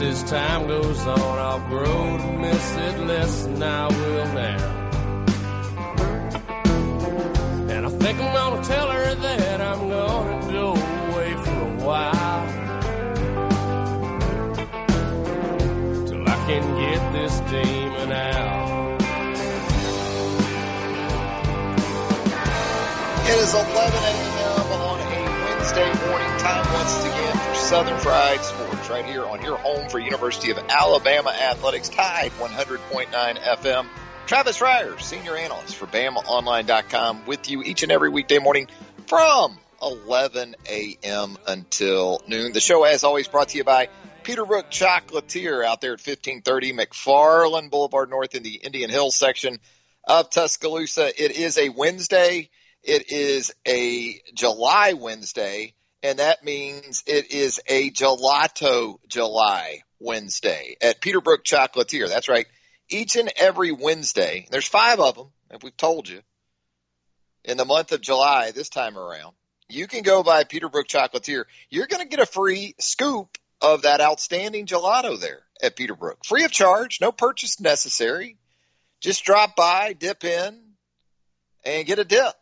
As 0.00 0.22
time 0.24 0.68
goes 0.68 1.06
on, 1.06 1.38
I'll 1.38 1.60
grow 1.68 2.18
to 2.18 2.32
miss 2.38 2.76
it 2.76 2.98
less 3.00 3.42
than 3.44 3.62
I 3.62 3.88
will 3.88 4.26
now. 4.32 4.88
And 7.70 7.86
I 7.86 7.88
think 7.88 8.20
I'm 8.20 8.32
gonna 8.32 8.62
tell 8.64 8.90
her 8.90 9.14
that 9.14 9.60
I'm 9.60 9.88
gonna 9.88 10.52
go 10.52 10.70
away 10.70 11.32
for 11.44 11.50
a 11.50 11.76
while. 11.84 12.46
Till 16.06 16.22
I 16.28 16.36
can 16.46 16.64
get 16.80 17.12
this 17.12 17.40
demon 17.50 18.12
out. 18.12 19.00
It 23.26 23.38
is 23.40 23.52
11 23.52 23.74
a.m. 23.74 24.72
on 24.72 25.00
a 25.00 25.20
Wednesday 25.44 25.92
morning. 26.06 26.38
Time 26.38 26.72
once 26.72 27.04
again 27.04 27.36
for 27.36 27.54
Southern 27.56 27.98
Fried 27.98 28.40
Right 28.88 29.04
here 29.04 29.26
on 29.26 29.42
your 29.42 29.58
home 29.58 29.90
for 29.90 29.98
University 29.98 30.50
of 30.50 30.56
Alabama 30.56 31.28
Athletics, 31.28 31.90
Tide 31.90 32.30
100.9 32.38 33.08
FM. 33.10 33.86
Travis 34.26 34.60
Reier, 34.60 34.98
senior 34.98 35.36
analyst 35.36 35.76
for 35.76 35.84
BamaOnline.com 35.86 37.26
with 37.26 37.50
you 37.50 37.62
each 37.62 37.82
and 37.82 37.92
every 37.92 38.08
weekday 38.08 38.38
morning 38.38 38.68
from 39.06 39.58
11 39.82 40.56
a.m. 40.70 41.36
until 41.46 42.22
noon. 42.26 42.52
The 42.52 42.60
show, 42.60 42.84
as 42.84 43.04
always, 43.04 43.28
brought 43.28 43.50
to 43.50 43.58
you 43.58 43.64
by 43.64 43.90
Peterbrooke 44.22 44.70
Chocolatier 44.70 45.66
out 45.66 45.82
there 45.82 45.92
at 45.92 46.00
1530 46.00 46.72
McFarland 46.72 47.70
Boulevard 47.70 48.08
North 48.08 48.34
in 48.34 48.42
the 48.42 48.54
Indian 48.54 48.88
Hills 48.88 49.16
section 49.16 49.58
of 50.04 50.30
Tuscaloosa. 50.30 51.08
It 51.22 51.32
is 51.32 51.58
a 51.58 51.68
Wednesday. 51.68 52.48
It 52.82 53.12
is 53.12 53.52
a 53.66 54.18
July 54.34 54.94
Wednesday, 54.94 55.74
and 56.02 56.18
that 56.18 56.44
means 56.44 57.02
it 57.06 57.32
is 57.32 57.60
a 57.66 57.90
gelato 57.90 58.98
July 59.08 59.82
Wednesday 59.98 60.76
at 60.80 61.00
Peterbrooke 61.00 61.44
Chocolatier. 61.44 62.08
That's 62.08 62.28
right. 62.28 62.46
Each 62.88 63.16
and 63.16 63.30
every 63.36 63.72
Wednesday, 63.72 64.46
there's 64.50 64.68
five 64.68 65.00
of 65.00 65.16
them, 65.16 65.28
and 65.50 65.62
we've 65.62 65.76
told 65.76 66.08
you, 66.08 66.22
in 67.44 67.56
the 67.56 67.64
month 67.64 67.92
of 67.92 68.00
July 68.00 68.50
this 68.50 68.68
time 68.68 68.96
around, 68.96 69.34
you 69.68 69.86
can 69.86 70.02
go 70.02 70.22
by 70.22 70.44
Peterbrooke 70.44 70.86
Chocolatier. 70.88 71.44
You're 71.68 71.86
going 71.86 72.02
to 72.02 72.08
get 72.08 72.20
a 72.20 72.26
free 72.26 72.74
scoop 72.78 73.36
of 73.60 73.82
that 73.82 74.00
outstanding 74.00 74.66
gelato 74.66 75.20
there 75.20 75.42
at 75.62 75.76
Peterbrooke. 75.76 76.24
Free 76.24 76.44
of 76.44 76.52
charge, 76.52 77.00
no 77.00 77.12
purchase 77.12 77.60
necessary. 77.60 78.38
Just 79.00 79.24
drop 79.24 79.56
by, 79.56 79.92
dip 79.92 80.24
in, 80.24 80.58
and 81.64 81.86
get 81.86 81.98
a 81.98 82.04
dip 82.04 82.34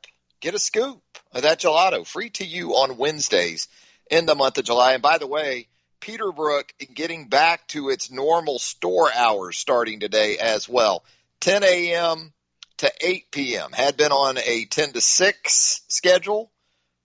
get 0.47 0.55
a 0.55 0.59
scoop 0.61 1.03
of 1.33 1.43
that 1.43 1.59
gelato 1.59 2.07
free 2.07 2.31
to 2.31 2.47
you 2.47 2.71
on 2.77 2.99
Wednesdays 2.99 3.67
in 4.09 4.27
the 4.27 4.37
month 4.37 4.57
of 4.59 4.65
July. 4.65 4.93
And 4.93 5.03
by 5.03 5.19
the 5.19 5.27
way, 5.27 5.67
Peterbrooke 6.01 6.71
getting 6.95 7.27
back 7.27 7.67
to 7.69 7.89
its 7.89 8.13
normal 8.13 8.61
store 8.61 9.11
hours 9.13 9.59
starting 9.59 9.99
today 9.99 10.39
as 10.39 10.69
well. 10.69 11.03
10 11.41 11.65
a.m. 11.65 12.33
to 12.77 12.93
8 13.01 13.33
p.m. 13.33 13.73
Had 13.73 13.97
been 13.97 14.13
on 14.13 14.39
a 14.39 14.67
10 14.67 14.93
to 14.93 15.01
6 15.01 15.83
schedule, 15.89 16.53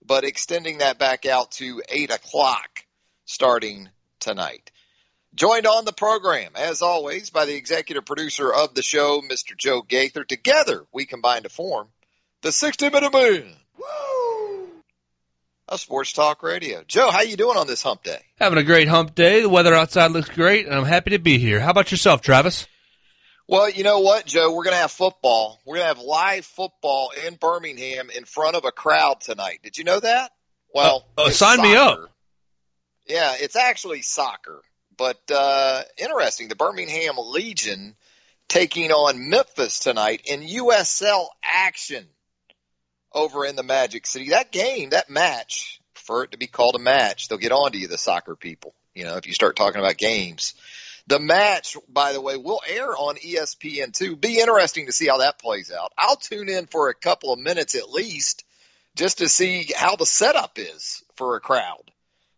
but 0.06 0.22
extending 0.22 0.78
that 0.78 1.00
back 1.00 1.26
out 1.26 1.50
to 1.52 1.82
8 1.88 2.12
o'clock 2.12 2.84
starting 3.24 3.88
tonight. 4.20 4.70
Joined 5.34 5.66
on 5.66 5.84
the 5.84 5.92
program, 5.92 6.52
as 6.54 6.80
always, 6.80 7.30
by 7.30 7.46
the 7.46 7.56
executive 7.56 8.04
producer 8.04 8.52
of 8.54 8.74
the 8.74 8.82
show, 8.82 9.20
Mr. 9.20 9.56
Joe 9.56 9.82
Gaither. 9.82 10.22
Together, 10.22 10.86
we 10.92 11.06
combine 11.06 11.42
to 11.42 11.48
form 11.48 11.88
the 12.42 12.52
60 12.52 12.90
Minute 12.90 13.12
Man. 13.12 13.54
Woo! 13.78 14.68
A 15.68 15.78
sports 15.78 16.12
talk 16.12 16.42
radio. 16.42 16.82
Joe, 16.86 17.10
how 17.10 17.22
you 17.22 17.36
doing 17.36 17.56
on 17.56 17.66
this 17.66 17.82
hump 17.82 18.02
day? 18.02 18.20
Having 18.38 18.58
a 18.58 18.64
great 18.64 18.88
hump 18.88 19.14
day. 19.14 19.42
The 19.42 19.48
weather 19.48 19.74
outside 19.74 20.10
looks 20.10 20.28
great, 20.28 20.66
and 20.66 20.74
I'm 20.74 20.84
happy 20.84 21.10
to 21.10 21.18
be 21.18 21.38
here. 21.38 21.60
How 21.60 21.70
about 21.70 21.90
yourself, 21.90 22.20
Travis? 22.20 22.66
Well, 23.48 23.70
you 23.70 23.84
know 23.84 24.00
what, 24.00 24.26
Joe? 24.26 24.54
We're 24.54 24.64
going 24.64 24.74
to 24.74 24.80
have 24.80 24.90
football. 24.90 25.60
We're 25.64 25.76
going 25.76 25.88
to 25.88 25.94
have 25.94 26.04
live 26.04 26.44
football 26.44 27.12
in 27.26 27.36
Birmingham 27.36 28.10
in 28.10 28.24
front 28.24 28.56
of 28.56 28.64
a 28.64 28.72
crowd 28.72 29.20
tonight. 29.20 29.60
Did 29.62 29.78
you 29.78 29.84
know 29.84 30.00
that? 30.00 30.32
Well, 30.74 31.06
uh, 31.16 31.22
uh, 31.22 31.30
sign 31.30 31.58
soccer. 31.58 31.68
me 31.68 31.76
up. 31.76 32.10
Yeah, 33.06 33.34
it's 33.38 33.56
actually 33.56 34.02
soccer. 34.02 34.62
But 34.96 35.20
uh, 35.30 35.82
interesting, 35.96 36.48
the 36.48 36.56
Birmingham 36.56 37.14
Legion 37.18 37.94
taking 38.48 38.90
on 38.90 39.30
Memphis 39.30 39.78
tonight 39.78 40.22
in 40.26 40.42
USL 40.42 41.26
action 41.42 42.06
over 43.14 43.44
in 43.44 43.56
the 43.56 43.62
Magic 43.62 44.06
City. 44.06 44.30
That 44.30 44.52
game, 44.52 44.90
that 44.90 45.10
match, 45.10 45.80
for 45.94 46.24
it 46.24 46.32
to 46.32 46.38
be 46.38 46.46
called 46.46 46.76
a 46.76 46.80
match, 46.80 47.28
they'll 47.28 47.38
get 47.38 47.52
on 47.52 47.72
to 47.72 47.78
you, 47.78 47.88
the 47.88 47.98
soccer 47.98 48.36
people, 48.36 48.74
you 48.94 49.04
know, 49.04 49.16
if 49.16 49.26
you 49.26 49.34
start 49.34 49.56
talking 49.56 49.80
about 49.80 49.96
games. 49.96 50.54
The 51.08 51.18
match, 51.18 51.76
by 51.88 52.12
the 52.12 52.20
way, 52.20 52.36
will 52.36 52.60
air 52.68 52.96
on 52.96 53.16
ESPN2. 53.16 54.20
Be 54.20 54.38
interesting 54.38 54.86
to 54.86 54.92
see 54.92 55.08
how 55.08 55.18
that 55.18 55.40
plays 55.40 55.72
out. 55.72 55.92
I'll 55.98 56.16
tune 56.16 56.48
in 56.48 56.66
for 56.66 56.88
a 56.88 56.94
couple 56.94 57.32
of 57.32 57.40
minutes 57.40 57.74
at 57.74 57.90
least 57.90 58.44
just 58.94 59.18
to 59.18 59.28
see 59.28 59.68
how 59.76 59.96
the 59.96 60.06
setup 60.06 60.58
is 60.58 61.02
for 61.16 61.36
a 61.36 61.40
crowd 61.40 61.90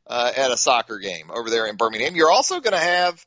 uh, 0.06 0.32
at 0.36 0.50
a 0.50 0.56
soccer 0.56 0.98
game 0.98 1.30
over 1.30 1.50
there 1.50 1.66
in 1.66 1.76
Birmingham. 1.76 2.14
You're 2.14 2.30
also 2.30 2.60
going 2.60 2.72
to 2.72 2.78
have 2.78 3.24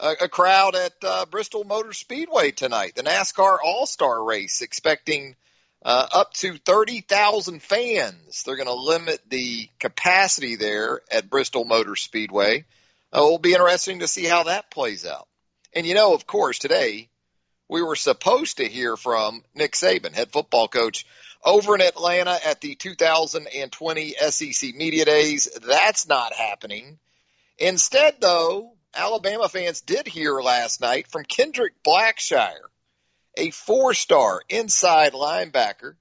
a, 0.00 0.14
a, 0.22 0.28
crowd 0.28 0.74
at 0.74 0.92
uh, 1.02 1.26
Bristol 1.26 1.64
Motor 1.64 1.92
Speedway 1.92 2.50
tonight, 2.50 2.94
the 2.96 3.02
NASCAR 3.02 3.58
All 3.64 3.86
Star 3.86 4.22
race, 4.22 4.60
expecting 4.60 5.36
uh, 5.84 6.06
up 6.12 6.32
to 6.34 6.56
30,000 6.56 7.62
fans. 7.62 8.42
They're 8.42 8.56
going 8.56 8.68
to 8.68 8.74
limit 8.74 9.20
the 9.28 9.68
capacity 9.78 10.56
there 10.56 11.02
at 11.10 11.28
Bristol 11.28 11.64
Motor 11.64 11.96
Speedway. 11.96 12.64
Uh, 13.12 13.18
it'll 13.18 13.38
be 13.38 13.52
interesting 13.52 14.00
to 14.00 14.08
see 14.08 14.24
how 14.24 14.44
that 14.44 14.70
plays 14.70 15.04
out. 15.04 15.28
And 15.74 15.86
you 15.86 15.94
know, 15.94 16.14
of 16.14 16.26
course, 16.26 16.58
today 16.58 17.10
we 17.68 17.82
were 17.82 17.96
supposed 17.96 18.58
to 18.58 18.68
hear 18.68 18.96
from 18.96 19.42
Nick 19.54 19.72
Saban, 19.72 20.14
head 20.14 20.32
football 20.32 20.68
coach, 20.68 21.06
over 21.44 21.74
in 21.74 21.82
Atlanta 21.82 22.38
at 22.46 22.60
the 22.60 22.74
2020 22.74 24.14
SEC 24.30 24.74
Media 24.74 25.04
Days. 25.04 25.48
That's 25.66 26.08
not 26.08 26.32
happening. 26.32 26.98
Instead, 27.58 28.20
though, 28.20 28.72
Alabama 28.94 29.48
fans 29.48 29.82
did 29.82 30.06
hear 30.06 30.40
last 30.40 30.80
night 30.80 31.08
from 31.08 31.24
Kendrick 31.24 31.82
Blackshire 31.82 32.70
a 33.36 33.50
four 33.50 33.94
star 33.94 34.42
inside 34.48 35.12
linebacker, 35.12 35.94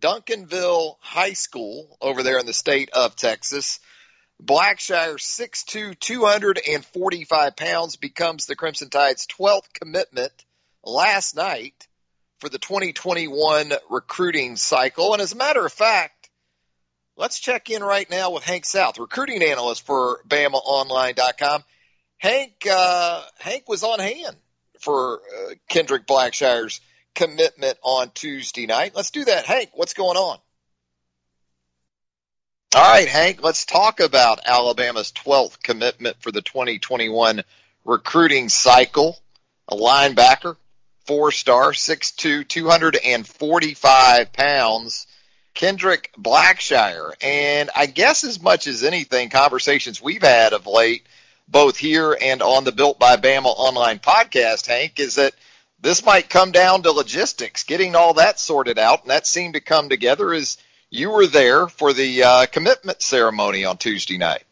Duncanville 0.00 0.96
High 1.00 1.32
School 1.32 1.96
over 2.00 2.22
there 2.22 2.38
in 2.38 2.46
the 2.46 2.52
state 2.52 2.90
of 2.90 3.16
Texas. 3.16 3.80
Blackshire, 4.40 5.16
6'2, 5.16 5.98
245 5.98 7.56
pounds, 7.56 7.96
becomes 7.96 8.46
the 8.46 8.54
Crimson 8.54 8.88
Tide's 8.88 9.26
12th 9.26 9.72
commitment 9.72 10.32
last 10.84 11.34
night 11.34 11.88
for 12.38 12.48
the 12.48 12.58
2021 12.58 13.72
recruiting 13.90 14.54
cycle. 14.54 15.12
And 15.12 15.20
as 15.20 15.32
a 15.32 15.36
matter 15.36 15.66
of 15.66 15.72
fact, 15.72 16.30
let's 17.16 17.40
check 17.40 17.68
in 17.68 17.82
right 17.82 18.08
now 18.08 18.30
with 18.30 18.44
Hank 18.44 18.64
South, 18.64 18.98
recruiting 18.98 19.42
analyst 19.42 19.84
for 19.84 20.20
BamaOnline.com. 20.28 21.64
Hank, 22.18 22.64
uh, 22.70 23.22
Hank 23.40 23.68
was 23.68 23.82
on 23.82 23.98
hand 23.98 24.36
for 24.80 25.20
uh, 25.20 25.54
Kendrick 25.68 26.06
Blackshire's 26.06 26.80
commitment 27.14 27.78
on 27.82 28.10
Tuesday 28.14 28.66
night. 28.66 28.92
Let's 28.94 29.10
do 29.10 29.24
that. 29.24 29.44
Hank, 29.44 29.70
what's 29.74 29.94
going 29.94 30.16
on? 30.16 30.38
All 32.74 32.90
right, 32.90 33.08
Hank, 33.08 33.42
let's 33.42 33.64
talk 33.64 33.98
about 34.00 34.40
Alabama's 34.44 35.10
12th 35.12 35.62
commitment 35.62 36.16
for 36.20 36.30
the 36.30 36.42
2021 36.42 37.42
recruiting 37.84 38.50
cycle. 38.50 39.18
A 39.68 39.74
linebacker, 39.74 40.56
four 41.06 41.32
star, 41.32 41.72
6'2, 41.72 42.46
245 42.46 44.32
pounds. 44.32 45.06
Kendrick 45.54 46.12
Blackshire. 46.16 47.12
And 47.20 47.70
I 47.74 47.86
guess 47.86 48.22
as 48.22 48.40
much 48.40 48.66
as 48.66 48.84
anything, 48.84 49.28
conversations 49.28 50.00
we've 50.00 50.22
had 50.22 50.52
of 50.52 50.66
late, 50.66 51.04
both 51.48 51.76
here 51.76 52.16
and 52.20 52.42
on 52.42 52.64
the 52.64 52.72
Built 52.72 52.98
by 52.98 53.16
Bama 53.16 53.46
online 53.46 53.98
podcast, 53.98 54.66
Hank, 54.66 55.00
is 55.00 55.14
that 55.14 55.34
this 55.80 56.04
might 56.04 56.28
come 56.28 56.52
down 56.52 56.82
to 56.82 56.92
logistics, 56.92 57.64
getting 57.64 57.96
all 57.96 58.14
that 58.14 58.38
sorted 58.38 58.78
out. 58.78 59.02
And 59.02 59.10
that 59.10 59.26
seemed 59.26 59.54
to 59.54 59.60
come 59.60 59.88
together 59.88 60.32
as 60.32 60.58
you 60.90 61.10
were 61.10 61.26
there 61.26 61.66
for 61.68 61.92
the 61.92 62.22
uh, 62.22 62.46
commitment 62.46 63.00
ceremony 63.00 63.64
on 63.64 63.78
Tuesday 63.78 64.18
night. 64.18 64.44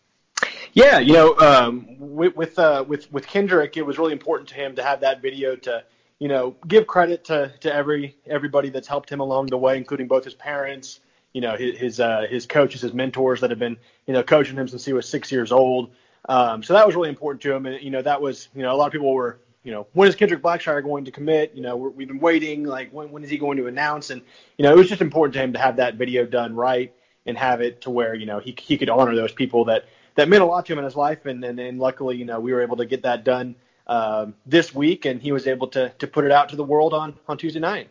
Yeah, 0.73 0.99
you 0.99 1.15
know, 1.15 1.37
um, 1.39 1.87
with 1.99 2.37
with, 2.37 2.59
uh, 2.59 2.85
with 2.87 3.11
with 3.11 3.27
Kendrick, 3.27 3.77
it 3.77 3.83
was 3.83 3.99
really 3.99 4.13
important 4.13 4.51
to 4.51 4.55
him 4.55 4.77
to 4.77 4.83
have 4.83 5.01
that 5.01 5.23
video 5.23 5.57
to, 5.57 5.85
you 6.19 6.29
know, 6.29 6.55
give 6.67 6.87
credit 6.87 7.25
to, 7.27 7.53
to 7.61 7.75
every 7.75 8.17
everybody 8.27 8.69
that's 8.69 8.87
helped 8.87 9.11
him 9.11 9.21
along 9.21 9.47
the 9.47 9.57
way, 9.57 9.79
including 9.79 10.07
both 10.07 10.25
his 10.25 10.35
parents, 10.35 11.01
you 11.33 11.41
know, 11.41 11.57
his 11.57 11.79
his, 11.79 12.01
uh, 12.01 12.27
his 12.29 12.47
coaches, 12.47 12.83
his 12.83 12.93
mentors 12.93 13.41
that 13.41 13.51
have 13.51 13.59
been, 13.59 13.79
you 14.07 14.13
know, 14.13 14.23
coaching 14.23 14.57
him 14.57 14.69
since 14.69 14.85
he 14.85 14.93
was 14.93 15.09
six 15.09 15.33
years 15.33 15.51
old. 15.51 15.91
Um, 16.29 16.63
so 16.63 16.75
that 16.75 16.87
was 16.87 16.97
really 16.97 17.09
important 17.09 17.43
to 17.43 17.55
him, 17.55 17.67
and 17.67 17.83
you 17.83 17.91
know, 17.91 18.03
that 18.03 18.21
was, 18.21 18.49
you 18.55 18.63
know, 18.63 18.75
a 18.75 18.77
lot 18.77 18.87
of 18.87 18.93
people 18.93 19.13
were, 19.13 19.39
you 19.63 19.73
know, 19.73 19.87
when 19.93 20.09
is 20.09 20.17
Kendrick 20.17 20.43
Blackshire 20.43 20.83
going 20.83 21.05
to 21.05 21.11
commit? 21.11 21.53
You 21.55 21.63
know, 21.63 21.77
we 21.77 22.05
have 22.05 22.09
been 22.09 22.21
waiting, 22.21 22.65
like 22.65 22.91
when 22.91 23.11
when 23.13 23.23
is 23.23 23.31
he 23.31 23.39
going 23.39 23.59
to 23.59 23.67
announce? 23.67 24.11
And 24.11 24.23
you 24.57 24.65
know, 24.65 24.73
it 24.73 24.77
was 24.77 24.89
just 24.89 25.01
important 25.01 25.35
to 25.35 25.41
him 25.41 25.53
to 25.53 25.59
have 25.59 25.77
that 25.77 25.95
video 25.95 26.27
done 26.27 26.55
right 26.55 26.93
and 27.27 27.37
have 27.37 27.61
it 27.61 27.83
to 27.83 27.91
where 27.91 28.15
you 28.15 28.27
know 28.27 28.39
he 28.39 28.57
he 28.61 28.77
could 28.77 28.91
honor 28.91 29.15
those 29.15 29.33
people 29.33 29.67
that 29.67 29.85
that 30.17 30.29
meant 30.29 30.43
a 30.43 30.47
lot 30.47 30.67
to 30.67 30.73
him 30.73 30.79
in 30.79 30.85
his 30.85 30.97
life, 30.97 31.27
and 31.27 31.45
and, 31.45 31.61
and 31.61 31.79
luckily, 31.79 32.17
you 32.17 32.25
know, 32.25 32.41
we 32.41 32.53
were 32.53 32.63
able 32.63 32.79
to 32.79 32.87
get 32.87 33.03
that 33.03 33.23
done 33.23 33.55
uh, 33.87 34.27
this 34.47 34.75
week, 34.75 35.05
and 35.05 35.23
he 35.23 35.31
was 35.31 35.47
able 35.47 35.69
to 35.69 35.91
to 35.99 36.07
put 36.07 36.25
it 36.25 36.33
out 36.33 36.49
to 36.49 36.57
the 36.57 36.65
world 36.65 36.93
on 36.93 37.15
on 37.29 37.39
Tuesday 37.39 37.61
night. 37.61 37.89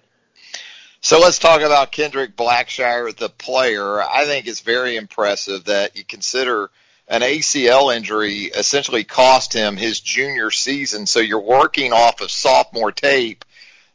So 1.00 1.20
let's 1.20 1.38
talk 1.38 1.62
about 1.62 1.92
Kendrick 1.92 2.36
Blackshire, 2.36 3.16
the 3.16 3.30
player. 3.30 4.02
I 4.02 4.26
think 4.26 4.48
it's 4.48 4.62
very 4.62 4.96
impressive 4.96 5.66
that 5.66 5.96
you 5.96 6.04
consider 6.04 6.72
an 7.08 7.22
ACL 7.22 7.96
injury 7.96 8.46
essentially 8.46 9.04
cost 9.04 9.54
him 9.54 9.78
his 9.78 10.00
junior 10.00 10.52
season. 10.52 11.06
So 11.06 11.20
you're 11.20 11.40
working 11.40 11.94
off 11.94 12.22
of 12.22 12.32
sophomore 12.32 12.92
tape. 12.92 13.46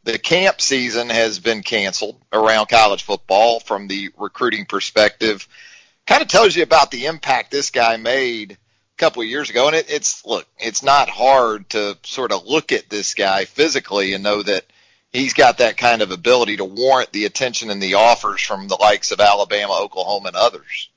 The 0.05 0.19
camp 0.19 0.61
season 0.61 1.11
has 1.11 1.39
been 1.39 1.63
canceled 1.63 2.21
around 2.33 2.69
college 2.69 3.03
football 3.03 3.61
from 3.61 3.89
the 3.89 4.11
recruiting 4.17 4.65
perspective 4.65 5.47
kind 6.11 6.23
of 6.23 6.29
tells 6.29 6.57
you 6.57 6.63
about 6.65 6.91
the 6.91 7.07
impact 7.07 7.53
this 7.53 7.71
guy 7.71 7.97
made 7.97 8.53
a 8.53 8.57
couple 8.97 9.23
of 9.23 9.29
years 9.29 9.49
ago. 9.49 9.69
And 9.69 9.77
it, 9.77 9.91
it's 9.91 10.27
look, 10.27 10.47
it's 10.59 10.83
not 10.83 11.09
hard 11.09 11.69
to 11.71 11.97
sort 12.03 12.33
of 12.33 12.47
look 12.47 12.73
at 12.73 12.91
this 12.91 13.15
guy 13.15 13.45
physically 13.45 14.15
and 14.15 14.25
know 14.25 14.43
that 14.43 14.65
he's 15.13 15.35
got 15.35 15.59
that 15.59 15.77
kind 15.77 16.03
of 16.03 16.11
ability 16.11 16.57
to 16.57 16.65
warrant 16.65 17.13
the 17.13 17.27
attention 17.27 17.71
and 17.71 17.83
the 17.83 17.95
offers 17.95 18.41
from 18.41 18.69
the 18.69 18.77
likes 18.77 19.13
of 19.13 19.21
Alabama, 19.21 19.79
Oklahoma, 19.81 20.29
and 20.29 20.37
others. 20.37 20.90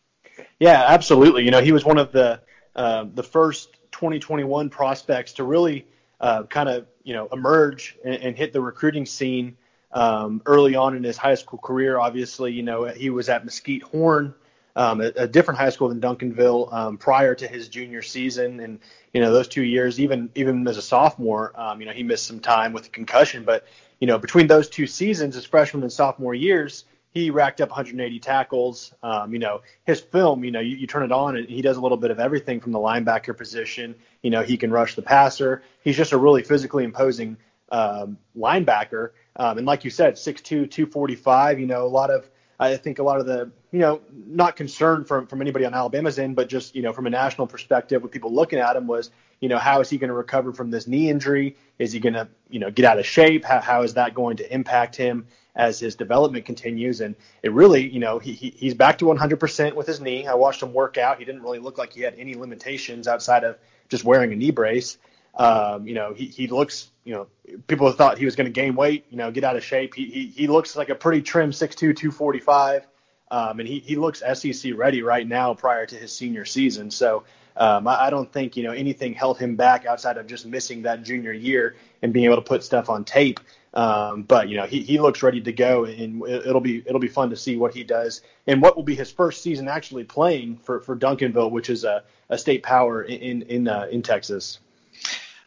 Yeah, 0.59 0.85
absolutely. 0.87 1.43
You 1.43 1.51
know, 1.51 1.61
he 1.61 1.71
was 1.71 1.85
one 1.85 1.97
of 1.97 2.11
the 2.11 2.41
uh, 2.75 3.05
the 3.13 3.23
first 3.23 3.73
2021 3.91 4.69
prospects 4.69 5.33
to 5.33 5.43
really 5.43 5.85
uh, 6.19 6.43
kind 6.43 6.69
of 6.69 6.87
you 7.03 7.13
know 7.13 7.27
emerge 7.31 7.97
and, 8.03 8.15
and 8.15 8.37
hit 8.37 8.53
the 8.53 8.61
recruiting 8.61 9.05
scene 9.05 9.57
um, 9.91 10.41
early 10.45 10.75
on 10.75 10.95
in 10.95 11.03
his 11.03 11.17
high 11.17 11.35
school 11.35 11.59
career. 11.59 11.99
Obviously, 11.99 12.51
you 12.51 12.63
know 12.63 12.85
he 12.85 13.09
was 13.09 13.29
at 13.29 13.45
Mesquite 13.45 13.83
Horn 13.83 14.33
um, 14.75 15.01
a, 15.01 15.11
a, 15.15 15.27
different 15.27 15.59
high 15.59 15.69
school 15.69 15.89
than 15.89 16.01
Duncanville 16.01 16.73
um, 16.73 16.97
prior 16.97 17.35
to 17.35 17.47
his 17.47 17.67
junior 17.67 18.01
season, 18.01 18.59
and 18.59 18.79
you 19.13 19.21
know 19.21 19.31
those 19.31 19.47
two 19.47 19.63
years, 19.63 19.99
even 19.99 20.29
even 20.35 20.67
as 20.67 20.77
a 20.77 20.81
sophomore, 20.81 21.53
um, 21.55 21.79
you 21.79 21.85
know 21.85 21.93
he 21.93 22.03
missed 22.03 22.25
some 22.25 22.39
time 22.39 22.73
with 22.73 22.87
a 22.87 22.89
concussion, 22.89 23.43
but 23.43 23.67
you 23.99 24.07
know 24.07 24.17
between 24.17 24.47
those 24.47 24.69
two 24.69 24.87
seasons, 24.87 25.35
his 25.35 25.45
freshman 25.45 25.83
and 25.83 25.91
sophomore 25.91 26.33
years, 26.33 26.85
he 27.13 27.29
racked 27.29 27.61
up 27.61 27.69
180 27.69 28.19
tackles. 28.19 28.93
Um, 29.03 29.33
you 29.33 29.39
know 29.39 29.61
his 29.85 30.01
film, 30.01 30.43
you 30.43 30.51
know 30.51 30.59
you, 30.59 30.75
you 30.75 30.87
turn 30.87 31.03
it 31.03 31.11
on 31.11 31.37
and 31.37 31.47
he 31.47 31.61
does 31.61 31.77
a 31.77 31.81
little 31.81 31.97
bit 31.97 32.11
of 32.11 32.19
everything 32.19 32.59
from 32.59 32.71
the 32.71 32.79
linebacker 32.79 33.37
position. 33.37 33.95
You 34.21 34.31
know 34.31 34.41
he 34.41 34.57
can 34.57 34.71
rush 34.71 34.95
the 34.95 35.01
passer. 35.01 35.63
He's 35.83 35.97
just 35.97 36.11
a 36.11 36.17
really 36.17 36.43
physically 36.43 36.83
imposing 36.83 37.37
um, 37.71 38.17
linebacker, 38.37 39.11
um, 39.35 39.57
and 39.57 39.65
like 39.65 39.83
you 39.83 39.89
said, 39.89 40.15
6'2", 40.15 40.43
245. 40.43 41.59
You 41.59 41.67
know 41.67 41.85
a 41.85 41.87
lot 41.87 42.09
of 42.09 42.29
I 42.59 42.77
think 42.77 42.99
a 42.99 43.03
lot 43.03 43.19
of 43.19 43.25
the, 43.25 43.51
you 43.71 43.79
know, 43.79 44.01
not 44.11 44.55
concern 44.55 45.05
from, 45.05 45.27
from 45.27 45.41
anybody 45.41 45.65
on 45.65 45.73
Alabama's 45.73 46.19
end, 46.19 46.35
but 46.35 46.47
just, 46.47 46.75
you 46.75 46.81
know, 46.81 46.93
from 46.93 47.07
a 47.07 47.09
national 47.09 47.47
perspective, 47.47 48.01
with 48.01 48.11
people 48.11 48.33
looking 48.33 48.59
at 48.59 48.75
him 48.75 48.87
was, 48.87 49.11
you 49.39 49.49
know, 49.49 49.57
how 49.57 49.81
is 49.81 49.89
he 49.89 49.97
going 49.97 50.09
to 50.09 50.13
recover 50.13 50.53
from 50.53 50.69
this 50.69 50.87
knee 50.87 51.09
injury? 51.09 51.57
Is 51.79 51.91
he 51.91 51.99
going 51.99 52.13
to, 52.13 52.27
you 52.49 52.59
know, 52.59 52.71
get 52.71 52.85
out 52.85 52.99
of 52.99 53.05
shape? 53.05 53.43
How, 53.43 53.59
how 53.59 53.81
is 53.81 53.95
that 53.95 54.13
going 54.13 54.37
to 54.37 54.53
impact 54.53 54.95
him 54.95 55.27
as 55.55 55.79
his 55.79 55.95
development 55.95 56.45
continues? 56.45 57.01
And 57.01 57.15
it 57.41 57.51
really, 57.51 57.87
you 57.87 57.99
know, 57.99 58.19
he, 58.19 58.33
he 58.33 58.49
he's 58.49 58.73
back 58.73 58.99
to 58.99 59.05
100% 59.05 59.75
with 59.75 59.87
his 59.87 59.99
knee. 60.01 60.27
I 60.27 60.35
watched 60.35 60.61
him 60.61 60.73
work 60.73 60.97
out. 60.97 61.19
He 61.19 61.25
didn't 61.25 61.41
really 61.41 61.59
look 61.59 61.77
like 61.77 61.93
he 61.93 62.01
had 62.01 62.15
any 62.17 62.35
limitations 62.35 63.07
outside 63.07 63.43
of 63.43 63.57
just 63.89 64.03
wearing 64.03 64.33
a 64.33 64.35
knee 64.35 64.51
brace. 64.51 64.97
Um, 65.35 65.87
you 65.87 65.95
know, 65.95 66.13
he, 66.13 66.25
he 66.25 66.47
looks, 66.47 66.91
you 67.03 67.13
know, 67.13 67.27
people 67.67 67.91
thought 67.91 68.17
he 68.17 68.25
was 68.25 68.35
going 68.35 68.45
to 68.45 68.51
gain 68.51 68.75
weight, 68.75 69.05
you 69.09 69.17
know, 69.17 69.31
get 69.31 69.43
out 69.43 69.55
of 69.55 69.63
shape. 69.63 69.95
He, 69.95 70.05
he, 70.05 70.27
he 70.27 70.47
looks 70.47 70.75
like 70.75 70.89
a 70.89 70.95
pretty 70.95 71.21
trim 71.21 71.51
6'2", 71.51 71.77
245. 71.77 72.85
Um, 73.31 73.59
and 73.59 73.67
he, 73.67 73.79
he 73.79 73.95
looks 73.95 74.21
SEC 74.33 74.73
ready 74.75 75.01
right 75.01 75.27
now 75.27 75.55
prior 75.55 75.87
to 75.87 75.95
his 75.95 76.15
senior 76.15 76.45
season. 76.45 76.91
So 76.91 77.23
um, 77.55 77.87
I, 77.87 78.05
I 78.05 78.09
don't 78.09 78.31
think, 78.31 78.57
you 78.57 78.63
know, 78.63 78.71
anything 78.71 79.13
held 79.13 79.37
him 79.37 79.55
back 79.55 79.85
outside 79.85 80.17
of 80.17 80.27
just 80.27 80.45
missing 80.45 80.83
that 80.83 81.03
junior 81.03 81.33
year 81.33 81.75
and 82.01 82.13
being 82.13 82.25
able 82.25 82.35
to 82.37 82.41
put 82.41 82.63
stuff 82.63 82.89
on 82.89 83.05
tape. 83.05 83.39
Um, 83.73 84.21
but 84.21 84.49
you 84.49 84.57
know 84.57 84.67
he, 84.67 84.83
he 84.83 84.99
looks 84.99 85.23
ready 85.23 85.41
to 85.41 85.51
go, 85.51 85.85
and 85.85 86.23
it'll 86.27 86.61
be 86.61 86.83
it'll 86.85 86.99
be 86.99 87.07
fun 87.07 87.31
to 87.31 87.35
see 87.35 87.57
what 87.57 87.73
he 87.73 87.83
does 87.83 88.21
and 88.45 88.61
what 88.61 88.75
will 88.75 88.83
be 88.83 88.93
his 88.93 89.11
first 89.11 89.41
season 89.41 89.67
actually 89.67 90.03
playing 90.03 90.57
for, 90.57 90.81
for 90.81 90.95
Duncanville, 90.95 91.49
which 91.49 91.71
is 91.71 91.83
a, 91.83 92.03
a 92.29 92.37
state 92.37 92.61
power 92.61 93.01
in 93.01 93.41
in 93.41 93.67
uh, 93.67 93.87
in 93.89 94.03
Texas. 94.03 94.59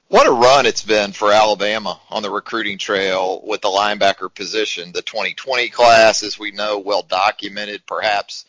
What 0.09 0.27
a 0.27 0.31
run 0.33 0.67
it's 0.67 0.85
been 0.85 1.13
for 1.13 1.33
Alabama 1.33 2.01
on 2.11 2.23
the 2.23 2.31
recruiting 2.31 2.79
trail 2.79 3.41
with 3.45 3.61
the 3.61 3.69
linebacker 3.69 4.33
position. 4.33 4.93
The 4.93 5.03
2020 5.03 5.69
class, 5.69 6.23
as 6.23 6.39
we 6.39 6.53
know, 6.53 6.79
well 6.79 7.03
documented, 7.03 7.87
perhaps 7.87 8.45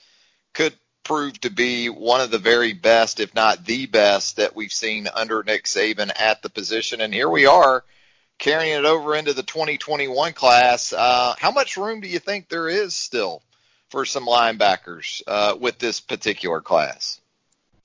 could 0.54 0.74
prove 1.07 1.39
to 1.42 1.50
be 1.50 1.89
one 1.89 2.21
of 2.21 2.31
the 2.31 2.38
very 2.38 2.74
best, 2.74 3.19
if 3.19 3.33
not 3.33 3.65
the 3.65 3.86
best, 3.86 4.38
that 4.38 4.56
we've 4.56 4.71
seen 4.71 5.07
under 5.13 5.44
Nick 5.44 5.65
Saban 5.65 6.12
at 6.19 6.42
the 6.42 6.50
position. 6.50 7.01
And 7.01 7.13
here 7.13 7.30
we 7.30 7.45
are 7.45 7.83
carrying 8.38 8.77
it 8.80 8.86
over 8.86 9.15
into 9.15 9.33
the 9.33 9.44
2021 9.44 10.33
class. 10.33 10.94
Uh, 10.94 11.36
how 11.38 11.51
much 11.51 11.77
room 11.77 12.01
do 12.01 12.07
you 12.07 12.19
think 12.19 12.50
there 12.50 12.68
is 12.68 12.95
still 12.95 13.42
for 13.89 14.06
some 14.06 14.25
linebackers 14.25 15.21
uh, 15.27 15.56
with 15.59 15.80
this 15.80 16.00
particular 16.01 16.62
class? 16.62 17.21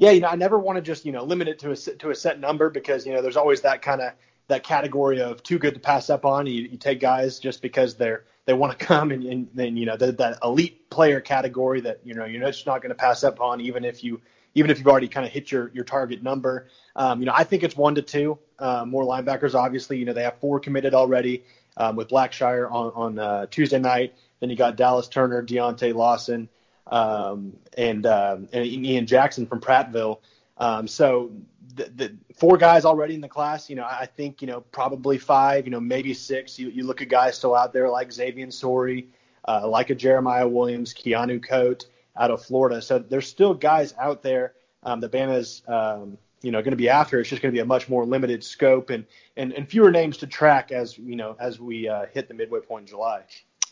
yeah, 0.03 0.11
you 0.11 0.21
know, 0.21 0.27
I 0.27 0.35
never 0.35 0.59
want 0.59 0.79
to 0.79 0.83
just 0.83 1.07
you 1.07 1.13
know 1.13 1.23
limit 1.23 1.47
it 1.47 1.61
to 1.61 1.71
a 1.71 1.77
to 1.77 2.11
a 2.11 2.15
set 2.15 2.41
number 2.41 2.71
because 2.71 3.07
you 3.07 3.13
know 3.13 3.23
there's 3.23 3.37
always 3.37 3.61
that 3.61 3.83
kind 3.83 4.01
of 4.01 4.13
that 4.49 4.65
category 4.65 5.23
of 5.23 5.45
too 5.45 5.61
good 5.61 5.75
to 5.75 5.81
pass 5.81 6.11
up 6.11 6.25
on. 6.25 6.47
You, 6.47 6.63
you 6.63 6.77
take 6.77 6.99
guys 6.99 7.39
just 7.39 7.63
because 7.63 7.95
they're 7.95 8.25
they 8.45 8.53
want 8.53 8.79
to 8.79 8.85
come 8.85 9.11
and, 9.11 9.25
and 9.25 9.49
then 9.55 9.77
you 9.77 9.87
know 9.87 9.97
the, 9.97 10.13
that 10.13 10.39
elite 10.43 10.91
player 10.91 11.21
category 11.21 11.81
that 11.81 12.01
you 12.05 12.15
know 12.15 12.25
you're 12.25 12.45
just 12.47 12.67
not 12.67 12.83
going 12.83 12.91
to 12.91 12.95
pass 12.95 13.25
up 13.25 13.41
on 13.41 13.61
even 13.61 13.85
if 13.85 14.03
you 14.03 14.21
even 14.55 14.71
if 14.71 14.79
you've 14.79 14.89
already 14.89 15.09
kind 15.09 15.27
of 15.27 15.33
hit 15.33 15.51
your 15.51 15.71
your 15.75 15.85
target 15.85 16.23
number. 16.23 16.69
Um, 16.95 17.21
you 17.21 17.27
know, 17.27 17.33
I 17.35 17.45
think 17.45 17.63
it's 17.63 17.77
one 17.77 17.95
to 17.95 18.03
two 18.03 18.39
uh, 18.59 18.85
more 18.87 19.05
linebackers. 19.05 19.55
Obviously, 19.55 19.99
you 19.99 20.05
know 20.05 20.13
they 20.13 20.25
have 20.25 20.39
four 20.41 20.61
committed 20.61 20.95
already 20.95 21.45
um, 21.77 21.97
with 21.97 22.09
Blackshire 22.09 22.71
on 22.71 22.93
on 22.95 23.19
uh, 23.19 23.47
Tuesday 23.47 23.79
night. 23.79 24.15
Then 24.41 24.51
you 24.51 24.57
got 24.57 24.77
Dallas 24.77 25.09
Turner, 25.09 25.43
Deontae 25.43 25.95
Lawson 25.95 26.49
um, 26.87 27.55
and, 27.77 28.05
um, 28.07 28.49
and 28.53 28.67
Ian 28.67 29.07
Jackson 29.07 29.47
from 29.47 29.61
Prattville. 29.61 30.19
Um, 30.59 30.89
so 30.89 31.31
the, 31.75 31.85
the, 31.95 32.17
four 32.37 32.57
guys 32.57 32.85
already 32.85 33.15
in 33.15 33.21
the 33.21 33.29
class. 33.29 33.71
You 33.71 33.77
know, 33.77 33.85
I 33.85 34.07
think 34.07 34.43
you 34.43 34.49
know 34.49 34.61
probably 34.61 35.19
five. 35.19 35.67
You 35.67 35.71
know, 35.71 35.81
maybe 35.81 36.15
six. 36.15 36.59
You, 36.59 36.69
you 36.69 36.85
look 36.85 37.03
at 37.03 37.09
guys 37.09 37.37
still 37.37 37.55
out 37.55 37.73
there 37.73 37.89
like 37.89 38.13
Xavier 38.13 38.51
Sorey, 38.51 39.09
uh, 39.47 39.69
like 39.69 39.91
a 39.91 39.95
Jeremiah 39.95 40.49
Williams, 40.49 40.95
Keanu 40.95 41.45
Koht 41.45 41.87
out 42.17 42.31
of 42.31 42.45
Florida. 42.45 42.83
So 42.83 42.99
there's 42.99 43.29
still 43.29 43.55
guys 43.55 43.95
out 43.99 44.23
there 44.23 44.55
um, 44.83 45.01
that 45.01 45.13
Bama's 45.13 45.63
um, 45.67 46.19
you 46.43 46.51
know 46.51 46.61
going 46.61 46.73
to 46.73 46.77
be 46.77 46.89
after. 46.89 47.21
It's 47.21 47.29
just 47.29 47.43
going 47.43 47.53
to 47.53 47.57
be 47.57 47.63
a 47.63 47.67
much 47.67 47.89
more 47.89 48.05
limited 48.05 48.45
scope 48.45 48.91
and, 48.91 49.07
and 49.37 49.53
and 49.53 49.69
fewer 49.69 49.91
names 49.91 50.19
to 50.19 50.27
track 50.27 50.73
as 50.73 50.99
you 50.99 51.17
know 51.17 51.37
as 51.39 51.59
we 51.59 51.89
uh, 51.89 52.07
hit 52.13 52.29
the 52.29 52.35
midway 52.35 52.61
point 52.61 52.83
in 52.83 52.89
July. 52.89 53.23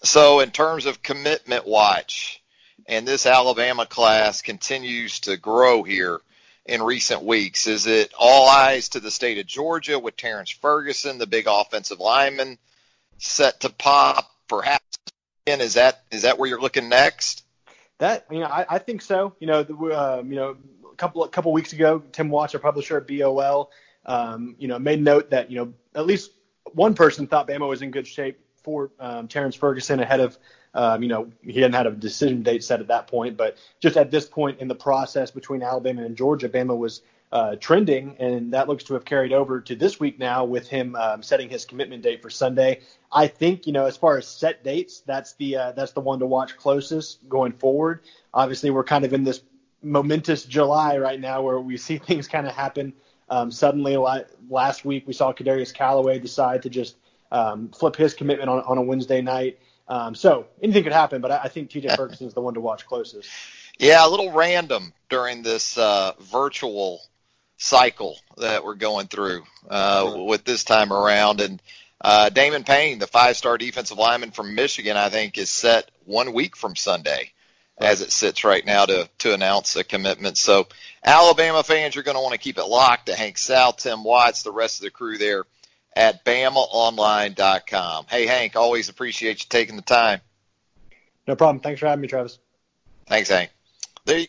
So 0.03 0.41
in 0.41 0.51
terms 0.51 0.87
of 0.87 1.03
commitment 1.03 1.67
watch, 1.67 2.43
and 2.87 3.07
this 3.07 3.27
Alabama 3.27 3.85
class 3.85 4.41
continues 4.41 5.21
to 5.21 5.37
grow 5.37 5.83
here 5.83 6.21
in 6.67 6.83
recent 6.83 7.23
weeks? 7.23 7.67
Is 7.67 7.87
it 7.87 8.13
all 8.19 8.49
eyes 8.49 8.91
to 8.91 9.01
the 9.01 9.11
state 9.11 9.39
of 9.39 9.47
Georgia 9.47 9.99
with 9.99 10.17
Terrence 10.17 10.51
Ferguson, 10.51 11.19
the 11.19 11.27
big 11.27 11.47
offensive 11.49 12.01
lineman, 12.01 12.59
set 13.19 13.61
to 13.61 13.71
pop? 13.71 14.31
Perhaps, 14.49 14.99
and 15.47 15.61
is 15.61 15.75
that 15.75 16.03
is 16.11 16.23
that 16.23 16.39
where 16.39 16.49
you're 16.49 16.61
looking 16.61 16.89
next? 16.89 17.45
That 17.99 18.27
you 18.31 18.41
know, 18.41 18.47
I, 18.47 18.67
I 18.69 18.79
think 18.79 19.03
so. 19.03 19.35
You 19.39 19.47
know, 19.47 19.63
the, 19.63 19.75
um, 19.75 20.31
you 20.31 20.37
know, 20.37 20.57
a 20.91 20.97
couple 20.97 21.23
a 21.23 21.29
couple 21.29 21.53
weeks 21.53 21.73
ago, 21.73 22.03
Tim 22.13 22.31
Watts, 22.31 22.55
our 22.55 22.61
publisher 22.61 22.97
at 22.97 23.07
BOL, 23.07 23.71
um, 24.07 24.57
you 24.59 24.69
know, 24.69 24.79
made 24.79 25.01
note 25.01 25.31
that 25.31 25.51
you 25.51 25.57
know 25.57 25.73
at 25.95 26.07
least 26.07 26.33
one 26.73 26.95
person 26.95 27.27
thought 27.27 27.49
Bama 27.49 27.69
was 27.69 27.83
in 27.83 27.91
good 27.91 28.07
shape 28.07 28.41
for 28.63 28.91
um, 29.01 29.29
Terrence 29.29 29.55
Ferguson 29.55 30.01
ahead 30.01 30.21
of, 30.21 30.39
um, 30.75 31.03
you 31.03 31.09
know, 31.09 31.31
he 31.43 31.61
hadn't 31.61 31.75
had 31.75 31.87
a 31.87 31.91
decision 31.91 32.43
date 32.43 32.63
set 32.63 32.81
at 32.81 32.89
that 32.89 33.07
point, 33.07 33.37
but 33.37 33.57
just 33.81 33.97
at 33.97 34.11
this 34.11 34.27
point 34.27 34.61
in 34.61 34.69
the 34.69 34.75
process 34.75 35.31
between 35.31 35.63
Alabama 35.63 36.05
and 36.05 36.17
Georgia, 36.17 36.49
Bama 36.49 36.77
was 36.77 37.03
uh, 37.33 37.55
trending, 37.57 38.17
and 38.19 38.53
that 38.55 38.69
looks 38.69 38.85
to 38.85 38.95
have 38.95 39.05
carried 39.05 39.33
over 39.33 39.61
to 39.61 39.77
this 39.77 40.01
week 40.01 40.19
now 40.19 40.45
with 40.45 40.69
him 40.69 40.97
um, 40.97 41.23
setting 41.23 41.49
his 41.49 41.65
commitment 41.65 42.03
date 42.03 42.23
for 42.23 42.31
Sunday. 42.31 42.81
I 43.13 43.29
think 43.29 43.67
you 43.67 43.73
know 43.73 43.87
as 43.87 43.97
far 43.97 44.19
as 44.19 44.27
set 44.27 44.65
dates, 44.65 45.01
that's 45.01 45.35
the 45.35 45.57
uh, 45.57 45.73
that's 45.73 45.93
the 45.93 46.01
one 46.01 46.19
to 46.19 46.27
watch 46.27 46.57
closest 46.57 47.29
going 47.29 47.53
forward. 47.53 48.01
Obviously, 48.35 48.71
we're 48.71 48.85
kind 48.85 49.05
of 49.05 49.13
in 49.13 49.23
this 49.23 49.43
momentous 49.83 50.45
July 50.45 50.99
right 50.99 51.21
now 51.21 51.43
where 51.43 51.61
we 51.61 51.77
see 51.77 51.99
things 52.07 52.27
kind 52.27 52.47
of 52.47 52.55
happen 52.55 52.93
um, 53.29 53.51
suddenly. 53.51 53.97
Last 54.49 54.85
week 54.85 55.07
we 55.07 55.13
saw 55.13 55.33
Kadarius 55.33 55.73
Callaway 55.73 56.19
decide 56.19 56.63
to 56.63 56.69
just 56.69 56.97
um, 57.31 57.69
flip 57.69 57.97
his 57.97 58.15
commitment 58.15 58.49
on, 58.49 58.61
on 58.61 58.79
a 58.79 58.83
Wednesday 58.83 59.23
night. 59.23 59.59
Um, 59.89 60.15
so 60.15 60.47
anything 60.63 60.85
could 60.85 60.93
happen, 60.93 61.21
but 61.21 61.31
I, 61.31 61.41
I 61.45 61.49
think 61.49 61.71
TJ 61.71 61.97
Ferguson 61.97 62.27
is 62.27 62.35
the 62.35 62.41
one 62.41 62.55
to 62.55 62.61
watch 62.61 62.87
closest. 62.87 63.29
Yeah, 63.79 64.07
a 64.07 64.09
little 64.09 64.33
random 64.33 64.93
during 65.09 65.43
this 65.43 65.79
uh, 65.79 66.13
virtual 66.21 67.01
cycle 67.57 68.19
that 68.39 68.65
we're 68.65 68.75
going 68.75 69.07
through 69.09 69.43
uh, 69.69 70.23
with 70.27 70.45
this 70.45 70.65
time 70.65 70.93
around. 70.93 71.41
And 71.41 71.63
uh, 72.01 72.29
Damon 72.29 72.65
Payne, 72.65 72.99
the 72.99 73.07
five-star 73.07 73.59
defensive 73.59 73.99
lineman 73.99 74.31
from 74.31 74.55
Michigan, 74.55 74.97
I 74.97 75.09
think 75.09 75.39
is 75.39 75.51
set 75.51 75.91
one 76.05 76.33
week 76.33 76.57
from 76.57 76.77
Sunday 76.77 77.33
as 77.79 78.03
it 78.03 78.13
sits 78.13 78.45
right 78.45 78.65
now 78.65 78.85
to 78.85 79.09
to 79.19 79.33
announce 79.33 79.75
a 79.77 79.85
commitment. 79.85 80.37
So 80.37 80.69
Alabama 81.03 81.63
fans, 81.63 81.95
you're 81.95 82.05
going 82.05 82.17
to 82.17 82.23
want 82.23 82.33
to 82.33 82.39
keep 82.39 82.59
it 82.59 82.65
locked 82.65 83.07
to 83.07 83.15
Hank 83.15 83.39
South, 83.39 83.79
Tim 83.79 84.05
Watts, 84.05 84.43
the 84.43 84.53
rest 84.53 84.81
of 84.81 84.85
the 84.85 84.91
crew 84.91 85.17
there 85.17 85.45
at 85.95 86.25
BamaOnline.com. 86.25 88.07
Hey 88.09 88.27
Hank, 88.27 88.57
always 88.57 88.89
appreciate 88.89 89.43
you 89.43 89.47
taking 89.49 89.77
the 89.77 89.83
time. 89.83 90.21
No 91.27 91.37
problem. 91.37 91.61
Thanks 91.61 91.81
for 91.81 91.87
having 91.87 92.03
me, 92.03 92.09
Travis. 92.09 92.39
Thanks, 93.07 93.29
Hank. 93.29 93.51
There, 94.05 94.25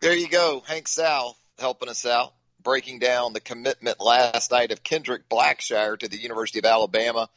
there 0.00 0.16
you 0.16 0.28
go, 0.28 0.62
Hank 0.66 0.88
South 0.88 1.38
helping 1.58 1.88
us 1.88 2.04
out 2.04 2.32
breaking 2.62 2.98
down 2.98 3.32
the 3.32 3.40
commitment 3.40 4.00
last 4.00 4.50
night 4.50 4.72
of 4.72 4.82
Kendrick 4.82 5.28
Blackshire 5.28 5.98
to 5.98 6.08
the 6.08 6.20
University 6.20 6.58
of 6.58 6.64
Alabama. 6.64 7.28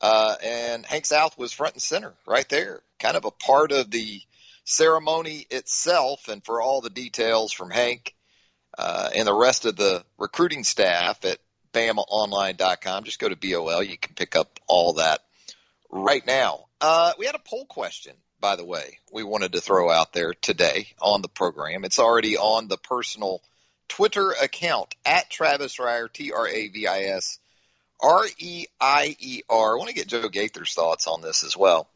Uh, 0.00 0.34
and 0.42 0.86
Hank 0.86 1.06
South 1.06 1.36
was 1.36 1.52
front 1.52 1.74
and 1.74 1.82
center 1.82 2.14
right 2.26 2.48
there, 2.48 2.80
kind 2.98 3.16
of 3.16 3.24
a 3.24 3.30
part 3.30 3.72
of 3.72 3.90
the 3.90 4.20
ceremony 4.64 5.46
itself. 5.50 6.28
And 6.28 6.44
for 6.44 6.60
all 6.60 6.80
the 6.80 6.90
details 6.90 7.52
from 7.52 7.70
Hank 7.70 8.14
uh, 8.78 9.10
and 9.14 9.26
the 9.26 9.34
rest 9.34 9.66
of 9.66 9.76
the 9.76 10.04
recruiting 10.18 10.64
staff 10.64 11.24
at 11.24 11.38
BamaOnline.com, 11.72 13.04
just 13.04 13.18
go 13.18 13.28
to 13.28 13.36
BOL. 13.36 13.82
You 13.82 13.98
can 13.98 14.14
pick 14.14 14.36
up 14.36 14.58
all 14.66 14.94
that 14.94 15.20
right 15.90 16.26
now. 16.26 16.66
Uh, 16.80 17.12
we 17.18 17.26
had 17.26 17.34
a 17.34 17.40
poll 17.40 17.66
question, 17.66 18.14
by 18.40 18.56
the 18.56 18.64
way, 18.64 18.98
we 19.12 19.22
wanted 19.22 19.52
to 19.52 19.60
throw 19.60 19.90
out 19.90 20.12
there 20.12 20.32
today 20.34 20.88
on 21.00 21.22
the 21.22 21.28
program. 21.28 21.84
It's 21.84 21.98
already 21.98 22.36
on 22.36 22.68
the 22.68 22.78
personal 22.78 23.42
Twitter 23.88 24.30
account 24.30 24.94
at 25.04 25.28
Travis 25.30 25.76
Reier, 25.76 26.10
T 26.10 26.32
R 26.32 26.48
A 26.48 26.68
V 26.68 26.86
I 26.86 27.00
S 27.00 27.38
R 28.00 28.24
E 28.38 28.66
I 28.80 29.16
E 29.18 29.42
R. 29.48 29.74
I 29.74 29.78
want 29.78 29.88
to 29.88 29.94
get 29.94 30.08
Joe 30.08 30.28
Gaither's 30.28 30.74
thoughts 30.74 31.06
on 31.06 31.20
this 31.20 31.44
as 31.44 31.56
well. 31.56 31.88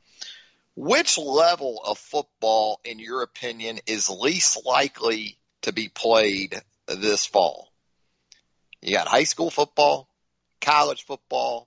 Which 0.76 1.18
level 1.18 1.80
of 1.86 1.98
football, 1.98 2.80
in 2.84 2.98
your 2.98 3.22
opinion, 3.22 3.78
is 3.86 4.10
least 4.10 4.66
likely 4.66 5.38
to 5.62 5.72
be 5.72 5.88
played 5.88 6.60
this 6.88 7.26
fall? 7.26 7.63
You 8.84 8.94
got 8.94 9.08
high 9.08 9.24
school 9.24 9.50
football, 9.50 10.10
college 10.60 11.06
football, 11.06 11.66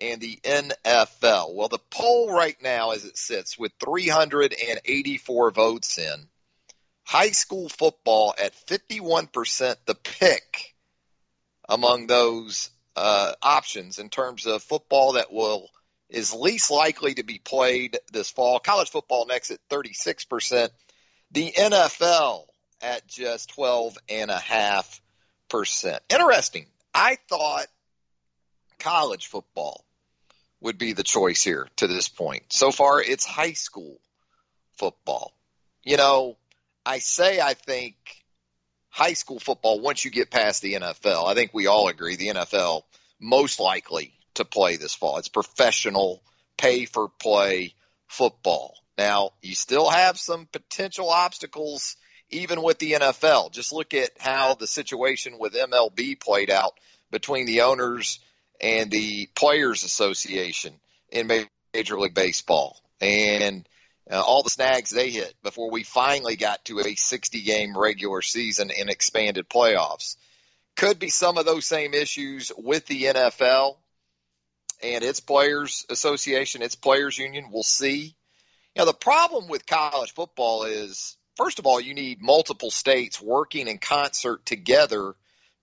and 0.00 0.20
the 0.20 0.38
NFL. 0.44 1.52
Well, 1.52 1.68
the 1.68 1.80
poll 1.90 2.32
right 2.32 2.56
now, 2.62 2.92
as 2.92 3.04
it 3.04 3.18
sits, 3.18 3.58
with 3.58 3.72
384 3.84 5.50
votes 5.50 5.98
in, 5.98 6.28
high 7.02 7.32
school 7.32 7.68
football 7.68 8.36
at 8.40 8.54
51% 8.68 9.76
the 9.84 9.96
pick 9.96 10.76
among 11.68 12.06
those 12.06 12.70
uh, 12.94 13.32
options 13.42 13.98
in 13.98 14.08
terms 14.08 14.46
of 14.46 14.62
football 14.62 15.14
that 15.14 15.32
will 15.32 15.68
is 16.08 16.32
least 16.32 16.70
likely 16.70 17.14
to 17.14 17.24
be 17.24 17.40
played 17.40 17.98
this 18.12 18.30
fall. 18.30 18.60
College 18.60 18.90
football 18.90 19.26
next 19.26 19.50
at 19.50 19.58
36%. 19.68 20.68
The 21.32 21.50
NFL 21.50 22.44
at 22.80 23.08
just 23.08 23.48
12 23.48 23.98
and 24.08 24.30
a 24.30 24.38
half 24.38 25.00
percent. 25.54 26.02
Interesting. 26.10 26.66
I 26.92 27.16
thought 27.28 27.66
college 28.80 29.28
football 29.28 29.84
would 30.60 30.78
be 30.78 30.94
the 30.94 31.04
choice 31.04 31.44
here 31.44 31.68
to 31.76 31.86
this 31.86 32.08
point. 32.08 32.42
So 32.48 32.72
far, 32.72 33.00
it's 33.00 33.24
high 33.24 33.52
school 33.52 34.00
football. 34.78 35.32
You 35.84 35.96
know, 35.96 36.36
I 36.84 36.98
say 36.98 37.40
I 37.40 37.54
think 37.54 37.94
high 38.90 39.12
school 39.12 39.38
football, 39.38 39.78
once 39.78 40.04
you 40.04 40.10
get 40.10 40.28
past 40.28 40.60
the 40.60 40.74
NFL, 40.74 41.24
I 41.24 41.34
think 41.34 41.52
we 41.54 41.68
all 41.68 41.86
agree 41.86 42.16
the 42.16 42.30
NFL 42.30 42.82
most 43.20 43.60
likely 43.60 44.12
to 44.34 44.44
play 44.44 44.74
this 44.74 44.94
fall. 44.94 45.18
It's 45.18 45.28
professional, 45.28 46.20
pay 46.58 46.84
for 46.84 47.08
play 47.08 47.74
football. 48.08 48.74
Now, 48.98 49.30
you 49.40 49.54
still 49.54 49.88
have 49.88 50.18
some 50.18 50.48
potential 50.50 51.10
obstacles 51.10 51.96
even 52.30 52.62
with 52.62 52.78
the 52.78 52.92
NFL. 52.92 53.52
Just 53.52 53.72
look 53.72 53.94
at 53.94 54.10
how 54.18 54.54
the 54.54 54.66
situation 54.66 55.38
with 55.38 55.54
MLB 55.54 56.18
played 56.20 56.50
out 56.50 56.78
between 57.10 57.46
the 57.46 57.62
owners 57.62 58.20
and 58.60 58.90
the 58.90 59.28
Players 59.34 59.84
Association 59.84 60.74
in 61.10 61.46
Major 61.72 61.98
League 61.98 62.14
Baseball. 62.14 62.80
And 63.00 63.68
uh, 64.10 64.20
all 64.20 64.42
the 64.42 64.50
snags 64.50 64.90
they 64.90 65.10
hit 65.10 65.34
before 65.42 65.70
we 65.70 65.82
finally 65.82 66.36
got 66.36 66.64
to 66.66 66.80
a 66.80 66.94
60 66.94 67.42
game 67.42 67.76
regular 67.76 68.22
season 68.22 68.70
and 68.70 68.90
expanded 68.90 69.48
playoffs. 69.48 70.16
Could 70.76 70.98
be 70.98 71.08
some 71.08 71.38
of 71.38 71.46
those 71.46 71.66
same 71.66 71.94
issues 71.94 72.50
with 72.56 72.86
the 72.86 73.04
NFL 73.04 73.76
and 74.82 75.04
its 75.04 75.20
players 75.20 75.86
association, 75.88 76.62
its 76.62 76.74
players 76.74 77.16
union. 77.16 77.46
We'll 77.50 77.62
see. 77.62 78.14
You 78.74 78.80
know, 78.80 78.86
the 78.86 78.92
problem 78.92 79.48
with 79.48 79.66
college 79.66 80.12
football 80.12 80.64
is, 80.64 81.16
first 81.36 81.58
of 81.58 81.66
all, 81.66 81.80
you 81.80 81.94
need 81.94 82.20
multiple 82.20 82.70
states 82.70 83.20
working 83.20 83.68
in 83.68 83.78
concert 83.78 84.44
together 84.46 85.14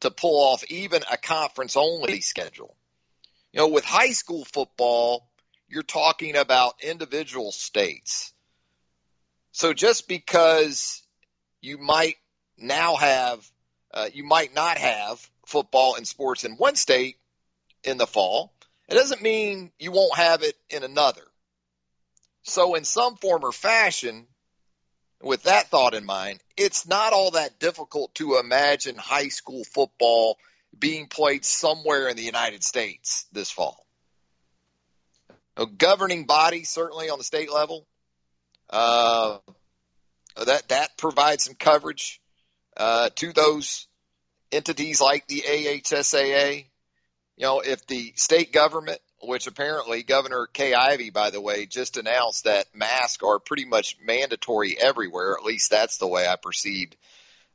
to 0.02 0.12
pull 0.12 0.42
off 0.42 0.64
even 0.70 1.04
a 1.12 1.18
conference 1.18 1.78
only 1.78 2.22
schedule. 2.22 2.76
You 3.54 3.60
know, 3.60 3.68
with 3.68 3.86
high 3.86 4.12
school 4.12 4.46
football, 4.46 5.28
you're 5.68 5.84
talking 5.84 6.36
about 6.36 6.84
individual 6.84 7.52
states. 7.52 8.34
So 9.52 9.74
just 9.74 10.08
because 10.08 11.04
you 11.62 11.78
might 11.78 12.16
now 12.58 12.96
have, 12.96 13.50
uh, 13.94 14.10
you 14.14 14.24
might 14.24 14.56
not 14.56 14.78
have 14.78 15.30
football 15.46 15.96
and 15.96 16.08
sports 16.08 16.44
in 16.44 16.54
one 16.54 16.76
state 16.76 17.18
in 17.84 17.98
the 17.98 18.08
fall, 18.08 18.54
it 18.88 18.96
doesn't 18.96 19.22
mean 19.22 19.72
you 19.80 19.92
won't 19.92 20.16
have 20.16 20.44
it 20.44 20.56
in 20.70 20.84
another. 20.84 21.24
So 22.44 22.76
in 22.76 22.84
some 22.84 23.16
form 23.18 23.44
or 23.44 23.52
fashion, 23.52 24.28
with 25.24 25.44
that 25.44 25.68
thought 25.68 25.94
in 25.94 26.06
mind, 26.06 26.40
it's 26.58 26.88
not 26.88 27.14
all 27.14 27.32
that 27.32 27.60
difficult 27.60 28.14
to 28.16 28.38
imagine 28.38 28.96
high 28.96 29.30
school 29.30 29.64
football 29.64 30.38
being 30.78 31.08
played 31.08 31.46
somewhere 31.46 32.08
in 32.08 32.16
the 32.16 32.24
United 32.24 32.64
States 32.64 33.26
this 33.32 33.52
fall 33.52 33.86
a 35.58 35.66
governing 35.66 36.26
body, 36.26 36.64
certainly 36.64 37.10
on 37.10 37.18
the 37.18 37.24
state 37.24 37.52
level. 37.52 37.86
Uh, 38.70 39.38
that 40.46 40.70
that 40.70 40.98
provides 40.98 41.44
some 41.44 41.56
coverage 41.56 42.22
uh, 42.78 43.10
to 43.16 43.34
those 43.34 43.88
entities 44.52 45.02
like 45.02 45.28
the 45.28 45.42
AHSAA. 45.42 46.66
You 47.38 47.46
know, 47.46 47.60
if 47.60 47.86
the 47.88 48.14
state 48.16 48.52
government, 48.52 49.00
which 49.24 49.48
apparently 49.48 50.04
Governor 50.04 50.48
Kay 50.52 50.74
Ivey, 50.74 51.10
by 51.10 51.30
the 51.30 51.42
way, 51.42 51.66
just 51.66 51.98
announced 51.98 52.46
that 52.46 52.66
masks 52.74 53.24
are 53.24 53.40
pretty 53.40 53.66
much 53.66 53.98
mandatory 54.04 54.78
everywhere. 54.80 55.36
At 55.38 55.46
least 55.46 55.70
that's 55.70 55.98
the 55.98 56.08
way 56.08 56.28
I 56.28 56.36
perceived 56.36 56.96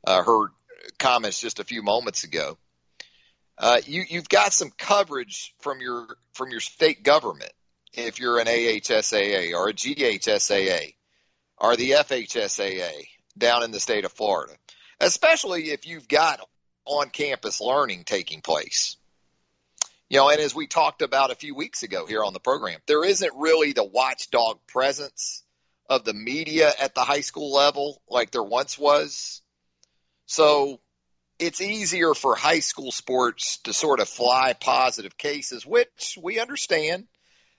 uh, 0.05 0.23
her 0.23 0.51
comments 0.97 1.41
just 1.41 1.59
a 1.59 1.65
few 1.65 1.83
moments 1.83 2.23
ago. 2.23 2.57
Uh, 3.57 3.81
you, 3.85 4.03
you've 4.07 4.29
got 4.29 4.53
some 4.53 4.71
coverage 4.77 5.53
from 5.59 5.81
your 5.81 6.05
from 6.33 6.51
your 6.51 6.59
state 6.59 7.03
government 7.03 7.51
if 7.93 8.19
you're 8.19 8.39
an 8.39 8.45
AHSAA 8.45 9.53
or 9.53 9.69
a 9.69 9.73
GHSAA 9.73 10.93
or 11.57 11.75
the 11.75 11.91
FHSAA 11.91 13.07
down 13.35 13.63
in 13.63 13.71
the 13.71 13.79
state 13.79 14.05
of 14.05 14.11
Florida, 14.11 14.53
especially 14.99 15.71
if 15.71 15.87
you've 15.87 16.07
got 16.07 16.39
on 16.85 17.09
campus 17.09 17.59
learning 17.59 18.03
taking 18.03 18.41
place. 18.41 18.97
You 20.09 20.19
know, 20.19 20.29
and 20.29 20.39
as 20.39 20.55
we 20.55 20.67
talked 20.67 21.01
about 21.01 21.31
a 21.31 21.35
few 21.35 21.53
weeks 21.53 21.83
ago 21.83 22.05
here 22.05 22.23
on 22.23 22.33
the 22.33 22.39
program, 22.39 22.79
there 22.87 23.03
isn't 23.03 23.33
really 23.35 23.73
the 23.73 23.83
watchdog 23.83 24.59
presence 24.67 25.43
of 25.89 26.05
the 26.05 26.13
media 26.13 26.71
at 26.79 26.95
the 26.95 27.01
high 27.01 27.21
school 27.21 27.53
level 27.53 28.01
like 28.09 28.31
there 28.31 28.43
once 28.43 28.77
was. 28.77 29.41
So 30.25 30.79
it's 31.39 31.61
easier 31.61 32.13
for 32.13 32.35
high 32.35 32.59
school 32.59 32.91
sports 32.91 33.57
to 33.59 33.73
sort 33.73 33.99
of 33.99 34.07
fly 34.07 34.53
positive 34.53 35.17
cases, 35.17 35.65
which 35.65 36.17
we 36.21 36.39
understand 36.39 37.07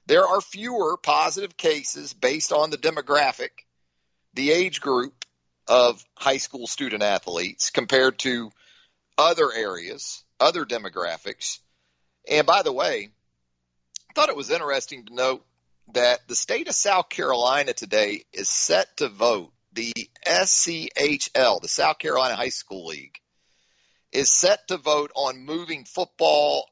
there 0.07 0.27
are 0.27 0.41
fewer 0.41 0.97
positive 0.97 1.57
cases 1.57 2.15
based 2.15 2.53
on 2.53 2.71
the 2.71 2.79
demographic, 2.79 3.51
the 4.33 4.53
age 4.53 4.81
group 4.81 5.27
of 5.67 6.03
high 6.15 6.39
school 6.39 6.67
student 6.67 7.03
athletes 7.03 7.69
compared 7.69 8.19
to 8.21 8.51
other 9.19 9.53
areas, 9.53 10.25
other 10.41 10.65
demographics. 10.65 11.59
And 12.27 12.47
by 12.47 12.63
the 12.63 12.73
way, 12.73 13.11
I 14.11 14.13
thought 14.15 14.29
it 14.29 14.37
was 14.37 14.51
interesting 14.51 15.07
to 15.07 15.15
note 15.15 15.45
that 15.93 16.27
the 16.29 16.37
state 16.37 16.69
of 16.69 16.75
South 16.75 17.09
Carolina 17.09 17.73
today 17.73 18.25
is 18.33 18.49
set 18.49 18.97
to 18.99 19.09
vote 19.09 19.53
the 19.73 19.93
SCHL, 20.27 21.61
the 21.61 21.69
South 21.69 21.99
Carolina 21.99 22.35
High 22.35 22.49
School 22.49 22.87
League, 22.87 23.21
is 24.13 24.33
set 24.33 24.69
to 24.69 24.77
vote 24.77 25.13
on 25.15 25.45
moving 25.45 25.85
football 25.85 26.69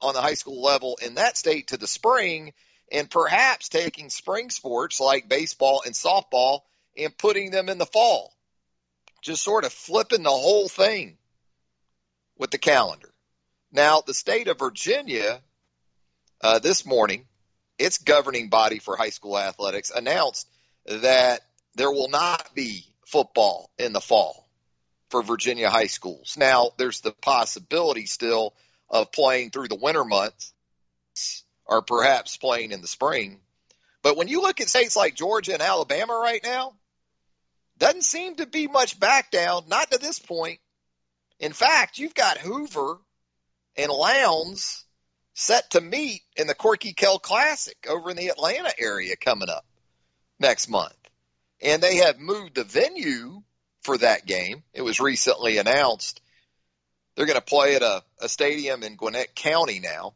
on 0.00 0.14
the 0.14 0.20
high 0.20 0.34
school 0.34 0.62
level 0.62 0.98
in 1.04 1.14
that 1.14 1.36
state 1.36 1.68
to 1.68 1.76
the 1.76 1.86
spring 1.86 2.52
and 2.92 3.10
perhaps 3.10 3.68
taking 3.68 4.10
spring 4.10 4.50
sports 4.50 5.00
like 5.00 5.28
baseball 5.28 5.82
and 5.84 5.94
softball 5.94 6.60
and 6.96 7.16
putting 7.16 7.50
them 7.50 7.68
in 7.68 7.78
the 7.78 7.86
fall. 7.86 8.32
Just 9.22 9.42
sort 9.42 9.64
of 9.64 9.72
flipping 9.72 10.22
the 10.22 10.30
whole 10.30 10.68
thing 10.68 11.18
with 12.38 12.50
the 12.50 12.58
calendar. 12.58 13.12
Now, 13.76 14.00
the 14.00 14.14
state 14.14 14.48
of 14.48 14.58
Virginia 14.58 15.42
uh, 16.40 16.60
this 16.60 16.86
morning, 16.86 17.26
its 17.78 17.98
governing 17.98 18.48
body 18.48 18.78
for 18.78 18.96
high 18.96 19.10
school 19.10 19.38
athletics 19.38 19.92
announced 19.94 20.48
that 20.86 21.42
there 21.74 21.90
will 21.90 22.08
not 22.08 22.54
be 22.54 22.86
football 23.04 23.70
in 23.76 23.92
the 23.92 24.00
fall 24.00 24.48
for 25.10 25.22
Virginia 25.22 25.68
high 25.68 25.88
schools. 25.88 26.36
Now, 26.38 26.70
there's 26.78 27.02
the 27.02 27.12
possibility 27.12 28.06
still 28.06 28.54
of 28.88 29.12
playing 29.12 29.50
through 29.50 29.68
the 29.68 29.78
winter 29.78 30.06
months 30.06 30.54
or 31.66 31.82
perhaps 31.82 32.38
playing 32.38 32.72
in 32.72 32.80
the 32.80 32.88
spring. 32.88 33.40
But 34.02 34.16
when 34.16 34.28
you 34.28 34.40
look 34.40 34.62
at 34.62 34.70
states 34.70 34.96
like 34.96 35.16
Georgia 35.16 35.52
and 35.52 35.60
Alabama 35.60 36.14
right 36.14 36.40
now, 36.42 36.72
doesn't 37.76 38.04
seem 38.04 38.36
to 38.36 38.46
be 38.46 38.68
much 38.68 38.98
back 38.98 39.30
down, 39.30 39.64
not 39.68 39.90
to 39.90 39.98
this 39.98 40.18
point. 40.18 40.60
In 41.38 41.52
fact, 41.52 41.98
you've 41.98 42.14
got 42.14 42.38
Hoover 42.38 43.00
and 43.76 43.90
Lowndes 43.90 44.84
set 45.34 45.70
to 45.70 45.80
meet 45.80 46.22
in 46.36 46.46
the 46.46 46.54
Corky 46.54 46.92
Kell 46.92 47.18
Classic 47.18 47.76
over 47.88 48.10
in 48.10 48.16
the 48.16 48.28
Atlanta 48.28 48.72
area 48.78 49.16
coming 49.16 49.50
up 49.50 49.64
next 50.38 50.68
month. 50.68 50.96
And 51.62 51.82
they 51.82 51.96
have 51.96 52.18
moved 52.18 52.54
the 52.54 52.64
venue 52.64 53.42
for 53.82 53.98
that 53.98 54.26
game. 54.26 54.62
It 54.72 54.82
was 54.82 55.00
recently 55.00 55.58
announced. 55.58 56.20
They're 57.14 57.26
going 57.26 57.38
to 57.38 57.44
play 57.44 57.76
at 57.76 57.82
a, 57.82 58.02
a 58.20 58.28
stadium 58.28 58.82
in 58.82 58.96
Gwinnett 58.96 59.34
County 59.34 59.80
now. 59.80 60.14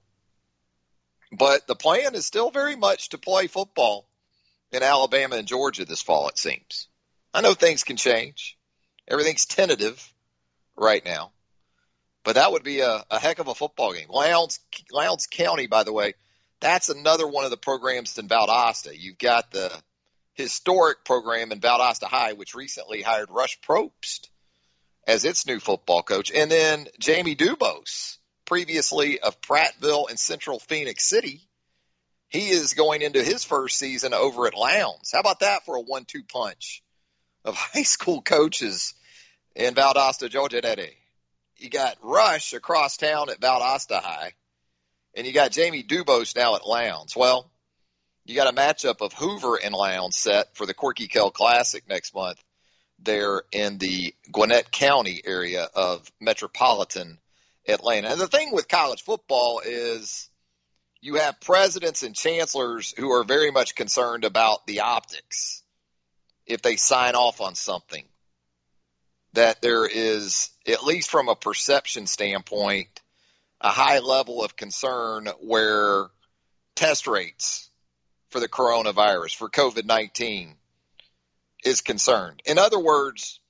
But 1.32 1.66
the 1.66 1.76
plan 1.76 2.14
is 2.14 2.26
still 2.26 2.50
very 2.50 2.76
much 2.76 3.10
to 3.10 3.18
play 3.18 3.46
football 3.46 4.06
in 4.72 4.82
Alabama 4.82 5.36
and 5.36 5.48
Georgia 5.48 5.84
this 5.84 6.02
fall, 6.02 6.28
it 6.28 6.38
seems. 6.38 6.88
I 7.32 7.40
know 7.40 7.54
things 7.54 7.84
can 7.84 7.96
change. 7.96 8.58
Everything's 9.08 9.46
tentative 9.46 10.12
right 10.76 11.04
now. 11.04 11.32
But 12.24 12.34
that 12.34 12.52
would 12.52 12.62
be 12.62 12.80
a, 12.80 13.04
a 13.10 13.18
heck 13.18 13.38
of 13.38 13.48
a 13.48 13.54
football 13.54 13.92
game. 13.92 14.08
Lowndes, 14.10 14.60
Lowndes 14.92 15.26
County, 15.26 15.66
by 15.66 15.84
the 15.84 15.92
way, 15.92 16.14
that's 16.60 16.90
another 16.90 17.26
one 17.26 17.44
of 17.44 17.50
the 17.50 17.56
programs 17.56 18.18
in 18.18 18.28
Valdosta. 18.28 18.92
You've 18.94 19.18
got 19.18 19.50
the 19.50 19.72
historic 20.34 21.04
program 21.04 21.52
in 21.52 21.60
Valdosta 21.60 22.04
High, 22.04 22.34
which 22.34 22.54
recently 22.54 23.02
hired 23.02 23.30
Rush 23.30 23.58
Propst 23.60 24.28
as 25.06 25.24
its 25.24 25.46
new 25.46 25.58
football 25.58 26.02
coach. 26.02 26.30
And 26.30 26.50
then 26.50 26.86
Jamey 27.00 27.36
DuBose, 27.36 28.18
previously 28.44 29.20
of 29.20 29.40
Prattville 29.40 30.10
and 30.10 30.18
Central 30.18 30.58
Phenix 30.58 31.08
City. 31.08 31.40
He 32.28 32.50
is 32.50 32.74
going 32.74 33.02
into 33.02 33.24
his 33.24 33.42
first 33.42 33.78
season 33.78 34.14
over 34.14 34.46
at 34.46 34.54
Lowndes. 34.54 35.10
How 35.12 35.20
about 35.20 35.40
that 35.40 35.64
for 35.64 35.76
a 35.76 35.80
one 35.80 36.04
two 36.04 36.22
punch 36.22 36.82
of 37.44 37.56
high 37.56 37.82
school 37.82 38.20
coaches 38.20 38.94
in 39.56 39.74
Valdosta, 39.74 40.28
Georgia 40.28 40.60
today? 40.60 40.99
You 41.60 41.68
got 41.68 41.98
Rush 42.02 42.54
across 42.54 42.96
town 42.96 43.28
at 43.28 43.38
Valdosta 43.38 44.00
High, 44.00 44.32
and 45.14 45.26
you 45.26 45.34
got 45.34 45.50
Jamey 45.50 45.86
DuBose 45.86 46.34
now 46.34 46.54
at 46.54 46.66
Lowndes. 46.66 47.14
Well, 47.14 47.50
you 48.24 48.34
got 48.34 48.50
a 48.50 48.56
matchup 48.56 49.02
of 49.02 49.12
Hoover 49.12 49.56
and 49.62 49.74
Lowndes 49.74 50.16
set 50.16 50.56
for 50.56 50.64
the 50.64 50.72
Corky 50.72 51.06
Kell 51.06 51.30
Classic 51.30 51.86
next 51.86 52.14
month 52.14 52.42
there 52.98 53.42
in 53.52 53.76
the 53.76 54.14
Gwinnett 54.32 54.70
County 54.70 55.20
area 55.22 55.68
of 55.74 56.10
metropolitan 56.18 57.18
Atlanta. 57.68 58.08
And 58.08 58.20
the 58.20 58.26
thing 58.26 58.52
with 58.52 58.66
college 58.66 59.02
football 59.02 59.60
is 59.62 60.30
you 61.02 61.16
have 61.16 61.40
presidents 61.40 62.02
and 62.02 62.14
chancellors 62.14 62.94
who 62.96 63.12
are 63.12 63.24
very 63.24 63.50
much 63.50 63.74
concerned 63.74 64.24
about 64.24 64.66
the 64.66 64.80
optics 64.80 65.62
if 66.46 66.62
they 66.62 66.76
sign 66.76 67.14
off 67.14 67.42
on 67.42 67.54
something 67.54 68.06
that 69.32 69.62
there 69.62 69.86
is, 69.86 70.50
at 70.66 70.84
least 70.84 71.10
from 71.10 71.28
a 71.28 71.36
perception 71.36 72.06
standpoint, 72.06 73.00
a 73.60 73.68
high 73.68 73.98
level 74.00 74.42
of 74.42 74.56
concern 74.56 75.28
where 75.40 76.06
test 76.74 77.06
rates 77.06 77.70
for 78.30 78.40
the 78.40 78.48
coronavirus, 78.48 79.36
for 79.36 79.48
COVID 79.48 79.84
19, 79.84 80.54
is 81.64 81.80
concerned. 81.80 82.42
In 82.46 82.58
other 82.58 82.78
words, 82.78 83.40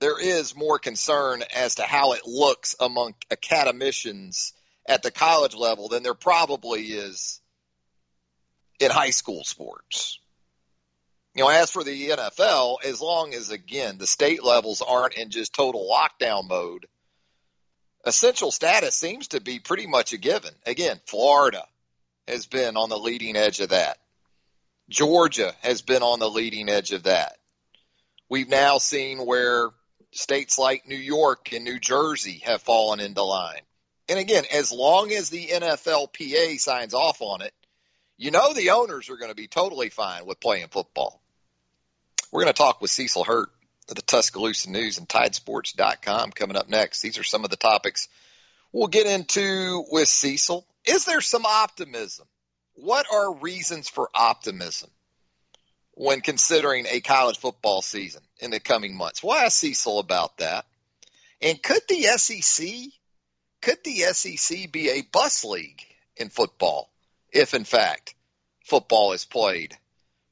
there 0.00 0.20
is 0.20 0.56
more 0.56 0.78
concern 0.78 1.42
as 1.54 1.76
to 1.76 1.82
how 1.82 2.12
it 2.12 2.26
looks 2.26 2.74
among 2.80 3.14
academicians 3.30 4.52
at 4.86 5.02
the 5.02 5.10
college 5.10 5.54
level 5.54 5.88
than 5.88 6.02
there 6.02 6.14
probably 6.14 6.82
is 6.82 7.40
in 8.78 8.90
high 8.90 9.10
school 9.10 9.44
sports. 9.44 10.19
You 11.34 11.44
know, 11.44 11.50
as 11.50 11.70
for 11.70 11.84
the 11.84 12.10
NFL, 12.10 12.84
as 12.84 13.00
long 13.00 13.34
as 13.34 13.50
again 13.50 13.98
the 13.98 14.06
state 14.06 14.42
levels 14.42 14.82
aren't 14.82 15.14
in 15.14 15.30
just 15.30 15.54
total 15.54 15.88
lockdown 15.88 16.48
mode, 16.48 16.86
essential 18.04 18.50
status 18.50 18.96
seems 18.96 19.28
to 19.28 19.40
be 19.40 19.60
pretty 19.60 19.86
much 19.86 20.12
a 20.12 20.18
given. 20.18 20.52
Again, 20.66 21.00
Florida 21.06 21.64
has 22.26 22.46
been 22.46 22.76
on 22.76 22.88
the 22.88 22.98
leading 22.98 23.36
edge 23.36 23.60
of 23.60 23.68
that. 23.68 23.98
Georgia 24.88 25.54
has 25.60 25.82
been 25.82 26.02
on 26.02 26.18
the 26.18 26.28
leading 26.28 26.68
edge 26.68 26.90
of 26.90 27.04
that. 27.04 27.36
We've 28.28 28.48
now 28.48 28.78
seen 28.78 29.24
where 29.24 29.70
states 30.12 30.58
like 30.58 30.88
New 30.88 30.96
York 30.96 31.52
and 31.52 31.64
New 31.64 31.78
Jersey 31.78 32.42
have 32.44 32.62
fallen 32.62 32.98
into 32.98 33.22
line. 33.22 33.62
And 34.08 34.18
again, 34.18 34.44
as 34.52 34.72
long 34.72 35.12
as 35.12 35.30
the 35.30 35.46
NFLPA 35.46 36.58
signs 36.58 36.94
off 36.94 37.22
on 37.22 37.42
it, 37.42 37.54
you 38.20 38.30
know 38.30 38.52
the 38.52 38.70
owners 38.70 39.08
are 39.08 39.16
going 39.16 39.30
to 39.30 39.34
be 39.34 39.48
totally 39.48 39.88
fine 39.88 40.26
with 40.26 40.40
playing 40.40 40.68
football. 40.68 41.22
We're 42.30 42.42
going 42.42 42.52
to 42.52 42.58
talk 42.58 42.82
with 42.82 42.90
Cecil 42.90 43.24
Hurt 43.24 43.48
of 43.88 43.94
the 43.94 44.02
Tuscaloosa 44.02 44.70
News 44.70 44.98
and 44.98 45.08
Tidesports.com 45.08 46.32
coming 46.32 46.56
up 46.56 46.68
next. 46.68 47.00
These 47.00 47.18
are 47.18 47.24
some 47.24 47.44
of 47.44 47.50
the 47.50 47.56
topics 47.56 48.08
we'll 48.72 48.88
get 48.88 49.06
into 49.06 49.84
with 49.90 50.06
Cecil. 50.06 50.66
Is 50.84 51.06
there 51.06 51.22
some 51.22 51.46
optimism? 51.46 52.26
What 52.74 53.06
are 53.10 53.36
reasons 53.36 53.88
for 53.88 54.10
optimism 54.14 54.90
when 55.92 56.20
considering 56.20 56.84
a 56.90 57.00
college 57.00 57.38
football 57.38 57.80
season 57.80 58.20
in 58.38 58.50
the 58.50 58.60
coming 58.60 58.98
months? 58.98 59.22
We'll 59.22 59.32
ask 59.32 59.58
Cecil 59.58 59.98
about 59.98 60.36
that. 60.38 60.66
And 61.40 61.62
could 61.62 61.82
the 61.88 62.02
SEC 62.02 62.68
could 63.62 63.78
the 63.82 63.96
SEC 64.12 64.70
be 64.70 64.90
a 64.90 65.02
bus 65.10 65.42
league 65.42 65.82
in 66.18 66.28
football 66.28 66.90
if, 67.32 67.54
in 67.54 67.64
fact, 67.64 68.14
football 68.64 69.12
is 69.12 69.24
played 69.24 69.76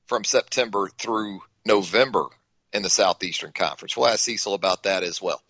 from 0.06 0.24
September 0.24 0.88
through 0.98 1.40
November 1.64 2.26
in 2.72 2.82
the 2.82 2.90
Southeastern 2.90 3.52
Conference? 3.52 3.96
We'll 3.96 4.08
ask 4.08 4.20
Cecil 4.20 4.54
about 4.54 4.84
that 4.84 5.02
as 5.02 5.20
well. 5.20 5.42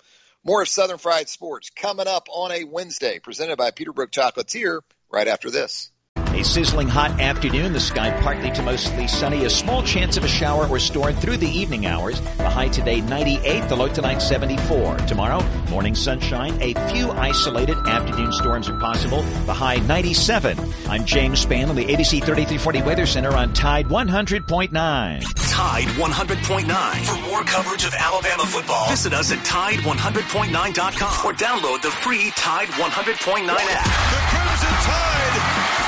More 0.45 0.63
of 0.63 0.69
Southern 0.69 0.99
Fried 0.99 1.29
Sports 1.29 1.71
coming 1.71 2.07
up 2.07 2.29
on 2.31 2.53
a 2.53 2.65
Wednesday, 2.65 3.19
presented 3.19 3.59
by 3.59 3.71
Peterbrooke 3.71 4.11
Chocolatier 4.11 4.81
right 5.11 5.29
after 5.29 5.51
this. 5.51 5.91
A 6.39 6.45
sizzling 6.45 6.87
hot 6.87 7.21
afternoon. 7.21 7.73
The 7.73 7.81
sky 7.81 8.13
partly 8.23 8.53
to 8.53 8.63
mostly 8.63 9.09
sunny. 9.09 9.45
A 9.45 9.51
small 9.51 9.83
chance 9.83 10.17
of 10.17 10.23
a 10.23 10.29
shower 10.29 10.69
or 10.69 10.79
storm 10.79 11.17
through 11.17 11.39
the 11.39 11.49
evening 11.49 11.87
hours. 11.87 12.21
The 12.21 12.49
high 12.49 12.69
today 12.69 13.01
98. 13.01 13.69
The 13.69 13.75
low 13.75 13.89
tonight 13.89 14.19
74. 14.19 14.99
Tomorrow, 14.99 15.43
morning 15.69 15.97
sunshine. 15.97 16.57
A 16.63 16.75
few 16.93 17.11
isolated 17.11 17.77
afternoon 17.89 18.31
storms 18.31 18.69
are 18.69 18.79
possible. 18.79 19.23
The 19.47 19.53
high 19.53 19.79
97. 19.79 20.57
I'm 20.87 21.05
James 21.05 21.45
Spann 21.45 21.71
on 21.71 21.75
the 21.75 21.87
ABC 21.87 22.23
3340 22.23 22.83
Weather 22.83 23.07
Center 23.07 23.35
on 23.35 23.53
Tide 23.53 23.87
100.9. 23.87 24.71
Tide 24.71 25.89
100.9. 25.89 27.05
For 27.05 27.29
more 27.29 27.43
coverage 27.43 27.85
of 27.85 27.93
Alabama 27.95 28.45
football, 28.45 28.89
visit 28.89 29.13
us 29.13 29.33
at 29.33 29.39
Tide100.9.com 29.39 31.27
or 31.27 31.33
download 31.33 31.83
the 31.83 31.91
free 31.91 32.31
Tide 32.37 32.69
100.9 32.69 33.49
app. 33.49 33.85
The 33.85 34.37
Crimson 34.37 34.71
Tide 34.87 35.88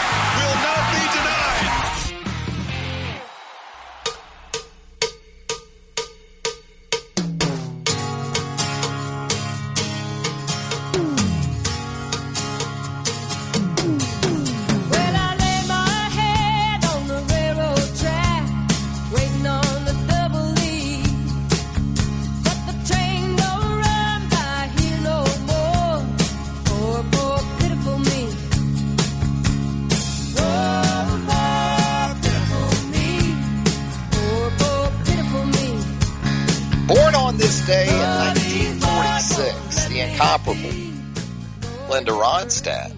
Linda 42.40 42.96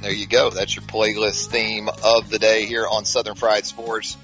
There 0.00 0.12
you 0.12 0.28
go. 0.28 0.50
That's 0.50 0.76
your 0.76 0.84
playlist 0.84 1.48
theme 1.48 1.88
of 1.88 2.30
the 2.30 2.38
day 2.38 2.66
here 2.66 2.86
on 2.86 3.04
Southern 3.04 3.34
Fried 3.34 3.66
Sports. 3.66 4.16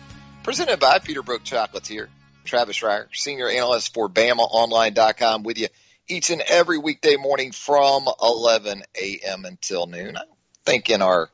Presented 0.44 0.78
by 0.78 1.00
Peterbrooke 1.00 1.42
Chocolatier. 1.42 2.06
Travis 2.44 2.78
Reier, 2.78 3.08
senior 3.12 3.48
analyst 3.48 3.92
for 3.92 4.08
BamaOnline.com 4.08 5.42
with 5.42 5.58
you 5.58 5.66
each 6.08 6.30
and 6.30 6.42
every 6.42 6.78
weekday 6.78 7.16
morning 7.16 7.50
from 7.50 8.08
11 8.22 8.84
a.m. 8.94 9.44
until 9.44 9.86
noon. 9.86 10.16
I'm 10.16 10.22
thinking 10.64 11.02
our 11.02 11.28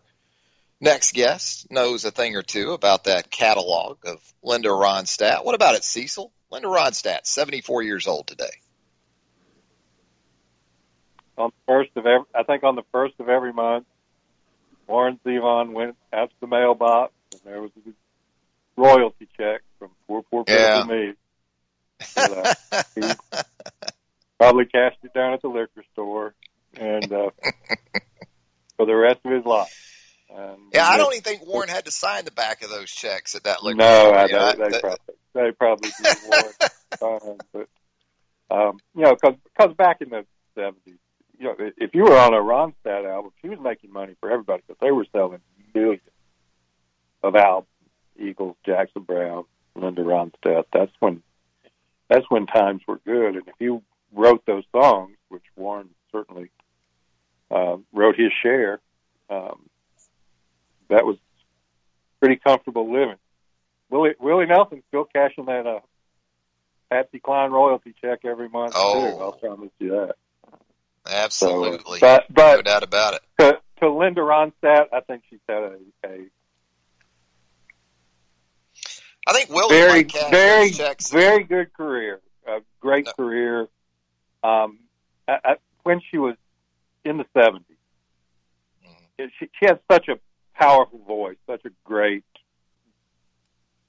next 0.80 1.12
guest 1.12 1.70
knows 1.70 2.06
a 2.06 2.10
thing 2.10 2.34
or 2.34 2.42
two 2.42 2.72
about 2.72 3.04
that 3.04 3.30
catalog 3.30 3.98
of 4.06 4.20
Linda 4.42 4.70
Ronstadt. 4.70 5.44
What 5.44 5.54
about 5.54 5.74
it, 5.74 5.84
Cecil? 5.84 6.32
Linda 6.50 6.68
Ronstadt, 6.68 7.26
74 7.26 7.82
years 7.82 8.06
old 8.06 8.26
today. 8.26 8.52
On 11.38 11.50
the 11.50 11.72
first 11.72 11.90
of 11.96 12.06
every, 12.06 12.26
I 12.34 12.42
think 12.44 12.62
on 12.64 12.76
the 12.76 12.84
first 12.92 13.14
of 13.18 13.28
every 13.28 13.52
month, 13.52 13.86
Warren 14.86 15.18
Zevon 15.24 15.72
went 15.72 15.96
out 16.12 16.30
to 16.30 16.36
the 16.40 16.46
mailbox, 16.46 17.12
and 17.32 17.40
there 17.44 17.60
was 17.60 17.70
a 17.86 18.80
royalty 18.80 19.28
check 19.36 19.62
from 19.78 19.90
poor, 20.06 20.22
poor 20.22 20.44
Yeah. 20.48 20.84
me. 20.84 21.12
And, 22.16 22.32
uh, 22.32 22.54
he 22.94 23.02
probably 24.38 24.66
cashed 24.66 24.98
it 25.02 25.12
down 25.12 25.34
at 25.34 25.42
the 25.42 25.48
liquor 25.48 25.84
store, 25.92 26.34
and 26.74 27.12
uh, 27.12 27.30
for 28.76 28.86
the 28.86 28.94
rest 28.94 29.20
of 29.24 29.32
his 29.32 29.44
life. 29.44 29.72
And 30.30 30.58
Yeah, 30.72 30.86
I 30.86 30.96
don't 30.96 31.12
even 31.14 31.22
think 31.22 31.46
Warren 31.46 31.68
had 31.68 31.84
to 31.86 31.90
sign 31.90 32.24
the 32.24 32.30
back 32.32 32.62
of 32.62 32.70
those 32.70 32.90
checks 32.90 33.34
at 33.34 33.44
that 33.44 33.62
liquor 33.62 33.78
No. 33.78 34.10
I, 34.10 34.26
You 34.26 34.32
know, 34.32 34.52
they, 34.52 34.70
they 34.70 34.80
probably 34.80 35.14
they 35.34 35.50
probably 35.52 35.90
did 36.02 36.16
more. 36.26 36.52
um, 37.02 37.38
but 37.52 37.68
um, 38.50 38.78
you 38.94 39.02
know, 39.02 39.14
because 39.14 39.74
back 39.76 40.00
in 40.00 40.10
the 40.10 40.24
seventies, 40.54 40.98
you 41.38 41.44
know, 41.46 41.54
if 41.76 41.94
you 41.94 42.04
were 42.04 42.16
on 42.18 42.32
a 42.34 42.38
Ronstadt 42.38 43.04
album, 43.10 43.32
she 43.42 43.48
was 43.48 43.58
making 43.60 43.92
money 43.92 44.14
for 44.20 44.30
everybody 44.30 44.62
because 44.66 44.78
they 44.80 44.90
were 44.92 45.06
selling 45.12 45.40
millions 45.74 46.00
of 47.22 47.34
albums. 47.36 47.68
Eagles, 48.18 48.56
Jackson 48.64 49.02
Browne, 49.02 49.44
Linda 49.74 50.02
Ronstadt. 50.02 50.64
That's 50.72 50.92
when 51.00 51.22
that's 52.08 52.24
when 52.30 52.46
times 52.46 52.80
were 52.88 52.98
good. 53.04 53.36
And 53.36 53.46
if 53.48 53.54
you 53.58 53.82
wrote 54.12 54.44
those 54.46 54.64
songs, 54.72 55.16
which 55.28 55.42
Warren 55.56 55.90
certainly 56.12 56.50
uh, 57.50 57.76
wrote 57.92 58.16
his 58.16 58.32
share, 58.42 58.80
um, 59.28 59.68
that 60.88 61.04
was 61.04 61.16
pretty 62.20 62.36
comfortable 62.36 62.90
living. 62.90 63.16
Willie 63.90 64.14
Willie 64.18 64.46
Nelson 64.46 64.82
still 64.88 65.04
cashing 65.04 65.44
that 65.46 65.66
uh, 65.66 65.80
Patsy 66.90 67.18
Cline 67.18 67.50
royalty 67.50 67.94
check 68.00 68.20
every 68.24 68.48
month 68.48 68.72
Oh. 68.76 68.94
too. 68.94 69.18
I'll 69.22 69.32
promise 69.32 69.70
you 69.78 69.90
that. 69.90 70.14
Absolutely. 71.08 71.98
So, 72.00 72.20
but 72.30 72.56
no 72.56 72.62
doubt 72.62 72.82
about 72.82 73.14
it. 73.14 73.22
to, 73.38 73.58
to 73.80 73.90
Linda 73.90 74.20
Ronstadt, 74.20 74.86
I 74.92 75.00
think 75.00 75.22
she's 75.30 75.40
had 75.48 75.58
a, 75.62 75.76
a 76.06 76.26
I 79.28 79.32
think 79.32 79.50
Will 79.50 79.68
very 79.68 80.04
very 80.04 80.70
very 81.10 81.44
good 81.44 81.72
career, 81.72 82.20
a 82.46 82.58
great 82.80 83.06
No. 83.06 83.12
career. 83.12 83.60
Um, 84.44 84.78
I, 85.26 85.38
I, 85.44 85.56
when 85.82 86.00
she 86.10 86.18
was 86.18 86.36
in 87.04 87.16
the 87.18 87.26
seventies, 87.36 87.76
Mhm. 88.86 89.30
she, 89.38 89.48
she 89.58 89.66
had 89.66 89.80
such 89.90 90.08
a 90.08 90.18
powerful 90.54 91.00
voice, 91.00 91.36
such 91.46 91.64
a 91.64 91.70
great 91.84 92.24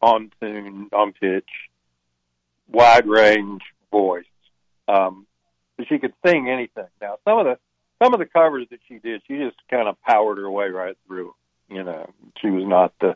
on 0.02 0.32
tune, 0.42 0.90
on 0.92 1.14
pitch, 1.14 1.50
wide 2.68 3.06
range 3.08 3.62
voice. 3.92 4.26
Um, 4.88 5.27
she 5.86 6.00
could 6.00 6.14
sing 6.26 6.50
anything. 6.50 6.88
Now, 7.02 7.18
some 7.26 7.40
of 7.40 7.46
the 7.46 7.58
some 8.02 8.14
of 8.14 8.20
the 8.20 8.26
covers 8.26 8.68
that 8.70 8.80
she 8.88 9.00
did, 9.00 9.22
she 9.28 9.38
just 9.38 9.58
kind 9.70 9.88
of 9.88 10.00
powered 10.02 10.38
her 10.38 10.50
way 10.50 10.70
right 10.70 10.96
through. 11.08 11.34
You 11.70 11.84
know, 11.84 12.10
she 12.42 12.50
was 12.50 12.64
not 12.66 12.94
the 13.00 13.16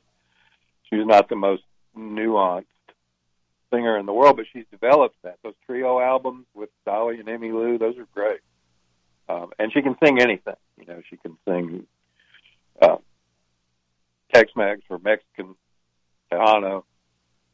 she 0.90 0.98
was 0.98 1.08
not 1.08 1.30
the 1.30 1.36
most 1.36 1.64
nuanced 1.98 2.66
singer 3.74 3.98
in 3.98 4.06
the 4.06 4.14
world, 4.14 4.38
but 4.38 4.46
she's 4.52 4.66
developed 4.72 5.16
that. 5.24 5.38
Those 5.44 5.54
trio 5.66 6.00
albums 6.00 6.46
with 6.54 6.70
Dolly 6.86 7.20
and 7.20 7.28
Emmylou, 7.28 7.80
those 7.80 7.98
are 7.98 8.08
great. 8.14 8.42
Um, 9.30 9.52
and 9.58 9.72
she 9.72 9.82
can 9.82 9.96
sing 10.04 10.20
anything. 10.20 10.56
You 10.78 10.86
know, 10.88 11.02
she 11.10 11.16
can 11.18 11.38
sing 11.48 11.88
uh, 12.82 12.98
Tex-Mex 14.34 14.82
or 14.90 15.00
Mexican 15.00 15.56
Tejano. 16.32 16.84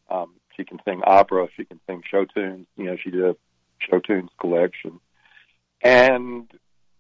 Um, 0.10 0.34
she 0.56 0.64
can 0.64 0.80
sing 0.86 1.02
opera. 1.06 1.48
She 1.56 1.66
can 1.66 1.80
sing 1.88 2.02
show 2.10 2.26
tunes. 2.26 2.66
You 2.78 2.86
know, 2.86 2.98
she 3.04 3.12
did 3.12 3.24
a 3.24 3.36
show 3.80 4.00
tunes 4.00 4.30
collection. 4.40 5.00
And 5.82 6.50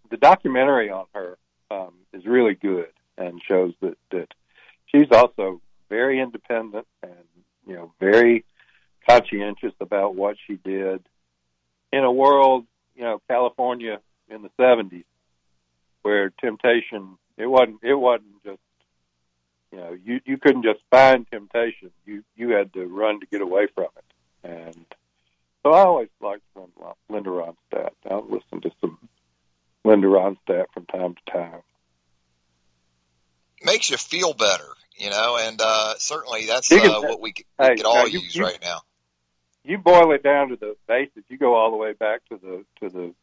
the 0.09 0.17
documentary 0.17 0.89
on 0.89 1.05
her 1.13 1.37
um, 1.71 1.93
is 2.13 2.25
really 2.25 2.55
good 2.55 2.89
and 3.17 3.41
shows 3.47 3.73
that, 3.81 3.97
that 4.11 4.27
she's 4.87 5.11
also 5.11 5.61
very 5.89 6.19
independent 6.19 6.85
and 7.01 7.13
you 7.65 7.75
know 7.75 7.91
very 7.99 8.45
conscientious 9.07 9.73
about 9.79 10.15
what 10.15 10.35
she 10.45 10.55
did 10.55 11.03
in 11.91 12.03
a 12.03 12.11
world 12.11 12.65
you 12.95 13.03
know 13.03 13.21
California 13.27 13.99
in 14.29 14.41
the 14.41 14.49
70s 14.59 15.05
where 16.01 16.29
temptation 16.41 17.17
it 17.37 17.47
wasn't 17.47 17.79
it 17.83 17.95
wasn't 17.95 18.43
just 18.43 18.59
you 19.71 19.77
know 19.77 19.97
you 20.03 20.19
you 20.25 20.37
couldn't 20.37 20.63
just 20.63 20.79
find 20.91 21.25
temptation 21.31 21.91
you 22.05 22.23
you 22.35 22.49
had 22.49 22.71
to 22.73 22.85
run 22.85 23.19
to 23.19 23.25
get 23.27 23.41
away 23.41 23.67
from 23.73 23.87
it 23.97 24.49
and 24.49 24.85
so 25.67 25.73
I 25.73 25.81
always 25.81 26.07
liked 26.21 26.43
Linda 26.55 26.93
Linda 27.09 27.29
Ronstadt 27.29 27.89
I'll 28.09 28.25
listen 28.27 28.61
to 28.61 28.71
some 28.79 28.97
Linda 29.83 30.07
Ronstadt 30.07 30.65
from 30.73 30.85
time 30.85 31.15
to 31.15 31.31
time 31.31 31.61
Makes 33.63 33.89
you 33.89 33.97
feel 33.97 34.33
better, 34.33 34.67
you 34.97 35.09
know, 35.09 35.35
and 35.41 35.59
uh, 35.59 35.95
certainly 35.97 36.45
that's 36.45 36.69
can- 36.69 36.89
uh, 36.91 37.01
what 37.01 37.19
we 37.19 37.31
could, 37.33 37.45
Hey, 37.59 37.69
we 37.71 37.75
could 37.77 37.85
all 37.87 38.07
you- 38.07 38.19
use 38.19 38.35
you- 38.35 38.43
right 38.45 38.59
now. 38.61 38.81
you 39.63 39.79
boil 39.79 40.11
it 40.13 40.21
down 40.23 40.49
to 40.49 40.55
the 40.55 40.77
basics. 40.87 41.25
You 41.27 41.37
go 41.39 41.55
all 41.55 41.71
the 41.71 41.77
way 41.77 41.93
back 41.93 42.21
to 42.29 42.37
the 42.37 42.63
to 42.81 42.89
the 42.93 43.13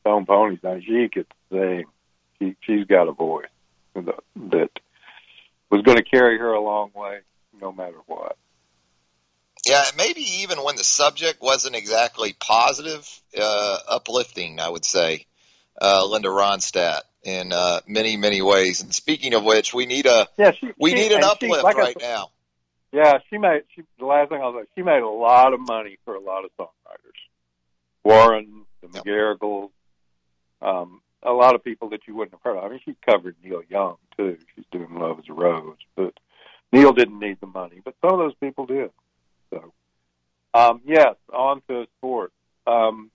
Stone 0.00 0.26
Poneys. 0.26 0.62
Now 0.64 0.78
she 0.80 1.08
could 1.08 1.26
sing. 1.52 1.84
She 2.38 2.56
she's 2.62 2.84
got 2.86 3.06
a 3.08 3.12
voice 3.12 3.46
that 3.94 4.70
was 5.70 5.82
going 5.82 5.98
to 5.98 6.04
carry 6.04 6.36
her 6.38 6.52
a 6.52 6.60
long 6.60 6.90
way, 6.94 7.20
no 7.60 7.70
matter 7.70 7.98
what. 8.06 8.36
Yeah, 9.66 9.84
maybe 9.96 10.22
even 10.42 10.58
when 10.64 10.76
the 10.76 10.84
subject 10.84 11.42
wasn't 11.42 11.76
exactly 11.76 12.34
positive, 12.38 13.06
uh, 13.38 13.78
uplifting, 13.88 14.58
I 14.58 14.68
would 14.68 14.84
say, 14.84 15.26
uh, 15.80 16.06
Linda 16.06 16.28
Ronstadt 16.28 17.02
in 17.24 17.52
uh, 17.52 17.80
many, 17.86 18.16
many 18.16 18.40
ways. 18.40 18.82
And 18.82 18.94
speaking 18.94 19.34
of 19.34 19.44
which, 19.44 19.74
we 19.74 19.84
need 19.86 20.06
a 20.06 20.28
Yeah, 20.38 20.52
she. 20.52 20.70
we 20.78 20.90
she, 20.90 20.96
need 20.96 21.12
an 21.12 21.22
and 21.22 21.24
she- 21.24 21.46
uplift 21.46 21.64
like 21.64 21.76
right 21.76 21.96
now. 22.00 22.30
Yeah, 22.92 23.18
she 23.28 23.38
made. 23.38 23.62
She 23.76 23.82
the 24.00 24.06
last 24.06 24.30
thing 24.30 24.40
I 24.40 24.46
was 24.46 24.56
like, 24.60 24.68
she 24.74 24.82
made 24.82 25.02
a 25.02 25.08
lot 25.08 25.52
of 25.52 25.60
money 25.60 25.98
for 26.04 26.16
a 26.16 26.20
lot 26.20 26.44
of 26.44 26.50
songwriters. 26.58 27.20
Warren, 28.02 28.64
the. 28.80 28.88
McGarrigles, 28.88 29.70
um, 30.60 31.00
a 31.22 31.30
lot 31.32 31.54
of 31.54 31.62
people 31.62 31.90
that 31.90 32.00
you 32.08 32.16
wouldn't 32.16 32.32
have 32.32 32.40
heard 32.42 32.56
of. 32.58 32.64
I 32.64 32.68
mean, 32.68 32.80
she 32.84 32.96
covered 33.08 33.36
Neil 33.44 33.62
Young 33.68 33.96
too. 34.16 34.38
She's 34.56 34.64
doing 34.72 34.98
"Love 34.98 35.20
Is 35.20 35.26
a 35.28 35.32
Rose," 35.34 35.76
but 35.94 36.14
Neil 36.72 36.92
didn't 36.92 37.18
need 37.20 37.38
the 37.40 37.46
money, 37.46 37.80
but 37.84 37.94
some 38.00 38.14
of 38.14 38.18
those 38.18 38.34
people 38.40 38.66
did. 38.66 38.90
So, 39.50 39.72
um, 40.54 40.80
yes, 40.84 41.14
on 41.32 41.62
to 41.68 41.86
sport. 41.98 42.32
Um, 42.66 43.10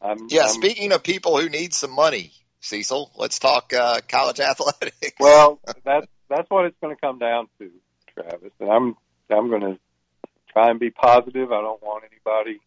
I'm, 0.00 0.26
Yeah, 0.28 0.42
I'm- 0.42 0.50
speaking 0.50 0.92
of 0.92 1.02
people 1.02 1.40
who 1.40 1.48
need 1.48 1.74
some 1.74 1.92
money, 1.92 2.32
Cecil, 2.60 3.10
let's 3.16 3.38
talk 3.38 3.72
uh, 3.72 4.00
college 4.08 4.40
athletics. 4.50 5.16
Well, 5.18 5.60
that's 5.84 6.06
that's 6.28 6.48
what 6.50 6.66
it's 6.66 6.76
going 6.80 6.94
to 6.94 7.00
come 7.00 7.18
down 7.18 7.48
to, 7.58 7.70
Travis. 8.14 8.52
And 8.60 8.70
I'm 8.70 8.96
I'm 9.30 9.48
going 9.48 9.62
to 9.62 9.78
try 10.52 10.70
and 10.70 10.78
be 10.80 10.90
positive. 10.90 11.52
I 11.52 11.60
don't 11.60 11.82
want 11.82 12.04
anybody, 12.04 12.60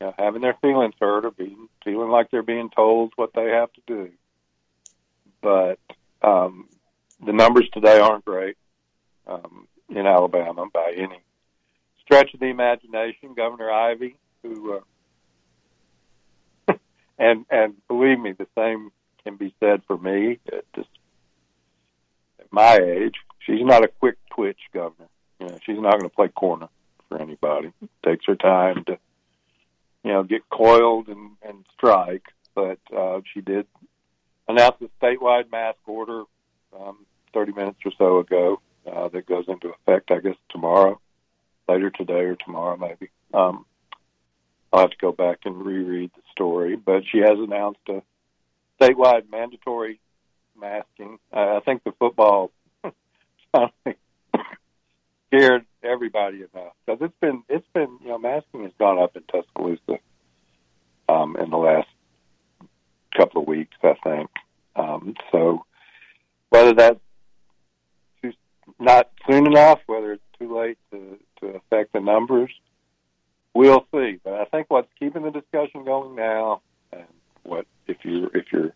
you 0.00 0.06
know, 0.06 0.14
having 0.18 0.42
their 0.42 0.56
feelings 0.60 0.94
hurt 1.00 1.24
or 1.24 1.30
being 1.30 1.68
feeling 1.84 2.10
like 2.10 2.30
they're 2.30 2.42
being 2.42 2.70
told 2.70 3.12
what 3.16 3.32
they 3.34 3.48
have 3.50 3.72
to 3.74 3.80
do. 3.86 4.10
But 5.42 5.78
um, 6.22 6.68
the 7.24 7.32
numbers 7.32 7.68
today 7.72 7.98
aren't 7.98 8.24
great 8.24 8.56
um, 9.26 9.68
in 9.88 10.06
Alabama 10.06 10.66
by 10.72 10.92
any 10.96 11.20
stretch 12.06 12.32
of 12.32 12.40
the 12.40 12.46
imagination. 12.46 13.34
Governor 13.36 13.70
Ivey, 13.70 14.16
who 14.42 14.80
uh, 16.68 16.74
and 17.18 17.44
and 17.50 17.74
believe 17.88 18.18
me, 18.18 18.32
the 18.32 18.46
same 18.56 18.90
can 19.24 19.36
be 19.36 19.54
said 19.60 19.82
for 19.86 19.98
me 19.98 20.38
at 20.52 20.64
this 20.74 20.86
at 22.40 22.46
my 22.50 22.76
age. 22.76 23.16
She's 23.40 23.64
not 23.64 23.84
a 23.84 23.88
quick 23.88 24.16
twitch 24.34 24.60
governor. 24.72 25.08
You 25.40 25.48
know, 25.48 25.58
she's 25.64 25.78
not 25.78 25.98
going 25.98 26.08
to 26.08 26.16
play 26.16 26.28
corner 26.28 26.68
for 27.08 27.20
anybody. 27.20 27.72
takes 28.04 28.24
her 28.26 28.36
time 28.36 28.84
to, 28.84 28.98
you 30.02 30.12
know, 30.12 30.22
get 30.22 30.48
coiled 30.50 31.08
and, 31.08 31.32
and 31.42 31.64
strike. 31.76 32.24
But 32.54 32.78
uh, 32.96 33.20
she 33.32 33.40
did 33.40 33.66
announce 34.48 34.76
a 34.80 35.04
statewide 35.04 35.50
mask 35.50 35.78
order 35.86 36.22
um, 36.78 37.04
30 37.34 37.52
minutes 37.52 37.78
or 37.84 37.92
so 37.98 38.18
ago 38.18 38.60
uh, 38.90 39.08
that 39.08 39.26
goes 39.26 39.44
into 39.48 39.68
effect, 39.68 40.10
I 40.10 40.20
guess, 40.20 40.36
tomorrow, 40.50 41.00
later 41.68 41.90
today 41.90 42.24
or 42.24 42.36
tomorrow 42.36 42.76
maybe. 42.76 43.10
Um, 43.34 43.64
I'll 44.72 44.80
have 44.80 44.90
to 44.90 44.96
go 45.00 45.12
back 45.12 45.40
and 45.44 45.64
reread 45.64 46.10
the 46.14 46.22
story, 46.32 46.76
but 46.76 47.02
she 47.10 47.18
has 47.18 47.38
announced 47.38 47.80
a 47.88 48.02
statewide 48.80 49.30
mandatory 49.30 50.00
masking. 50.58 51.18
Uh, 51.32 51.56
I 51.56 51.60
think 51.64 51.84
the 51.84 51.92
football 51.98 52.50
finally 53.52 53.98
scared 55.28 55.64
everybody 55.82 56.38
enough 56.38 56.72
because 56.84 57.00
it's 57.00 57.14
been 57.20 57.42
it's 57.48 57.66
been 57.74 57.98
you 58.02 58.08
know 58.08 58.18
masking 58.18 58.64
has 58.64 58.72
gone 58.78 58.98
up 58.98 59.16
in 59.16 59.22
Tuscaloosa 59.22 59.98
um, 61.08 61.36
in 61.36 61.50
the 61.50 61.56
last 61.56 61.88
couple 63.16 63.42
of 63.42 63.48
weeks, 63.48 63.76
I 63.82 63.94
think. 64.04 64.30
Um, 64.74 65.14
so 65.32 65.64
whether 66.50 66.74
that's 66.74 67.00
not 68.78 69.10
soon 69.28 69.46
enough, 69.46 69.80
whether 69.86 70.12
it's 70.12 70.22
too 70.38 70.56
late 70.56 70.78
to 70.90 71.18
to 71.40 71.48
affect 71.48 71.92
the 71.92 72.00
numbers, 72.00 72.50
we'll 73.54 73.86
see. 73.92 74.18
But 74.22 74.34
I 74.34 74.44
think 74.46 74.70
what's 74.70 74.88
keeping 74.98 75.22
the 75.22 75.30
discussion 75.30 75.84
going 75.84 76.14
now, 76.14 76.62
and 76.92 77.06
what 77.42 77.66
if 77.86 78.04
you 78.04 78.30
if 78.34 78.46
you're 78.52 78.72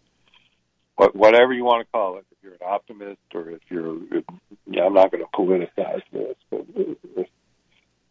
what, 1.01 1.17
whatever 1.17 1.55
you 1.55 1.65
want 1.65 1.87
to 1.87 1.91
call 1.91 2.19
it, 2.19 2.27
if 2.31 2.37
you're 2.43 2.53
an 2.53 2.59
optimist 2.63 3.21
or 3.35 3.51
if 3.53 3.61
you're, 3.71 3.97
if, 4.15 4.25
yeah, 4.67 4.85
I'm 4.85 4.93
not 4.93 5.11
going 5.11 5.25
to 5.25 5.31
politicize 5.35 6.03
this, 6.13 6.37
but 6.51 6.67
if, 6.77 7.27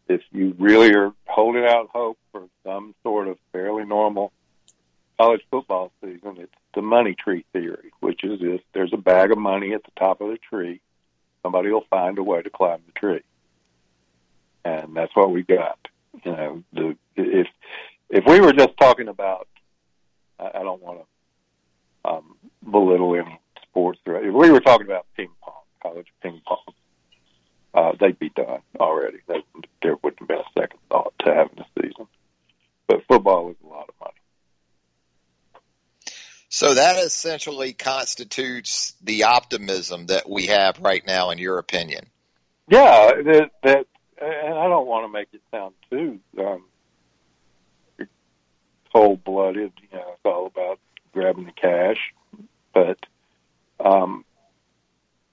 if 0.08 0.20
you 0.32 0.56
really 0.58 0.92
are 0.96 1.12
holding 1.28 1.64
out 1.64 1.90
hope 1.92 2.18
for 2.32 2.48
some 2.64 2.96
sort 3.04 3.28
of 3.28 3.38
fairly 3.52 3.84
normal 3.84 4.32
college 5.20 5.42
football 5.52 5.92
season, 6.02 6.38
it's 6.38 6.52
the 6.74 6.82
money 6.82 7.14
tree 7.14 7.44
theory, 7.52 7.92
which 8.00 8.24
is 8.24 8.40
this: 8.40 8.60
there's 8.74 8.92
a 8.92 8.96
bag 8.96 9.30
of 9.30 9.38
money 9.38 9.72
at 9.72 9.84
the 9.84 9.92
top 9.96 10.20
of 10.20 10.28
the 10.28 10.38
tree. 10.38 10.80
Somebody 11.44 11.70
will 11.70 11.86
find 11.90 12.18
a 12.18 12.24
way 12.24 12.42
to 12.42 12.50
climb 12.50 12.80
the 12.86 12.98
tree, 12.98 13.22
and 14.64 14.94
that's 14.94 15.14
what 15.14 15.30
we 15.30 15.42
got. 15.42 15.78
You 16.24 16.32
know, 16.32 16.62
the 16.72 16.96
if 17.16 17.46
if 18.08 18.24
we 18.26 18.40
were 18.40 18.52
just 18.52 18.76
talking 18.78 19.08
about, 19.08 19.48
I, 20.38 20.50
I 20.54 20.62
don't 20.62 20.82
want 20.82 21.00
to 21.00 22.10
um, 22.10 22.36
belittle 22.68 23.14
any 23.14 23.40
sports. 23.62 24.00
If 24.04 24.34
we 24.34 24.50
were 24.50 24.60
talking 24.60 24.86
about 24.86 25.06
ping 25.16 25.30
pong, 25.42 25.62
college 25.82 26.08
ping 26.22 26.40
pong, 26.46 26.58
uh, 27.74 27.92
they'd 28.00 28.18
be 28.18 28.30
done 28.30 28.60
already. 28.78 29.18
They, 29.28 29.42
there 29.82 29.96
wouldn't 30.02 30.20
have 30.20 30.28
been 30.28 30.38
a 30.38 30.60
second 30.60 30.80
thought 30.88 31.14
to 31.24 31.34
having 31.34 31.58
a 31.58 31.66
season. 31.80 32.06
But 32.88 33.04
football 33.06 33.50
is 33.50 33.56
a 33.64 33.68
lot 33.68 33.88
of 33.88 33.94
money. 34.00 34.12
So 36.48 36.74
that 36.74 36.98
essentially 36.98 37.72
constitutes 37.72 38.94
the 39.00 39.24
optimism 39.24 40.06
that 40.06 40.28
we 40.28 40.46
have 40.46 40.80
right 40.80 41.06
now, 41.06 41.30
in 41.30 41.38
your 41.38 41.58
opinion. 41.58 42.06
Yeah, 42.68 43.12
that, 43.24 43.50
that 43.62 43.86
and 44.20 44.54
I 44.54 44.68
don't 44.68 44.86
want 44.86 45.04
to 45.04 45.12
make 45.12 45.28
it 45.32 45.40
sound 45.50 45.74
too 45.90 46.20
um, 46.38 46.64
cold 48.92 49.24
blooded. 49.24 49.72
You 49.82 49.98
know, 49.98 50.04
it's 50.12 50.24
all 50.24 50.46
about 50.46 50.78
grabbing 51.12 51.46
the 51.46 51.52
cash, 51.52 52.12
but 52.72 52.98
um, 53.78 54.24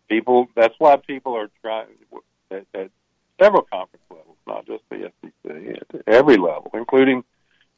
people. 0.10 0.48
That's 0.56 0.76
why 0.78 0.96
people 0.98 1.36
are 1.36 1.50
trying 1.62 1.88
at, 2.52 2.66
at 2.74 2.92
several 3.40 3.64
conference 3.64 4.04
levels, 4.10 4.38
not 4.46 4.66
just 4.66 4.84
the 4.90 5.12
SEC, 5.22 5.92
at 5.92 6.02
every 6.08 6.38
level, 6.38 6.72
including 6.74 7.24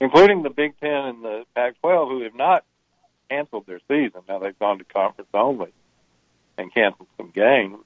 including 0.01 0.43
the 0.43 0.49
Big 0.49 0.79
Ten 0.79 1.05
and 1.05 1.23
the 1.23 1.43
Pac-12, 1.55 2.09
who 2.09 2.23
have 2.23 2.35
not 2.35 2.63
canceled 3.29 3.65
their 3.67 3.81
season. 3.87 4.21
Now 4.27 4.39
they've 4.39 4.57
gone 4.57 4.77
to 4.77 4.85
conference 4.85 5.29
only 5.33 5.73
and 6.57 6.73
canceled 6.73 7.07
some 7.17 7.31
games, 7.31 7.77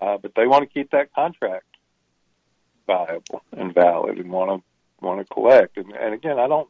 uh, 0.00 0.18
but 0.18 0.34
they 0.34 0.46
want 0.46 0.62
to 0.62 0.72
keep 0.72 0.90
that 0.90 1.14
contract 1.14 1.66
viable 2.86 3.42
and 3.52 3.74
valid 3.74 4.18
and 4.18 4.30
want 4.30 4.50
to 4.50 5.04
want 5.04 5.26
to 5.26 5.34
collect. 5.34 5.76
And, 5.76 5.92
and 5.92 6.14
again, 6.14 6.38
I 6.38 6.48
don't 6.48 6.68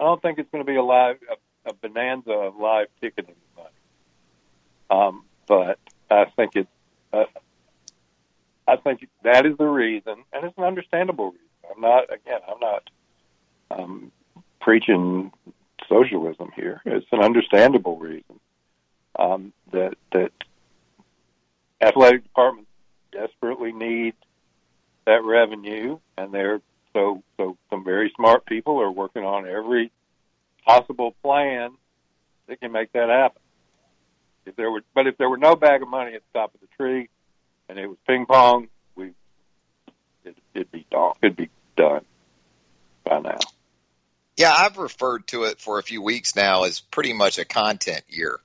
I 0.00 0.04
don't 0.04 0.20
think 0.22 0.38
it's 0.38 0.50
going 0.50 0.64
to 0.64 0.70
be 0.70 0.76
a 0.76 0.82
live 0.82 1.16
a, 1.30 1.70
a 1.70 1.74
bonanza 1.74 2.30
of 2.30 2.56
live 2.56 2.88
ticketing 3.00 3.34
money. 3.56 3.68
Um, 4.90 5.24
but 5.46 5.78
I 6.10 6.26
think 6.36 6.52
it's 6.54 6.68
uh, 7.12 7.24
I 8.66 8.76
think 8.76 9.08
that 9.22 9.46
is 9.46 9.56
the 9.58 9.66
reason, 9.66 10.24
and 10.32 10.44
it's 10.44 10.56
an 10.58 10.64
understandable 10.64 11.32
reason. 11.32 11.46
I'm 11.74 11.80
not 11.80 12.04
again 12.12 12.40
I'm 12.48 12.60
not 12.60 12.90
um, 13.70 14.12
preaching 14.60 15.32
socialism 15.88 16.50
here. 16.54 16.80
It's 16.84 17.06
an 17.12 17.20
understandable 17.20 17.98
reason 17.98 18.40
um, 19.18 19.52
that 19.72 19.94
that 20.12 20.32
athletic 21.80 22.24
departments 22.24 22.70
desperately 23.12 23.72
need 23.72 24.14
that 25.08 25.24
revenue, 25.24 25.98
and 26.18 26.32
they're 26.32 26.60
so 26.92 27.22
so 27.38 27.56
some 27.70 27.82
very 27.82 28.12
smart 28.14 28.44
people 28.44 28.80
are 28.80 28.90
working 28.90 29.24
on 29.24 29.48
every 29.48 29.90
possible 30.66 31.14
plan 31.22 31.70
that 32.46 32.60
can 32.60 32.72
make 32.72 32.92
that 32.92 33.08
happen. 33.08 33.40
If 34.44 34.56
there 34.56 34.70
were, 34.70 34.82
but 34.94 35.06
if 35.06 35.16
there 35.16 35.28
were 35.30 35.38
no 35.38 35.56
bag 35.56 35.82
of 35.82 35.88
money 35.88 36.14
at 36.14 36.22
the 36.32 36.38
top 36.38 36.54
of 36.54 36.60
the 36.60 36.66
tree, 36.76 37.08
and 37.70 37.78
it 37.78 37.86
was 37.86 37.96
ping 38.06 38.26
pong, 38.26 38.68
we 38.96 39.12
it, 40.24 40.36
it'd 40.52 40.70
be 40.70 40.86
done. 40.90 41.12
It'd 41.22 41.36
be 41.36 41.48
done 41.74 42.04
by 43.04 43.20
now. 43.20 43.38
Yeah, 44.36 44.54
I've 44.56 44.76
referred 44.76 45.26
to 45.28 45.44
it 45.44 45.58
for 45.58 45.78
a 45.78 45.82
few 45.82 46.02
weeks 46.02 46.36
now 46.36 46.64
as 46.64 46.80
pretty 46.80 47.14
much 47.14 47.38
a 47.38 47.46
content 47.46 48.04
year 48.08 48.38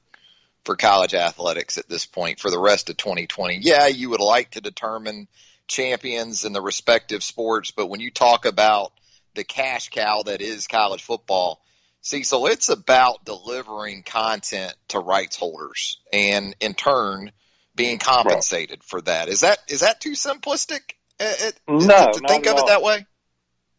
for 0.64 0.78
college 0.78 1.14
athletics 1.14 1.78
at 1.78 1.90
this 1.90 2.06
point 2.06 2.40
for 2.40 2.50
the 2.50 2.60
rest 2.60 2.90
of 2.90 2.96
2020. 2.96 3.60
Yeah, 3.62 3.88
you 3.88 4.10
would 4.12 4.22
like 4.22 4.52
to 4.52 4.62
determine 4.62 5.28
champions 5.68 6.46
in 6.46 6.54
the 6.54 6.62
respective 6.62 7.24
sports, 7.24 7.72
but 7.72 7.88
when 7.88 8.00
you 8.00 8.12
talk 8.12 8.46
about 8.46 8.92
the 9.36 9.44
cash 9.44 9.90
cow 9.90 10.24
that 10.24 10.42
is 10.42 10.68
college 10.68 11.04
football, 11.04 11.62
Cecil, 12.02 12.48
it's 12.48 12.70
about 12.70 13.24
delivering 13.24 14.04
content 14.04 14.76
to 14.90 15.00
rights 15.00 15.38
holders 15.38 15.98
and 16.12 16.56
in 16.60 16.74
turn 16.74 17.32
being 17.76 17.98
compensated 17.98 18.80
right. 18.80 18.84
for 18.84 19.02
that. 19.02 19.30
Is 19.30 19.40
that 19.40 19.60
is 19.68 19.80
that 19.80 20.02
too 20.02 20.12
simplistic? 20.12 20.82
Uh, 21.20 21.32
it, 21.40 21.60
no, 21.68 22.12
to 22.12 22.20
think 22.28 22.46
of 22.46 22.58
all. 22.58 22.64
it 22.64 22.68
that 22.68 22.82
way. 22.82 23.06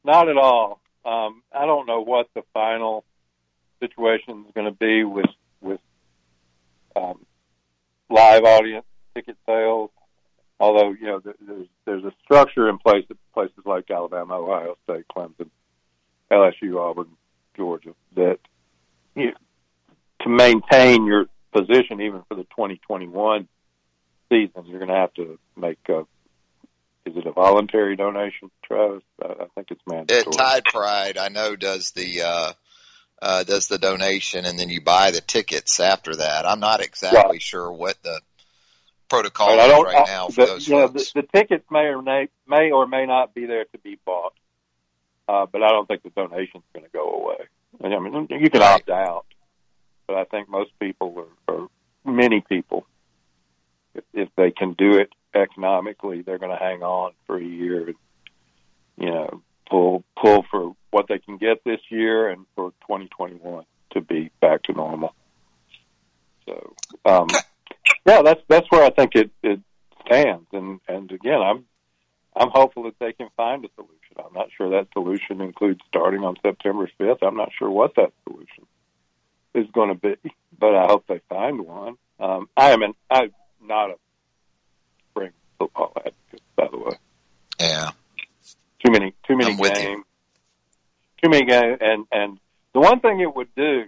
Not 0.05 0.29
at 0.29 0.37
all. 0.37 0.81
Um, 1.05 1.43
I 1.53 1.67
don't 1.67 1.87
know 1.87 2.01
what 2.01 2.29
the 2.35 2.43
final 2.55 3.05
situation 3.81 4.47
is 4.47 4.55
going 4.55 4.67
to 4.67 4.79
be 4.79 5.05
with 5.05 5.27
with 5.61 5.81
um, 6.97 7.27
live 8.09 8.45
audience 8.45 8.87
ticket 9.15 9.37
sales. 9.47 9.91
Although 10.61 10.93
you 10.93 11.07
know 11.07 11.21
there's 11.21 11.67
there's 11.85 12.05
a 12.05 12.13
structure 12.25 12.69
in 12.69 12.79
place 12.79 13.05
at 13.11 13.17
places 13.33 13.59
like 13.65 13.91
Alabama, 13.91 14.35
Ohio 14.35 14.77
State, 14.85 15.05
Clemson, 15.15 15.51
LSU, 16.31 16.79
Auburn, 16.79 17.09
Georgia 17.57 17.95
that 18.15 18.39
you, 19.15 19.33
to 20.23 20.29
maintain 20.29 21.07
your 21.07 21.27
position 21.53 22.01
even 22.01 22.23
for 22.29 22.35
the 22.35 22.45
2021 22.45 23.49
season, 24.29 24.67
you're 24.67 24.79
going 24.79 24.91
to 24.91 24.97
have 24.97 25.15
to 25.15 25.39
make 25.57 25.79
a 25.89 26.07
is 27.07 27.15
it 27.17 27.27
a 27.27 27.33
voluntary 27.33 27.97
donation, 27.97 28.51
Travis? 28.65 29.03
I 29.23 29.47
think 29.55 29.71
it's 29.71 29.83
mandatory. 29.87 30.21
At 30.21 30.33
Tide 30.33 30.65
Pride, 30.65 31.19
I 31.19 31.29
know 31.29 31.55
does 31.55 31.91
the 31.91 32.23
uh, 32.23 32.53
uh, 33.21 33.45
does 33.45 33.69
the 33.69 33.77
donation, 33.77 34.47
and 34.47 34.59
then 34.59 34.71
you 34.71 34.81
buy 34.81 35.11
the 35.11 35.21
tickets 35.21 35.81
after 35.81 36.17
that. 36.17 36.47
I'm 36.47 36.61
not 36.61 36.81
exactly 36.81 37.37
right. 37.37 37.43
sure 37.43 37.71
what 37.71 38.03
the 38.03 38.21
protocol 39.09 39.57
right, 39.57 39.71
is 39.71 39.85
right 39.85 40.07
now 40.07 40.29
for 40.29 40.41
the, 40.41 40.47
those 40.47 40.69
you 40.69 40.75
know. 40.75 40.89
The, 40.89 41.11
the, 41.15 41.23
tickets 41.23 41.65
may 41.71 41.87
or 41.87 42.03
may, 42.03 42.29
may 42.47 42.71
or 42.71 42.87
may 42.87 43.07
not 43.07 43.35
be 43.35 43.47
there 43.47 43.65
to 43.65 43.79
be 43.79 43.99
bought, 44.05 44.35
uh, 45.29 45.47
but 45.51 45.63
I 45.63 45.71
don't 45.71 45.87
think 45.87 46.03
the 46.03 46.11
donation's 46.11 46.65
going 46.73 46.85
to 46.85 46.93
go 46.93 47.11
away. 47.11 47.37
I 47.83 47.99
mean, 47.99 48.29
you 48.31 48.51
can 48.51 48.61
right. 48.61 48.75
opt 48.75 48.91
out, 48.91 49.27
but 50.07 50.17
I 50.17 50.25
think 50.25 50.49
most 50.49 50.71
people 50.79 51.27
are, 51.49 51.55
or 51.55 51.69
many 52.05 52.41
people, 52.41 52.87
if, 53.95 54.05
if 54.13 54.29
they 54.37 54.51
can 54.51 54.75
do 54.75 54.99
it 54.99 55.11
economically, 55.35 56.23
they're 56.23 56.39
going 56.39 56.57
to 56.57 56.63
hang 56.63 56.83
on 56.83 57.13
for 57.27 57.37
a 57.37 57.45
year 57.45 57.87
and, 57.87 57.97
you 58.97 59.11
know, 59.11 59.43
pull, 59.69 60.05
pull 60.21 60.45
for 60.51 60.75
what 60.91 61.07
they 61.09 61.19
can 61.19 61.37
get 61.37 61.65
this 61.65 61.81
year 61.89 62.29
and 62.29 62.47
for 62.55 62.71
2021 62.83 63.65
to 63.91 64.01
be 64.01 64.31
back 64.41 64.63
to 64.65 64.73
normal. 64.73 65.15
So, 66.47 66.75
um, 67.05 67.29
yeah, 68.07 68.23
that's, 68.23 68.41
that's 68.49 68.71
where 68.71 68.85
I 68.85 68.91
think 68.91 69.15
it, 69.15 69.31
it 69.43 69.61
stands. 70.07 70.47
And, 70.53 70.81
and 70.89 71.11
again, 71.11 71.41
I'm, 71.41 71.65
I'm 72.37 72.51
hopeful 72.51 72.85
that 72.85 72.99
they 72.99 73.13
can 73.13 73.29
find 73.37 73.65
a 73.65 73.69
solution. 73.75 73.95
I'm 74.19 74.33
not 74.33 74.49
sure 74.57 74.71
that 74.71 74.89
solution 74.93 75.41
includes 75.41 75.81
starting 75.89 76.25
on 76.25 76.37
September 76.43 76.89
5th. 77.01 77.19
I'm 77.23 77.37
not 77.37 77.51
sure 77.59 77.71
what 77.71 77.95
that 77.97 78.13
solution 78.25 78.67
is 79.55 79.67
going 79.73 79.89
to 79.89 79.95
be, 79.95 80.17
but 80.59 80.75
I 80.75 80.87
hope 80.87 81.07
they 81.09 81.21
find 81.29 81.61
one. 81.61 81.97
Um, 82.19 82.49
I 82.57 82.73
am 82.73 82.83
an, 82.83 82.95
I'm 83.11 83.33
not 83.63 83.91
a 83.91 83.95
spring 85.11 85.31
football 85.59 85.93
advocate, 85.97 86.43
by 86.57 86.69
the 86.71 86.79
way. 86.79 86.97
Yeah. 87.59 87.91
Too 88.85 88.93
many, 88.93 89.15
too 89.27 89.37
many 89.37 89.57
games. 89.57 90.05
Too 91.23 91.31
many 91.31 91.47
games, 91.47 91.79
and 91.81 92.07
and 92.13 92.39
the 92.75 92.81
one 92.81 93.01
thing 93.01 93.21
it 93.21 93.35
would 93.35 93.49
do, 93.55 93.87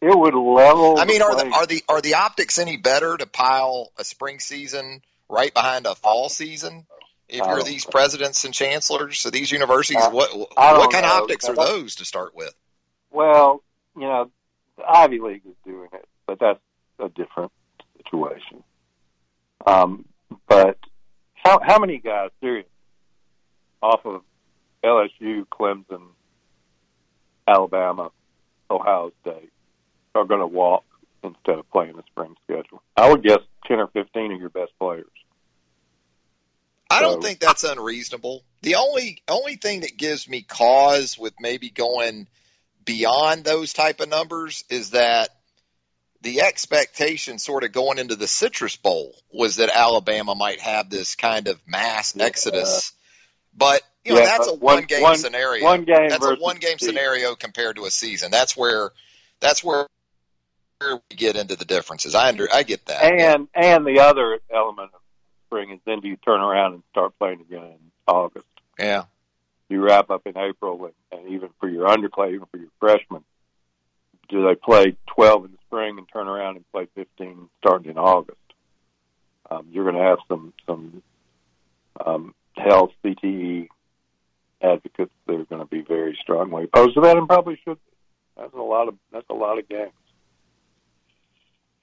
it 0.00 0.16
would 0.16 0.34
level. 0.34 0.98
I 0.98 1.04
mean, 1.04 1.18
the 1.18 1.24
are 1.24 1.36
the 1.36 1.50
are 1.50 1.66
the 1.66 1.82
are 1.88 2.00
the 2.00 2.14
optics 2.14 2.58
any 2.58 2.76
better 2.76 3.16
to 3.16 3.26
pile 3.26 3.92
a 3.98 4.04
spring 4.04 4.38
season 4.38 5.02
right 5.28 5.52
behind 5.52 5.86
a 5.86 5.94
fall 5.94 6.28
season? 6.28 6.86
If 7.28 7.44
you're 7.44 7.62
these 7.62 7.86
know. 7.86 7.90
presidents 7.90 8.44
and 8.44 8.54
chancellors 8.54 9.26
of 9.26 9.32
these 9.32 9.52
universities, 9.52 10.02
I- 10.02 10.08
what 10.08 10.30
I 10.56 10.78
what 10.78 10.92
kind 10.92 11.04
of 11.04 11.12
optics 11.12 11.48
are 11.48 11.54
those 11.54 11.96
to 11.96 12.04
start 12.04 12.34
with? 12.34 12.54
Well, 13.10 13.62
you 13.94 14.02
know, 14.02 14.30
the 14.76 14.84
Ivy 14.88 15.20
League 15.20 15.42
is 15.46 15.54
doing 15.64 15.88
it, 15.92 16.06
but 16.26 16.38
that's 16.38 16.60
a 16.98 17.08
different 17.08 17.52
situation. 17.96 18.62
Um, 19.66 20.04
but 20.48 20.78
how 21.34 21.60
how 21.62 21.78
many 21.78 21.98
guys, 21.98 22.30
seriously, 22.40 22.70
off 23.82 24.06
of 24.06 24.22
LSU, 24.82 25.46
Clemson, 25.48 26.08
Alabama, 27.46 28.10
Ohio 28.70 29.12
State, 29.20 29.50
are 30.14 30.24
going 30.24 30.40
to 30.40 30.46
walk 30.46 30.84
instead 31.22 31.58
of 31.58 31.70
playing 31.70 31.96
the 31.96 32.02
spring 32.10 32.34
schedule? 32.44 32.82
I 32.96 33.10
would 33.10 33.22
guess 33.22 33.40
ten 33.66 33.78
or 33.80 33.88
fifteen 33.88 34.32
of 34.32 34.40
your 34.40 34.50
best 34.50 34.72
players. 34.78 35.06
I 36.90 37.00
don't 37.00 37.20
So- 37.22 37.28
think 37.28 37.40
that's 37.40 37.64
unreasonable. 37.64 38.44
The 38.62 38.76
only 38.76 39.22
only 39.28 39.56
thing 39.56 39.80
that 39.80 39.96
gives 39.96 40.28
me 40.28 40.42
cause 40.42 41.18
with 41.18 41.34
maybe 41.38 41.70
going 41.70 42.26
beyond 42.84 43.44
those 43.44 43.72
type 43.72 44.00
of 44.00 44.08
numbers 44.08 44.64
is 44.70 44.90
that 44.90 45.28
the 46.22 46.40
expectation 46.40 47.38
sort 47.38 47.62
of 47.62 47.70
going 47.72 47.98
into 47.98 48.16
the 48.16 48.26
Citrus 48.26 48.76
Bowl 48.76 49.14
was 49.30 49.56
that 49.56 49.70
Alabama 49.72 50.34
might 50.34 50.60
have 50.60 50.90
this 50.90 51.14
kind 51.14 51.46
of 51.46 51.60
mass 51.66 52.16
Yeah. 52.16 52.24
exodus. 52.24 52.92
But 53.54 53.82
you 54.04 54.14
know, 54.14 54.20
Yeah, 54.20 54.26
that's 54.26 54.48
a 54.48 54.54
one- 54.54 54.76
one 54.76 54.84
game 54.84 55.02
one- 55.02 55.18
scenario. 55.18 55.62
one 55.64 55.84
game 55.84 56.08
that's 56.08 56.24
a 56.24 56.36
one 56.36 56.56
game 56.56 56.78
scenario 56.78 57.34
compared 57.36 57.76
to 57.76 57.84
a 57.84 57.90
season. 57.90 58.30
That's 58.30 58.56
where 58.56 58.92
that's 59.40 59.62
where 59.62 59.86
we 60.80 61.16
get 61.16 61.36
into 61.36 61.56
the 61.56 61.64
differences. 61.64 62.14
I 62.14 62.28
under 62.28 62.48
I 62.52 62.62
get 62.62 62.86
that. 62.86 63.02
And 63.02 63.48
and 63.54 63.86
the 63.86 64.00
other 64.00 64.38
element 64.52 64.90
of 64.94 65.00
spring 65.46 65.70
is 65.70 65.80
then 65.84 66.00
do 66.00 66.08
you 66.08 66.16
turn 66.16 66.40
around 66.40 66.74
and 66.74 66.82
start 66.90 67.18
playing 67.18 67.40
again 67.40 67.64
in 67.64 67.78
August? 68.06 68.46
yeah. 68.78 69.04
You 69.68 69.82
wrap 69.82 70.08
up 70.08 70.26
in 70.26 70.38
April, 70.38 70.82
and, 70.86 70.94
and 71.20 71.34
even 71.34 71.50
for 71.60 71.68
your 71.68 71.86
underclass, 71.88 72.32
even 72.32 72.46
for 72.50 72.56
your 72.56 72.70
freshmen, 72.80 73.22
do 74.30 74.42
they 74.46 74.54
play 74.54 74.96
12 75.14 75.44
in 75.44 75.50
the 75.52 75.58
spring 75.66 75.98
and 75.98 76.06
turn 76.10 76.26
around 76.26 76.56
and 76.56 76.64
play 76.72 76.86
15 76.94 77.50
starting 77.60 77.90
in 77.90 77.98
August? 77.98 78.38
Um, 79.50 79.66
you're 79.70 79.84
going 79.84 79.96
to 79.96 80.02
have 80.02 80.18
some 80.26 80.54
some 80.66 81.02
um, 82.04 82.34
health 82.56 82.92
CTE 83.04 83.68
advocates 84.62 85.12
that 85.26 85.34
are 85.34 85.44
going 85.44 85.60
to 85.60 85.68
be 85.68 85.82
very 85.82 86.16
strongly 86.20 86.64
opposed 86.64 86.94
to 86.94 87.02
that, 87.02 87.18
and 87.18 87.28
probably 87.28 87.60
should. 87.64 87.78
That's 88.36 88.54
a 88.54 88.56
lot 88.56 88.88
of 88.88 88.94
that's 89.12 89.28
a 89.28 89.34
lot 89.34 89.58
of 89.58 89.68
games. 89.68 89.92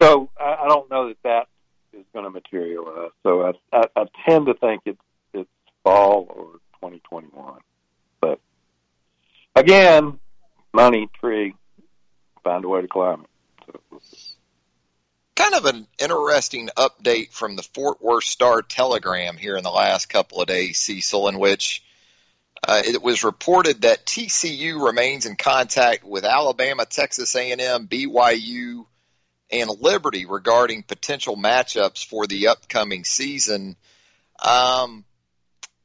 So 0.02 0.30
I, 0.40 0.68
don't 0.68 0.90
know 0.90 1.08
that 1.10 1.18
that 1.24 1.48
is 1.94 2.06
going 2.14 2.26
to 2.26 2.32
materialize. 2.32 3.12
So 3.24 3.44
I, 3.44 3.54
I, 3.72 3.84
I 3.96 4.06
tend 4.28 4.48
to 4.48 4.54
think 4.56 4.82
it's 4.86 5.00
it's 5.34 5.50
fall 5.84 6.28
or 6.30 6.46
2021. 6.82 7.60
But 8.20 8.40
again, 9.56 10.20
money 10.74 11.10
tree, 11.20 11.56
find 12.44 12.66
a 12.66 12.68
way 12.68 12.82
to 12.82 12.88
climb 12.88 13.22
it. 13.22 13.80
So, 13.92 14.02
kind 15.36 15.56
of 15.56 15.66
an 15.66 15.88
interesting 16.00 16.70
update 16.78 17.32
from 17.32 17.56
the 17.56 17.64
Fort 17.64 18.02
Worth 18.02 18.24
Star 18.24 18.62
Telegram 18.62 19.38
here 19.38 19.58
in 19.58 19.64
the 19.64 19.72
last 19.72 20.08
couple 20.08 20.42
of 20.42 20.48
days, 20.48 20.78
Cecil, 20.78 21.28
in 21.30 21.40
which 21.40 21.84
uh, 22.68 22.82
it 22.86 23.02
was 23.02 23.24
reported 23.24 23.82
that 23.82 24.06
TCU 24.06 24.84
remains 24.84 25.26
in 25.26 25.36
contact 25.36 26.04
with 26.04 26.26
Alabama, 26.26 26.86
Texas 26.86 27.36
A&M, 27.36 27.88
BYU, 27.88 28.86
and 29.52 29.70
Liberty 29.82 30.26
regarding 30.26 30.84
potential 30.84 31.36
matchups 31.36 32.06
for 32.06 32.28
the 32.28 32.48
upcoming 32.48 33.04
season. 33.04 33.76
Um, 34.44 35.06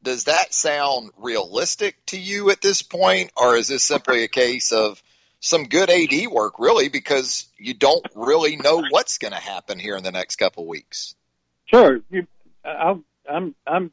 does 0.02 0.24
that 0.24 0.54
sound 0.54 1.10
realistic 1.18 1.96
to 2.06 2.18
you 2.18 2.50
at 2.50 2.62
this 2.62 2.82
point, 2.82 3.32
or 3.36 3.56
is 3.56 3.68
this 3.68 3.84
simply 3.84 4.24
a 4.24 4.28
case 4.28 4.72
of 4.72 5.02
some 5.40 5.64
good 5.64 5.90
AD 5.90 6.28
work, 6.28 6.58
really, 6.58 6.88
because 6.88 7.48
you 7.56 7.74
don't 7.74 8.04
really 8.14 8.56
know 8.56 8.82
what's 8.90 9.18
going 9.18 9.32
to 9.32 9.40
happen 9.40 9.78
here 9.78 9.96
in 9.96 10.04
the 10.04 10.12
next 10.12 10.36
couple 10.36 10.66
weeks. 10.66 11.14
Sure, 11.66 12.00
you, 12.10 12.26
I'm 12.64 13.04
I'm 13.66 13.90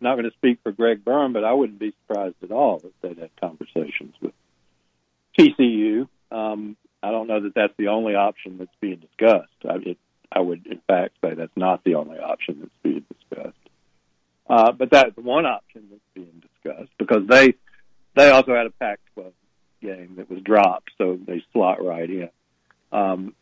not 0.00 0.14
going 0.14 0.24
to 0.24 0.36
speak 0.36 0.58
for 0.62 0.72
Greg 0.72 1.04
Byrne, 1.04 1.32
but 1.32 1.44
I 1.44 1.52
wouldn't 1.52 1.78
be 1.78 1.92
surprised 2.02 2.36
at 2.42 2.50
all 2.50 2.80
if 2.82 2.92
they'd 3.00 3.18
had 3.18 3.30
conversations 3.40 4.14
with 4.20 4.32
TCU. 5.38 6.08
Um, 6.32 6.76
I 7.02 7.10
don't 7.10 7.26
know 7.26 7.40
that 7.40 7.54
that's 7.54 7.72
the 7.78 7.88
only 7.88 8.14
option 8.14 8.58
that's 8.58 8.74
being 8.80 8.96
discussed. 8.96 9.48
I, 9.68 9.76
it, 9.90 9.98
I 10.30 10.40
would, 10.40 10.66
in 10.66 10.80
fact, 10.86 11.14
say 11.22 11.34
that's 11.34 11.56
not 11.56 11.82
the 11.84 11.94
only 11.94 12.18
option 12.18 12.58
that's 12.60 12.72
being 12.82 13.04
discussed. 13.18 13.56
Uh, 14.48 14.72
but 14.72 14.90
that's 14.90 15.16
one 15.16 15.46
option 15.46 15.86
that's 15.90 16.02
being 16.14 16.42
discussed 16.42 16.90
because 16.98 17.26
they 17.28 17.54
they 18.16 18.30
also 18.30 18.54
had 18.54 18.66
a 18.66 18.70
Pac-12 18.70 19.32
game 19.80 20.14
that 20.16 20.28
was 20.28 20.40
dropped, 20.42 20.90
so 20.98 21.18
they 21.24 21.42
slot 21.52 21.84
right 21.84 22.10
in. 22.10 22.28
Um, 22.90 23.34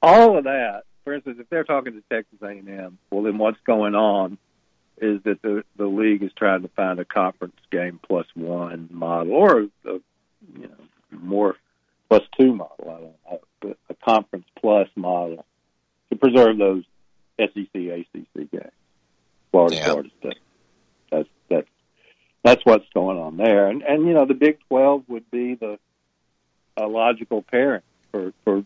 all 0.00 0.38
of 0.38 0.44
that, 0.44 0.84
for 1.04 1.12
instance, 1.12 1.36
if 1.38 1.48
they're 1.50 1.64
talking 1.64 1.92
to 1.92 2.02
Texas 2.10 2.38
A&M, 2.42 2.98
well, 3.10 3.22
then 3.22 3.38
what's 3.38 3.60
going 3.66 3.94
on 3.94 4.38
is 4.98 5.22
that 5.24 5.42
the 5.42 5.64
the 5.76 5.86
league 5.86 6.22
is 6.22 6.30
trying 6.36 6.62
to 6.62 6.68
find 6.68 6.98
a 6.98 7.04
conference 7.04 7.56
game 7.70 8.00
plus 8.02 8.26
one 8.34 8.88
model, 8.90 9.32
or 9.32 9.60
a, 9.60 9.68
you 9.84 10.02
know 10.56 10.70
more 11.10 11.56
plus 12.12 12.28
two 12.38 12.54
model. 12.54 12.76
I 12.82 12.90
don't 12.90 13.02
know, 13.30 13.40
but 13.60 13.78
a 13.88 13.94
conference 13.94 14.44
plus 14.60 14.88
model 14.96 15.46
to 16.10 16.16
preserve 16.16 16.58
those 16.58 16.84
SEC 17.38 17.74
ACC 17.74 18.50
games. 18.50 18.70
Florida, 19.50 19.76
Yeah. 19.76 19.84
Florida 19.86 20.10
State. 20.20 20.38
That's 21.10 21.28
that's 21.48 21.68
that's 22.42 22.66
what's 22.66 22.84
going 22.92 23.18
on 23.18 23.38
there, 23.38 23.68
and 23.68 23.82
and 23.82 24.06
you 24.06 24.12
know 24.12 24.26
the 24.26 24.34
Big 24.34 24.58
Twelve 24.68 25.04
would 25.08 25.30
be 25.30 25.54
the 25.54 25.78
a 26.76 26.86
logical 26.86 27.40
pairing 27.42 27.82
for 28.10 28.34
for 28.44 28.64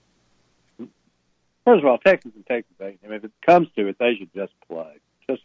first 0.79 1.83
of 1.83 1.85
all 1.85 1.99
Texas 1.99 2.33
and 2.35 2.47
Texas 2.47 2.75
A&M. 2.81 3.13
If 3.13 3.25
it 3.25 3.33
comes 3.45 3.69
to 3.77 3.87
it, 3.87 3.97
they 3.99 4.17
should 4.17 4.33
just 4.35 4.53
play. 4.69 4.97
Just 5.29 5.43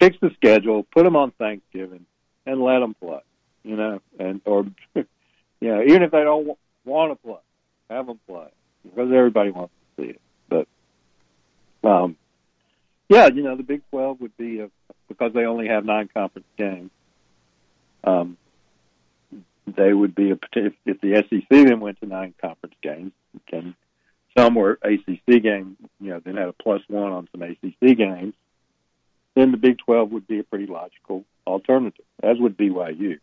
fix 0.00 0.16
the 0.22 0.30
schedule, 0.36 0.84
put 0.84 1.04
them 1.04 1.16
on 1.16 1.32
Thanksgiving, 1.32 2.06
and 2.46 2.62
let 2.62 2.78
them 2.80 2.94
play. 2.94 3.20
You 3.62 3.76
know, 3.76 4.00
and 4.18 4.40
or 4.44 4.66
you 5.60 5.68
know 5.68 5.82
even 5.82 6.02
if 6.02 6.10
they 6.10 6.22
don't 6.22 6.58
want 6.84 7.12
to 7.12 7.26
play, 7.26 7.40
have 7.90 8.06
them 8.06 8.20
play 8.26 8.48
because 8.82 9.10
everybody 9.12 9.50
wants 9.50 9.72
to 9.96 10.02
see 10.02 10.10
it. 10.10 10.20
But 10.48 11.88
um, 11.88 12.16
yeah, 13.08 13.28
you 13.28 13.42
know 13.42 13.56
the 13.56 13.62
Big 13.62 13.82
Twelve 13.90 14.20
would 14.20 14.36
be 14.36 14.60
a, 14.60 14.70
because 15.08 15.32
they 15.32 15.44
only 15.44 15.68
have 15.68 15.84
nine 15.84 16.08
conference 16.12 16.46
games. 16.56 16.90
Um, 18.02 18.36
they 19.66 19.92
would 19.92 20.14
be 20.14 20.30
a 20.30 20.38
if, 20.54 20.74
if 20.84 21.00
the 21.00 21.24
SEC 21.28 21.48
then 21.48 21.80
went 21.80 22.00
to 22.00 22.06
nine 22.06 22.34
conference 22.40 22.74
games, 22.82 23.12
and 23.52 23.74
some 24.36 24.54
were 24.54 24.78
ACC 24.82 25.42
games, 25.42 25.76
you 26.00 26.10
know, 26.10 26.20
then 26.20 26.36
had 26.36 26.48
a 26.48 26.52
plus 26.52 26.82
one 26.88 27.12
on 27.12 27.28
some 27.32 27.42
ACC 27.42 27.96
games, 27.96 28.34
then 29.34 29.52
the 29.52 29.56
Big 29.56 29.78
Twelve 29.78 30.10
would 30.10 30.26
be 30.26 30.40
a 30.40 30.44
pretty 30.44 30.66
logical 30.66 31.24
alternative, 31.46 32.04
as 32.22 32.38
would 32.38 32.56
BYU. 32.56 33.18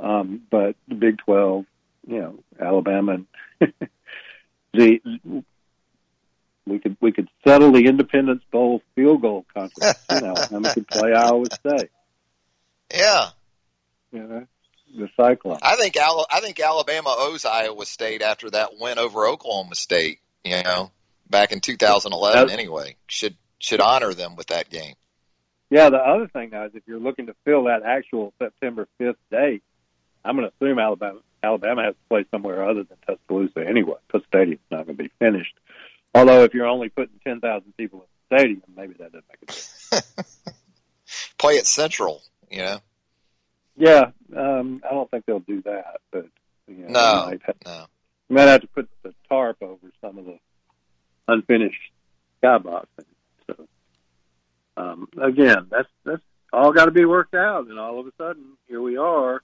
Um, 0.00 0.42
but 0.50 0.76
the 0.88 0.94
Big 0.94 1.18
Twelve, 1.18 1.64
you 2.06 2.20
know, 2.20 2.38
Alabama, 2.60 3.18
and 3.60 3.72
the 4.72 5.00
we 6.66 6.78
could 6.78 6.96
we 7.00 7.12
could 7.12 7.28
settle 7.46 7.72
the 7.72 7.86
Independence 7.86 8.42
Bowl 8.50 8.82
field 8.94 9.22
goal 9.22 9.44
contest. 9.54 9.98
You 10.10 10.20
know, 10.20 10.34
Alabama 10.36 10.72
could 10.74 10.88
play 10.88 11.12
Iowa 11.12 11.44
State. 11.46 11.90
Yeah, 12.92 13.28
You 14.12 14.22
know, 14.22 14.46
the 14.96 15.08
Cyclones. 15.16 15.60
I 15.62 15.76
think 15.76 15.96
Al- 15.96 16.26
I 16.30 16.40
think 16.40 16.60
Alabama 16.60 17.14
owes 17.16 17.44
Iowa 17.44 17.84
State 17.86 18.22
after 18.22 18.50
that 18.50 18.78
win 18.78 18.98
over 18.98 19.26
Oklahoma 19.26 19.74
State. 19.74 20.20
You 20.44 20.62
know, 20.62 20.90
back 21.28 21.52
in 21.52 21.60
2011. 21.60 22.46
That- 22.48 22.52
Anyway, 22.52 22.96
should 23.08 23.36
should 23.58 23.80
honor 23.80 24.12
them 24.14 24.36
with 24.36 24.48
that 24.48 24.70
game. 24.70 24.94
Yeah, 25.70 25.90
the 25.90 25.96
other 25.96 26.28
thing 26.28 26.50
now 26.50 26.66
is 26.66 26.72
if 26.74 26.82
you're 26.86 27.00
looking 27.00 27.26
to 27.26 27.34
fill 27.44 27.64
that 27.64 27.82
actual 27.84 28.32
September 28.38 28.86
5th 29.00 29.16
date, 29.30 29.62
I'm 30.24 30.36
going 30.36 30.48
to 30.48 30.54
assume 30.66 30.78
Alabama 30.78 31.20
Alabama 31.42 31.82
has 31.84 31.94
to 31.94 32.08
play 32.08 32.24
somewhere 32.30 32.64
other 32.68 32.84
than 32.84 32.96
Tuscaloosa 33.06 33.66
anyway, 33.68 33.96
because 34.06 34.26
stadium's 34.26 34.62
not 34.70 34.86
going 34.86 34.96
to 34.96 35.02
be 35.02 35.10
finished. 35.18 35.54
Although 36.14 36.44
if 36.44 36.54
you're 36.54 36.66
only 36.66 36.88
putting 36.88 37.20
10,000 37.24 37.76
people 37.76 38.00
in 38.00 38.06
the 38.30 38.36
stadium, 38.36 38.62
maybe 38.74 38.94
that 38.94 39.12
doesn't 39.12 39.24
make 39.28 39.42
a 39.42 39.46
difference. 39.46 41.34
Play 41.38 41.58
at 41.58 41.66
Central. 41.66 42.22
You 42.50 42.58
know, 42.62 42.78
Yeah, 43.76 44.04
um, 44.34 44.80
I 44.88 44.94
don't 44.94 45.10
think 45.10 45.26
they'll 45.26 45.40
do 45.40 45.60
that, 45.62 46.00
but 46.10 46.26
you 46.66 46.76
know, 46.76 46.88
No. 46.88 47.14
you 47.24 47.26
might, 47.30 47.42
have, 47.44 47.56
no. 47.66 47.86
you 48.30 48.36
might 48.36 48.48
have 48.48 48.60
to 48.62 48.66
put 48.68 48.88
the 49.02 49.12
tarp 49.28 49.62
over 49.62 49.92
some 50.00 50.16
of 50.18 50.24
the 50.24 50.38
unfinished 51.28 51.90
skyboxing. 52.42 53.04
So 53.46 53.68
um, 54.76 55.08
again, 55.20 55.66
that's 55.70 55.88
that's 56.04 56.22
all 56.52 56.72
got 56.72 56.86
to 56.86 56.90
be 56.92 57.04
worked 57.04 57.34
out, 57.34 57.66
and 57.66 57.78
all 57.78 58.00
of 58.00 58.06
a 58.06 58.12
sudden, 58.16 58.56
here 58.68 58.80
we 58.80 58.96
are 58.96 59.42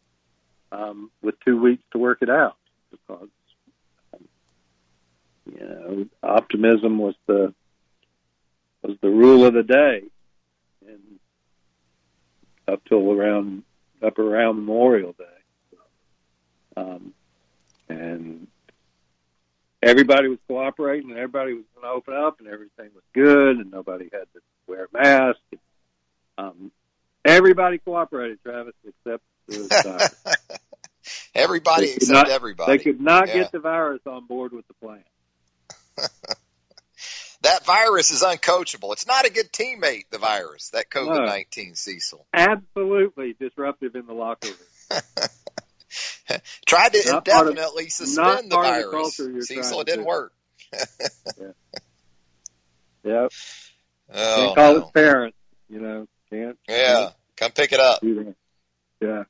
um, 0.73 1.11
with 1.23 1.35
two 1.45 1.61
weeks 1.61 1.83
to 1.93 1.99
work 1.99 2.19
it 2.23 2.31
out 2.31 2.57
because 2.91 3.29
you 5.47 5.61
know 5.61 6.07
optimism 6.23 6.99
was 6.99 7.15
the 7.27 7.55
was 8.83 8.97
the 9.03 9.11
rule 9.11 9.45
of 9.45 9.55
the 9.55 9.63
day 9.63 10.03
and 10.87 11.19
up 12.69 12.83
till 12.89 13.11
around 13.11 13.63
up 14.03 14.19
around 14.19 14.57
Memorial 14.57 15.13
Day. 15.13 15.25
Um, 16.77 17.13
and 17.89 18.47
everybody 19.83 20.29
was 20.29 20.39
cooperating, 20.47 21.11
and 21.11 21.19
everybody 21.19 21.55
was 21.55 21.65
going 21.75 21.85
to 21.85 21.91
open 21.91 22.15
up, 22.15 22.39
and 22.39 22.49
everything 22.49 22.91
was 22.95 23.05
good, 23.13 23.59
and 23.59 23.71
nobody 23.71 24.09
had 24.13 24.27
to 24.35 24.41
wear 24.67 24.89
a 24.93 24.99
mask. 24.99 25.39
Um, 26.39 26.71
everybody 27.25 27.79
cooperated, 27.79 28.39
Travis, 28.43 28.75
except. 28.87 29.23
Everybody 31.35 31.87
They 31.87 31.93
except 31.95 32.13
not- 32.13 32.29
everybody. 32.31 32.77
They 32.79 32.83
could 32.85 33.01
not 33.01 33.29
Yeah. 33.29 33.35
get 33.35 33.53
the 33.53 33.59
virus 33.61 34.01
on 34.07 34.27
board 34.27 34.53
with 34.53 34.67
the 34.69 34.75
plan. 34.75 35.05
That 37.43 37.65
virus 37.65 38.11
is 38.11 38.23
uncoachable. 38.23 38.93
It's 38.93 39.07
not 39.07 39.25
a 39.25 39.31
good 39.33 39.51
teammate, 39.51 40.05
the 40.11 40.19
virus, 40.19 40.69
that 40.75 40.91
COVID 40.91 41.25
19 41.27 41.75
Cecil. 41.75 42.27
Absolutely 42.35 43.33
disruptive 43.41 43.95
in 43.97 44.05
the 44.05 44.13
locker 44.13 44.49
room. 44.49 45.01
Tried 46.67 46.93
to 46.93 47.03
Not 47.11 47.25
part 47.25 47.47
of- 47.47 47.53
indefinitely 47.53 47.89
suspend 47.89 48.51
the 48.53 48.57
the 48.57 48.63
virus. 48.63 48.91
culture 49.17 49.41
Cecil, 49.41 49.81
it 49.81 49.87
didn't 49.87 50.05
work. 50.05 50.35
Yep. 53.05 53.33
Oh, 54.13 54.37
Can't 54.37 54.55
call 54.57 54.75
no. 54.75 54.87
it 54.87 54.93
parents, 54.93 55.39
you 55.71 55.81
know. 55.81 56.07
Can't. 56.29 56.59
Yeah, 56.69 57.11
come 57.37 57.53
pick 57.53 57.73
it 57.73 57.81
up. 57.81 58.03
can't 58.03 58.15
do 58.17 58.25
that. 58.25 58.35
Yeah. 59.01 59.25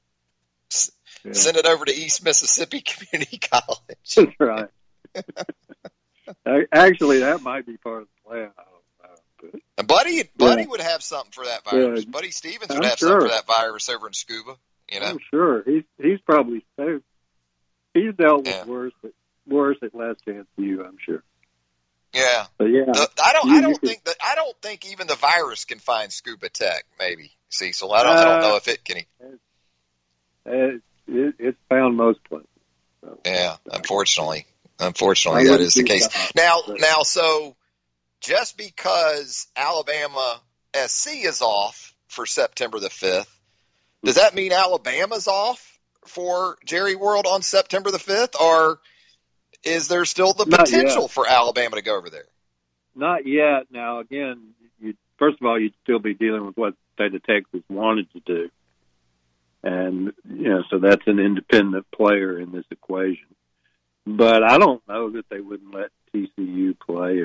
Yeah. 1.25 1.33
Send 1.33 1.57
it 1.59 1.67
over 1.67 1.85
to 1.85 1.93
East 1.93 2.25
Mississippi 2.25 2.81
Community 2.87 3.39
College. 3.39 4.15
That's 4.17 4.33
right. 4.41 4.69
Actually, 6.73 7.21
that 7.21 7.43
might 7.43 7.67
be 7.67 7.77
part 7.77 8.03
of 8.03 8.09
the 8.25 8.29
plan. 8.31 8.51
Know. 8.57 9.51
But 9.77 9.87
Buddy, 9.87 10.23
Buddy 10.37 10.63
Yeah. 10.63 10.69
would 10.69 10.81
have 10.81 11.03
something 11.03 11.33
for 11.33 11.45
that 11.47 11.65
virus. 11.65 12.05
Yeah. 12.05 12.11
Buddy 12.11 12.31
Stephens 12.31 12.71
I'm 12.71 12.77
would 12.79 12.85
have 12.85 12.99
sure. 12.99 13.09
something 13.09 13.29
for 13.29 13.35
that 13.35 13.47
virus 13.47 13.89
over 13.89 14.07
in 14.07 14.13
Scooba. 14.13 14.57
You 14.93 15.01
know, 15.01 15.07
I'm 15.07 15.19
sure 15.31 15.63
he's 15.65 15.85
he's 16.03 16.21
probably 16.27 16.65
so 16.77 17.01
he's 17.95 18.15
dealt 18.17 18.45
with 18.45 18.67
worse 18.67 18.93
at 19.05 19.11
worse 19.47 19.77
at 19.83 19.95
Last 19.95 20.19
Chance 20.27 20.47
U. 20.59 20.85
I'm 20.85 20.97
sure. 21.05 21.23
yeah. 22.13 22.47
But 22.59 22.67
yeah, 22.67 22.85
The, 22.87 23.09
I 23.25 23.33
don't. 23.33 23.51
You- 23.51 23.59
I 23.59 23.61
don't 23.63 23.81
think 23.81 24.05
that. 24.05 24.17
I 24.23 24.35
don't 24.35 24.57
think 24.61 24.91
even 24.91 25.07
the 25.07 25.15
virus 25.17 25.65
can 25.65 25.79
find 25.79 26.11
Scooba 26.11 26.51
Tech. 26.51 26.85
Maybe 26.99 27.31
Cecil. 27.49 27.93
I 27.93 28.03
don't. 28.03 28.17
I 28.17 28.25
don't 28.25 28.39
Uh, 28.45 28.49
know 28.49 28.57
if 28.57 28.69
it 28.69 28.85
can. 28.85 29.03
It, 30.47 30.83
it, 31.07 31.35
it's 31.39 31.59
found 31.69 31.97
most 31.97 32.23
places. 32.25 32.47
So. 33.01 33.19
Yeah. 33.25 33.57
Unfortunately, 33.71 34.47
unfortunately, 34.79 35.45
that 35.45 35.73
the 35.75 35.85
case. 35.85 36.09
that. 36.09 36.33
Now, 36.37 36.63
now, 36.77 37.03
so 37.03 37.57
just 38.21 38.57
because 38.57 39.47
Alabama 39.57 40.41
SC 40.75 41.25
is 41.25 41.43
off 41.43 41.95
for 42.09 42.27
September 42.27 42.79
the 42.79 42.91
fifth, 42.91 43.35
does 44.05 44.17
that 44.17 44.35
mean 44.35 44.53
Alabama's 44.53 45.29
off 45.29 45.79
for 46.07 46.59
Jerry 46.65 46.97
World 46.97 47.27
on 47.27 47.43
September 47.43 47.91
the 47.91 47.99
fifth, 47.99 48.41
or 48.41 48.81
is 49.65 49.89
there 49.89 50.05
still 50.05 50.33
the 50.33 50.47
potential 50.47 51.09
for 51.09 51.27
Alabama 51.29 51.77
to 51.77 51.83
go 51.83 51.97
over 51.97 52.11
there? 52.11 52.27
Not 52.95 53.27
yet. 53.27 53.67
Now, 53.71 54.01
again, 54.01 54.55
you, 54.81 54.95
first 55.19 55.39
of 55.41 55.47
all, 55.47 55.61
you'd 55.61 55.75
still 55.83 55.99
be 55.99 56.15
dealing 56.15 56.47
with 56.47 56.57
what 56.57 56.75
State 56.95 57.15
of 57.15 57.23
Texas 57.25 57.63
wanted 57.69 58.11
to 58.13 58.21
do, 58.21 58.51
and 59.63 60.13
you 60.29 60.49
know, 60.49 60.63
so 60.71 60.79
that's 60.79 61.07
an 61.07 61.19
independent 61.19 61.87
player 61.91 62.39
in 62.39 62.53
this 62.53 62.65
equation. 62.71 63.27
But 64.07 64.43
I 64.43 64.59
don't 64.59 64.87
know 64.89 65.11
that 65.13 65.29
they 65.29 65.41
wouldn't 65.41 65.75
let 65.75 65.91
TCU 66.15 66.79
play. 66.79 67.25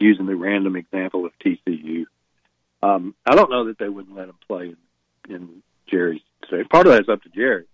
Using 0.00 0.26
the 0.26 0.34
random 0.34 0.76
example 0.76 1.26
of 1.26 1.32
TCU, 1.44 2.06
um, 2.82 3.14
I 3.26 3.34
don't 3.34 3.50
know 3.50 3.66
that 3.66 3.78
they 3.78 3.88
wouldn't 3.88 4.16
let 4.16 4.28
them 4.28 4.38
play 4.48 4.74
in, 5.28 5.34
in 5.34 5.62
Jerry's 5.90 6.22
state. 6.46 6.70
Part 6.70 6.86
of 6.86 6.94
that's 6.94 7.08
up 7.08 7.22
to 7.22 7.28
Jerry. 7.28 7.66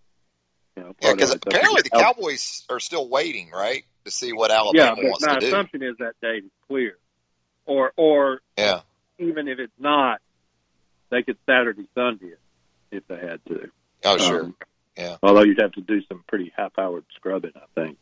You 0.76 0.82
know, 0.82 0.94
Yeah, 1.00 1.12
because 1.12 1.30
that's 1.30 1.46
up 1.46 1.50
to 1.50 1.56
apparently 1.56 1.82
the 1.82 1.94
Al- 1.94 2.02
Cowboys 2.14 2.64
are 2.68 2.80
still 2.80 3.08
waiting, 3.08 3.50
right, 3.50 3.84
to 4.04 4.10
see 4.10 4.32
what 4.32 4.50
Alabama 4.50 4.96
but 4.96 5.04
wants 5.04 5.24
to 5.24 5.38
do. 5.38 5.40
My 5.40 5.46
assumption 5.46 5.82
is 5.84 5.96
that 5.98 6.14
date 6.20 6.44
is 6.44 6.50
clear, 6.66 6.98
or 7.64 7.92
or 7.96 8.40
Yeah. 8.58 8.80
even 9.20 9.46
if 9.46 9.60
it's 9.60 9.78
not, 9.78 10.20
they 11.10 11.22
could 11.22 11.38
Saturday 11.46 11.86
Sunday 11.94 12.26
it 12.26 12.40
if 12.90 13.06
they 13.08 13.16
had 13.16 13.44
to. 13.46 13.70
Oh, 14.04 14.18
sure. 14.18 14.44
Um, 14.44 14.56
Yeah. 14.96 15.16
Although 15.22 15.42
you'd 15.42 15.60
have 15.60 15.72
to 15.72 15.80
do 15.80 16.02
some 16.06 16.24
pretty 16.26 16.52
high 16.56 16.68
powered 16.68 17.04
scrubbing, 17.14 17.52
I 17.56 17.66
think, 17.74 17.98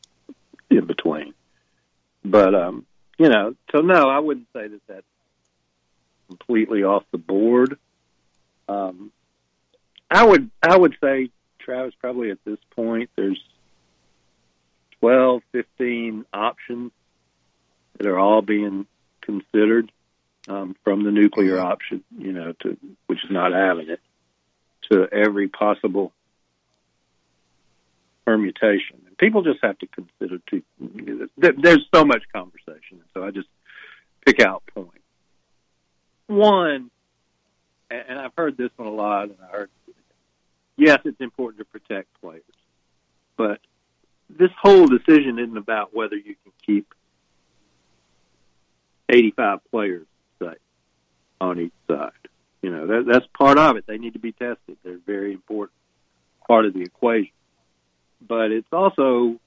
in 0.71 0.87
between. 0.87 1.35
But 2.25 2.55
um, 2.55 2.87
you 3.19 3.29
know, 3.29 3.55
so 3.73 3.81
no, 3.81 4.09
I 4.09 4.19
wouldn't 4.19 4.49
say 4.53 4.69
that 4.69 4.81
that's 4.87 5.07
completely 6.29 6.85
off 6.85 7.05
the 7.11 7.19
board. 7.19 7.79
Um, 8.69 9.13
I 10.11 10.25
would 10.25 10.51
I 10.63 10.77
would 10.77 10.97
say 11.03 11.31
Travis 11.59 11.95
probably 12.01 12.31
at 12.31 12.39
this 12.45 12.59
point 12.75 13.11
there's 13.17 13.43
12, 15.01 15.43
15 15.53 16.25
options 16.33 16.93
that 17.99 18.07
are 18.07 18.19
all 18.19 18.41
being 18.41 18.87
considered 19.21 19.93
um, 20.49 20.77
from 20.83 21.05
the 21.05 21.11
nuclear 21.11 21.61
option, 21.61 22.03
you 22.19 22.33
know, 22.33 22.53
to 22.61 22.77
which 23.07 23.23
is 23.25 23.31
not 23.31 23.53
having 23.53 23.91
it, 23.91 24.01
to 24.91 25.09
every 25.13 25.49
possible 25.49 26.13
permutation. 28.25 29.03
And 29.07 29.17
people 29.19 29.43
just 29.43 29.61
have 29.63 29.79
to 29.79 29.87
consider. 29.87 30.39
To, 30.51 31.29
there's 31.37 31.87
so 31.95 32.05
much 32.05 32.23
conversation, 32.33 33.01
so 33.13 33.25
I 33.25 33.31
just 33.31 33.49
pick 34.25 34.41
out 34.41 34.63
points. 34.75 34.99
One, 36.27 36.91
and 37.91 38.19
I've 38.19 38.33
heard 38.37 38.57
this 38.57 38.71
one 38.77 38.89
a 38.89 38.93
lot, 38.93 39.25
and 39.25 39.37
I 39.43 39.57
heard, 39.57 39.71
yes, 40.77 41.01
it's 41.05 41.21
important 41.21 41.59
to 41.59 41.65
protect 41.67 42.09
players, 42.21 42.43
but 43.37 43.61
this 44.31 44.51
whole 44.61 44.87
decision 44.87 45.39
isn't 45.39 45.57
about 45.57 45.95
whether 45.95 46.17
you 46.17 46.35
can 46.43 46.53
keep 46.65 46.95
85 49.09 49.61
players, 49.71 50.07
say, 50.41 50.55
on 51.41 51.61
each 51.61 51.73
side. 51.87 52.11
You 52.65 52.71
know, 52.71 52.87
that, 52.87 53.05
that's 53.07 53.27
part 53.37 53.59
of 53.59 53.77
it. 53.77 53.85
They 53.87 53.99
need 53.99 54.15
to 54.15 54.19
be 54.19 54.33
tested. 54.33 54.79
They're 54.83 54.97
very 55.05 55.35
important 55.35 55.77
part 56.49 56.65
of 56.65 56.73
the 56.73 56.81
equation. 56.81 57.35
But 58.27 58.53
it's 58.53 58.73
also 58.73 59.39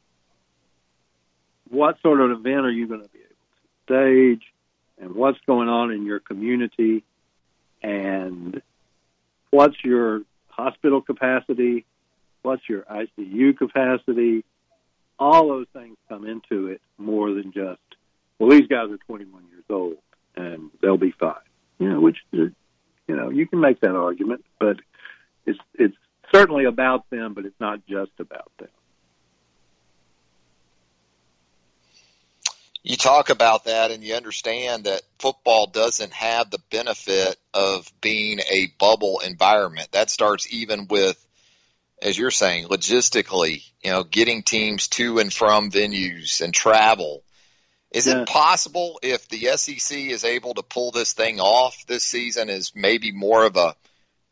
what 1.67 1.99
sort 2.03 2.21
of 2.21 2.29
event 2.29 2.67
are 2.67 2.69
you 2.69 2.87
going 2.87 3.01
to 3.01 3.09
be 3.09 3.17
able 3.17 3.29
to 3.29 4.35
stage 4.35 4.43
and 5.01 5.15
what's 5.15 5.39
going 5.47 5.67
on 5.67 5.91
in 5.91 6.05
your 6.05 6.19
community 6.19 7.03
and 7.81 8.61
what's 9.49 9.83
your 9.83 10.21
hospital 10.49 11.01
capacity, 11.01 11.85
what's 12.43 12.69
your 12.69 12.83
ICU 12.83 13.57
capacity. 13.57 14.45
All 15.17 15.47
those 15.47 15.65
things 15.73 15.97
come 16.07 16.27
into 16.27 16.67
it 16.67 16.81
more 16.99 17.31
than 17.31 17.51
just, 17.51 17.81
well, 18.37 18.51
these 18.51 18.67
guys 18.67 18.91
are 18.91 18.97
21 19.07 19.43
years 19.49 19.63
old 19.71 19.97
and 20.35 20.69
they'll 20.83 20.97
be 20.97 21.15
fine. 21.19 21.33
You 21.79 21.89
know, 21.89 21.99
which, 21.99 22.17
you 23.07 23.15
know, 23.15 23.29
you 23.29 23.47
can 23.47 23.59
make 23.59 23.79
that 23.81 23.95
argument, 23.95 24.43
but 24.59 24.77
it's, 25.45 25.59
it's 25.75 25.95
certainly 26.33 26.65
about 26.65 27.09
them, 27.09 27.33
but 27.33 27.45
it's 27.45 27.59
not 27.59 27.85
just 27.87 28.11
about 28.19 28.51
them. 28.59 28.69
you 32.87 32.95
talk 32.95 33.29
about 33.29 33.65
that 33.65 33.91
and 33.91 34.01
you 34.01 34.15
understand 34.15 34.85
that 34.85 35.01
football 35.19 35.67
doesn't 35.67 36.13
have 36.13 36.49
the 36.49 36.59
benefit 36.71 37.35
of 37.53 37.91
being 37.99 38.39
a 38.39 38.71
bubble 38.79 39.19
environment. 39.19 39.89
That 39.91 40.09
starts 40.09 40.47
even 40.53 40.87
with, 40.87 41.21
as 42.01 42.17
you're 42.17 42.31
saying, 42.31 42.67
logistically, 42.67 43.63
you 43.83 43.91
know, 43.91 44.03
getting 44.03 44.41
teams 44.41 44.87
to 44.89 45.19
and 45.19 45.33
from 45.33 45.69
venues 45.69 46.39
and 46.39 46.53
travel. 46.53 47.23
Is 47.91 48.07
Yeah. 48.07 48.21
it 48.21 48.27
possible 48.27 48.99
if 49.01 49.27
the 49.29 49.47
SEC 49.55 50.09
is 50.09 50.23
able 50.23 50.53
to 50.55 50.63
pull 50.63 50.91
this 50.91 51.13
thing 51.13 51.39
off 51.39 51.85
this 51.87 52.03
season 52.03 52.49
is 52.49 52.73
maybe 52.75 53.11
more 53.11 53.45
of 53.45 53.55
a 53.55 53.75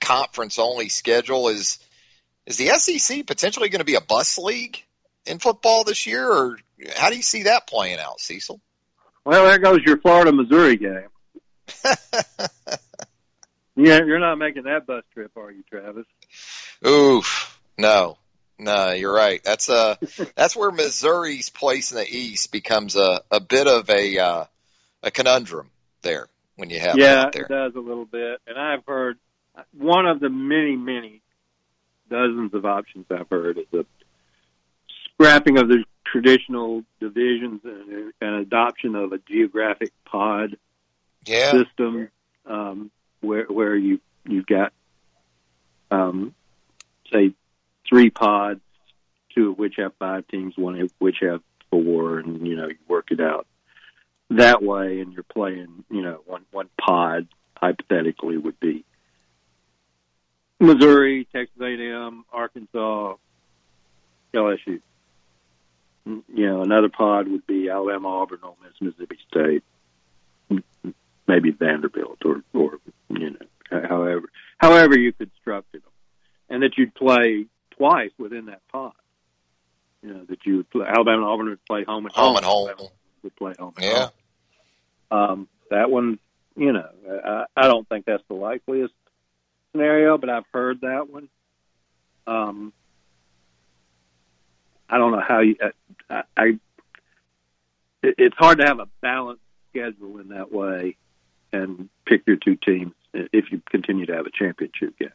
conference 0.02 0.60
only 0.60 0.90
schedule? 0.90 1.50
Is 1.50 1.80
is 2.46 2.58
the 2.58 2.70
SEC 2.78 3.26
potentially 3.26 3.70
going 3.70 3.80
to 3.80 3.86
be 3.86 3.96
a 3.96 4.02
bus 4.02 4.38
league 4.38 4.84
in 5.26 5.40
football 5.40 5.84
this 5.84 6.06
year, 6.06 6.30
or 6.30 6.60
how 6.96 7.10
do 7.10 7.16
you 7.16 7.24
see 7.24 7.44
that 7.44 7.66
playing 7.66 7.98
out, 7.98 8.20
Cecil? 8.20 8.62
Well, 9.24 9.46
there 9.46 9.58
goes 9.58 9.80
your 9.84 9.98
Florida 9.98 10.32
Missouri 10.32 10.78
game. 10.78 11.08
Yeah, 13.78 14.00
you're 14.06 14.20
not 14.20 14.36
making 14.38 14.64
that 14.64 14.86
bus 14.88 15.04
trip, 15.14 15.32
are 15.36 15.52
you, 15.52 15.62
Travis? 15.70 16.06
Oof, 16.88 17.60
no, 17.78 18.18
no, 18.58 18.92
you're 18.92 19.14
right. 19.14 19.42
That's 19.44 19.70
uh 19.70 19.96
that's 20.36 20.56
where 20.56 20.72
Missouri's 20.72 21.50
place 21.50 21.92
in 21.92 21.98
the 21.98 22.08
East 22.08 22.52
becomes 22.52 22.96
a 22.96 23.22
a 23.32 23.40
bit 23.40 23.68
of 23.68 23.90
a 23.90 24.18
uh, 24.18 24.46
a 25.04 25.12
conundrum 25.12 25.70
there 26.02 26.28
when 26.56 26.70
you 26.70 26.80
have 26.80 26.98
yeah, 26.98 27.16
that 27.16 27.34
there. 27.34 27.44
it 27.44 27.50
does 27.50 27.76
a 27.76 27.80
little 27.80 28.06
bit. 28.06 28.40
And 28.48 28.58
I've 28.58 28.86
heard 28.86 29.18
one 29.78 30.06
of 30.06 30.20
the 30.20 30.30
many, 30.30 30.76
many 30.76 31.22
dozens 32.10 32.54
of 32.54 32.66
options 32.66 33.06
I've 33.10 33.30
heard 33.30 33.58
is 33.58 33.66
the 33.72 33.86
scrapping 35.14 35.58
of 35.58 35.68
the 35.68 35.84
traditional 36.06 36.84
divisions 37.00 37.62
and 37.64 38.14
an 38.22 38.34
adoption 38.36 38.96
of 38.96 39.12
a 39.12 39.18
geographic 39.18 39.92
pod 40.06 40.58
Yeah, 41.26 41.52
system 41.52 42.10
um, 42.46 42.92
where 43.22 43.46
where 43.46 43.76
you 43.76 44.00
you've 44.24 44.46
got 44.46 44.72
um, 45.92 46.34
say 47.12 47.34
three 47.88 48.10
pods, 48.10 48.62
two 49.34 49.52
of 49.52 49.58
which 49.58 49.76
have 49.78 49.94
five 50.00 50.28
teams, 50.28 50.54
one 50.58 50.80
of 50.80 50.92
which 51.00 51.18
have 51.22 51.42
four, 51.70 52.20
and 52.20 52.48
you 52.48 52.56
know 52.56 52.68
you 52.68 52.78
work 52.88 53.12
it 53.12 53.20
out 53.20 53.48
that 54.32 54.64
way, 54.64 55.00
and 55.02 55.14
you're 55.14 55.24
playing, 55.24 55.84
you 55.90 56.02
know, 56.02 56.22
one 56.26 56.46
one 56.52 56.70
pod 56.80 57.28
hypothetically 57.58 58.38
would 58.38 58.60
be 58.60 58.86
Missouri, 60.60 61.28
Texas 61.32 61.58
A&M, 61.62 62.26
Arkansas, 62.32 63.16
LSU. 64.34 64.82
Mm, 66.08 66.24
you 66.34 66.48
know, 66.48 66.62
another 66.62 66.90
pod 66.90 67.28
would 67.28 67.46
be 67.48 67.70
Alabama, 67.70 68.08
Auburn, 68.08 68.40
Ole 68.44 68.58
Miss, 68.64 68.74
Mississippi 68.82 69.18
State, 69.30 69.64
maybe 71.28 71.52
Vanderbilt, 71.52 72.20
or 72.26 72.42
or 72.54 72.80
you 73.10 73.32
know, 73.32 73.82
however 73.88 74.30
however 74.58 74.98
you 74.98 75.14
constructed 75.14 75.84
them, 75.84 75.92
and 76.50 76.64
that 76.64 76.78
you'd 76.78 76.96
play 76.96 77.46
twice 77.78 78.12
within 78.18 78.46
that 78.46 78.62
pod. 78.72 78.94
You 80.02 80.14
know, 80.14 80.24
that 80.26 80.46
you 80.46 80.58
would 80.58 80.70
play, 80.70 80.86
Alabama, 80.88 81.26
Auburn 81.28 81.50
would 81.50 81.66
play 81.66 81.84
home 81.84 82.06
and 82.06 82.14
home 82.14 82.36
and 82.36 82.46
home. 82.46 82.68
Alabama 82.70 82.90
would 83.24 83.36
play 83.36 83.54
home. 83.58 83.74
And 83.78 83.86
Yeah. 83.86 84.10
home. 85.12 85.30
Um, 85.32 85.48
that 85.72 85.90
one, 85.90 86.20
you 86.56 86.72
know, 86.72 86.88
I, 87.24 87.46
I 87.56 87.68
don't 87.68 87.88
think 87.90 88.06
that's 88.06 88.24
the 88.28 88.36
likeliest 88.36 88.94
scenario, 89.72 90.18
but 90.18 90.30
I've 90.30 90.46
heard 90.54 90.82
that 90.82 91.10
one. 91.10 91.30
Um, 92.28 92.74
I 94.90 94.98
don't 94.98 95.12
know 95.12 95.24
how 95.28 95.40
you. 95.42 95.56
I, 96.10 96.24
I 96.38 96.46
it, 98.04 98.16
it's 98.18 98.36
hard 98.38 98.60
to 98.60 98.66
have 98.66 98.80
a 98.80 98.88
balanced 99.02 99.42
schedule 99.72 100.20
in 100.20 100.30
that 100.30 100.52
way 100.52 100.98
and 101.52 101.90
pick 102.06 102.24
your 102.28 102.38
two 102.38 102.56
teams 102.56 102.94
if 103.14 103.52
you 103.52 103.62
continue 103.70 104.06
to 104.06 104.14
have 104.16 104.26
a 104.26 104.32
championship 104.32 104.98
game. 105.00 105.10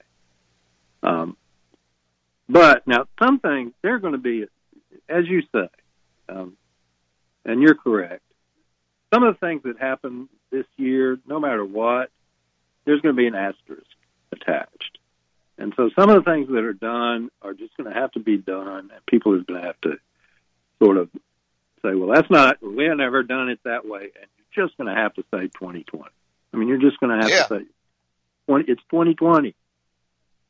Um, 1.03 1.37
but 2.51 2.87
now, 2.87 3.07
some 3.23 3.39
things 3.39 3.73
they're 3.83 3.99
going 3.99 4.13
to 4.13 4.19
be, 4.19 4.47
as 5.09 5.27
you 5.27 5.43
say, 5.53 5.69
um, 6.29 6.57
and 7.45 7.63
you're 7.63 7.75
correct. 7.75 8.23
Some 9.13 9.23
of 9.25 9.35
the 9.35 9.47
things 9.47 9.63
that 9.65 9.79
happen 9.79 10.29
this 10.51 10.67
year, 10.77 11.19
no 11.27 11.41
matter 11.41 11.65
what, 11.65 12.11
there's 12.85 13.01
going 13.01 13.15
to 13.15 13.21
be 13.21 13.27
an 13.27 13.35
asterisk 13.35 13.87
attached. 14.33 14.99
And 15.59 15.73
so 15.77 15.91
some 15.99 16.09
of 16.11 16.25
the 16.25 16.31
things 16.31 16.49
that 16.49 16.65
are 16.65 16.73
done 16.73 17.31
are 17.43 17.53
just 17.55 17.77
going 17.77 17.93
to 17.93 17.99
have 17.99 18.13
to 18.13 18.21
be 18.21 18.37
done, 18.39 18.91
and 18.93 19.07
people 19.07 19.35
are 19.35 19.43
going 19.43 19.61
to 19.61 19.67
have 19.67 19.81
to 19.83 19.99
sort 20.83 20.97
of 20.97 21.09
say, 21.83 21.95
well, 21.95 22.09
that's 22.15 22.31
not, 22.31 22.63
we 22.63 22.85
have 22.85 22.97
never 22.97 23.23
done 23.23 23.49
it 23.49 23.61
that 23.65 23.87
way, 23.87 24.03
and 24.03 24.27
you're 24.55 24.67
just 24.67 24.77
going 24.79 24.89
to 24.89 24.95
have 24.95 25.15
to 25.15 25.23
say 25.33 25.43
2020. 25.49 26.05
I 26.53 26.57
mean, 26.57 26.69
you're 26.69 26.79
just 26.79 26.99
going 26.99 27.17
to 27.17 27.23
have 27.23 27.31
Yeah. 27.31 27.43
to 27.45 27.59
say, 27.61 27.65
20, 28.49 28.65
it's 28.71 28.83
2020. 28.91 29.55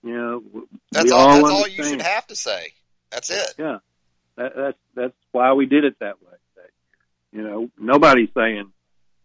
You 0.02 0.16
know, 0.16 0.42
That's 0.92 1.04
we 1.04 1.10
all. 1.10 1.28
That's 1.28 1.50
all 1.50 1.68
you 1.68 1.84
should 1.84 2.02
have 2.02 2.26
to 2.28 2.36
say. 2.36 2.72
That's 3.10 3.30
it. 3.30 3.54
Yeah, 3.58 3.78
that, 4.36 4.52
that's 4.56 4.78
that's 4.94 5.16
why 5.32 5.52
we 5.52 5.66
did 5.66 5.84
it 5.84 5.98
that 6.00 6.22
way. 6.22 6.32
That. 6.56 6.70
You 7.32 7.42
know, 7.42 7.70
nobody's 7.78 8.30
saying, 8.34 8.72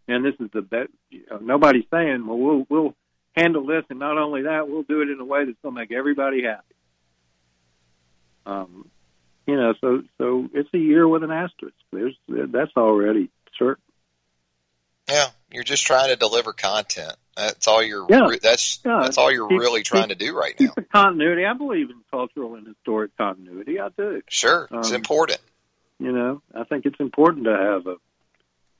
and 0.08 0.24
this 0.24 0.34
is 0.38 0.50
the 0.52 0.62
best. 0.62 0.90
You 1.10 1.22
know, 1.30 1.38
nobody's 1.38 1.86
saying, 1.90 2.26
well, 2.26 2.38
we'll 2.38 2.66
we'll 2.68 2.94
handle 3.34 3.66
this, 3.66 3.84
and 3.88 3.98
not 3.98 4.18
only 4.18 4.42
that, 4.42 4.68
we'll 4.68 4.82
do 4.82 5.02
it 5.02 5.08
in 5.08 5.18
a 5.20 5.24
way 5.24 5.44
that's 5.44 5.58
going 5.62 5.74
to 5.74 5.80
make 5.80 5.92
everybody 5.92 6.42
happy. 6.42 6.74
Um, 8.44 8.90
you 9.46 9.56
know, 9.56 9.74
so 9.80 10.02
so 10.18 10.48
it's 10.52 10.68
a 10.74 10.78
year 10.78 11.06
with 11.08 11.22
an 11.22 11.30
asterisk. 11.30 11.74
There's 11.92 12.16
that's 12.28 12.76
already 12.76 13.30
certain. 13.58 13.82
Yeah, 15.08 15.28
you're 15.50 15.64
just 15.64 15.86
trying 15.86 16.10
to 16.10 16.16
deliver 16.16 16.52
content. 16.52 17.14
That's 17.36 17.68
all 17.68 17.82
you're. 17.82 18.06
Yeah. 18.08 18.28
That's 18.42 18.80
Yeah. 18.84 19.00
that's 19.02 19.18
all 19.18 19.30
you're 19.30 19.48
Keep- 19.48 19.60
really 19.60 19.82
trying 19.82 20.08
keep- 20.08 20.18
to 20.18 20.24
do 20.26 20.36
right 20.36 20.58
now. 20.58 20.72
The 20.74 20.82
continuity. 20.82 21.44
I 21.44 21.52
believe 21.52 21.90
in 21.90 21.96
cultural 22.10 22.54
and 22.54 22.66
historic 22.66 23.16
continuity. 23.16 23.78
I 23.78 23.88
do. 23.90 24.22
Sure, 24.28 24.68
it's 24.70 24.88
Um, 24.90 24.94
important. 24.94 25.40
You 25.98 26.12
know, 26.12 26.42
I 26.54 26.64
think 26.64 26.86
it's 26.86 26.98
important 27.00 27.44
to 27.44 27.56
have 27.56 27.86
a 27.86 27.96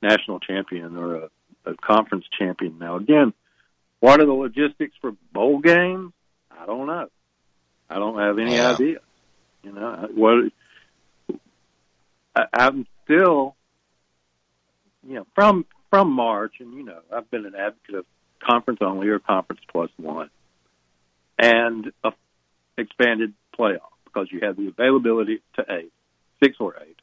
national 0.03 0.41
champion 0.41 0.97
or 0.97 1.15
a, 1.17 1.31
a 1.67 1.75
conference 1.75 2.25
champion. 2.39 2.79
Now, 2.79 2.97
again, 2.97 3.33
what 4.01 4.21
are 4.21 4.27
the 4.27 4.33
logistics 4.33 4.95
for 5.01 5.13
bowl 5.33 5.59
games? 5.59 6.13
I 6.51 6.65
don't 6.67 6.87
know. 6.87 7.09
I 7.91 7.95
don't 7.99 8.19
have 8.19 8.39
any 8.39 8.55
Yeah. 8.55 8.73
idea. 8.73 8.99
You 9.63 9.73
know, 9.73 10.09
what 10.15 10.53
I, 12.35 12.45
I'm 12.53 12.87
still, 13.05 13.57
you 15.07 15.15
know, 15.15 15.27
from 15.35 15.67
from 15.91 16.11
March, 16.11 16.55
and 16.61 16.75
you 16.75 16.83
know, 16.85 17.01
I've 17.13 17.31
been 17.31 17.47
an 17.47 17.55
advocate 17.55 17.95
of 17.97 18.07
conference 18.41 18.80
only 18.82 19.09
or 19.09 19.18
conference 19.18 19.61
plus 19.70 19.91
one, 19.97 20.30
and 21.39 21.93
a 22.05 22.12
expanded 22.78 23.32
playoff 23.59 23.80
because 24.05 24.28
you 24.30 24.41
have 24.43 24.57
the 24.57 24.68
availability 24.68 25.41
to 25.55 25.64
eight, 25.70 25.93
six 26.43 26.57
or 26.61 26.76
eight, 26.87 26.97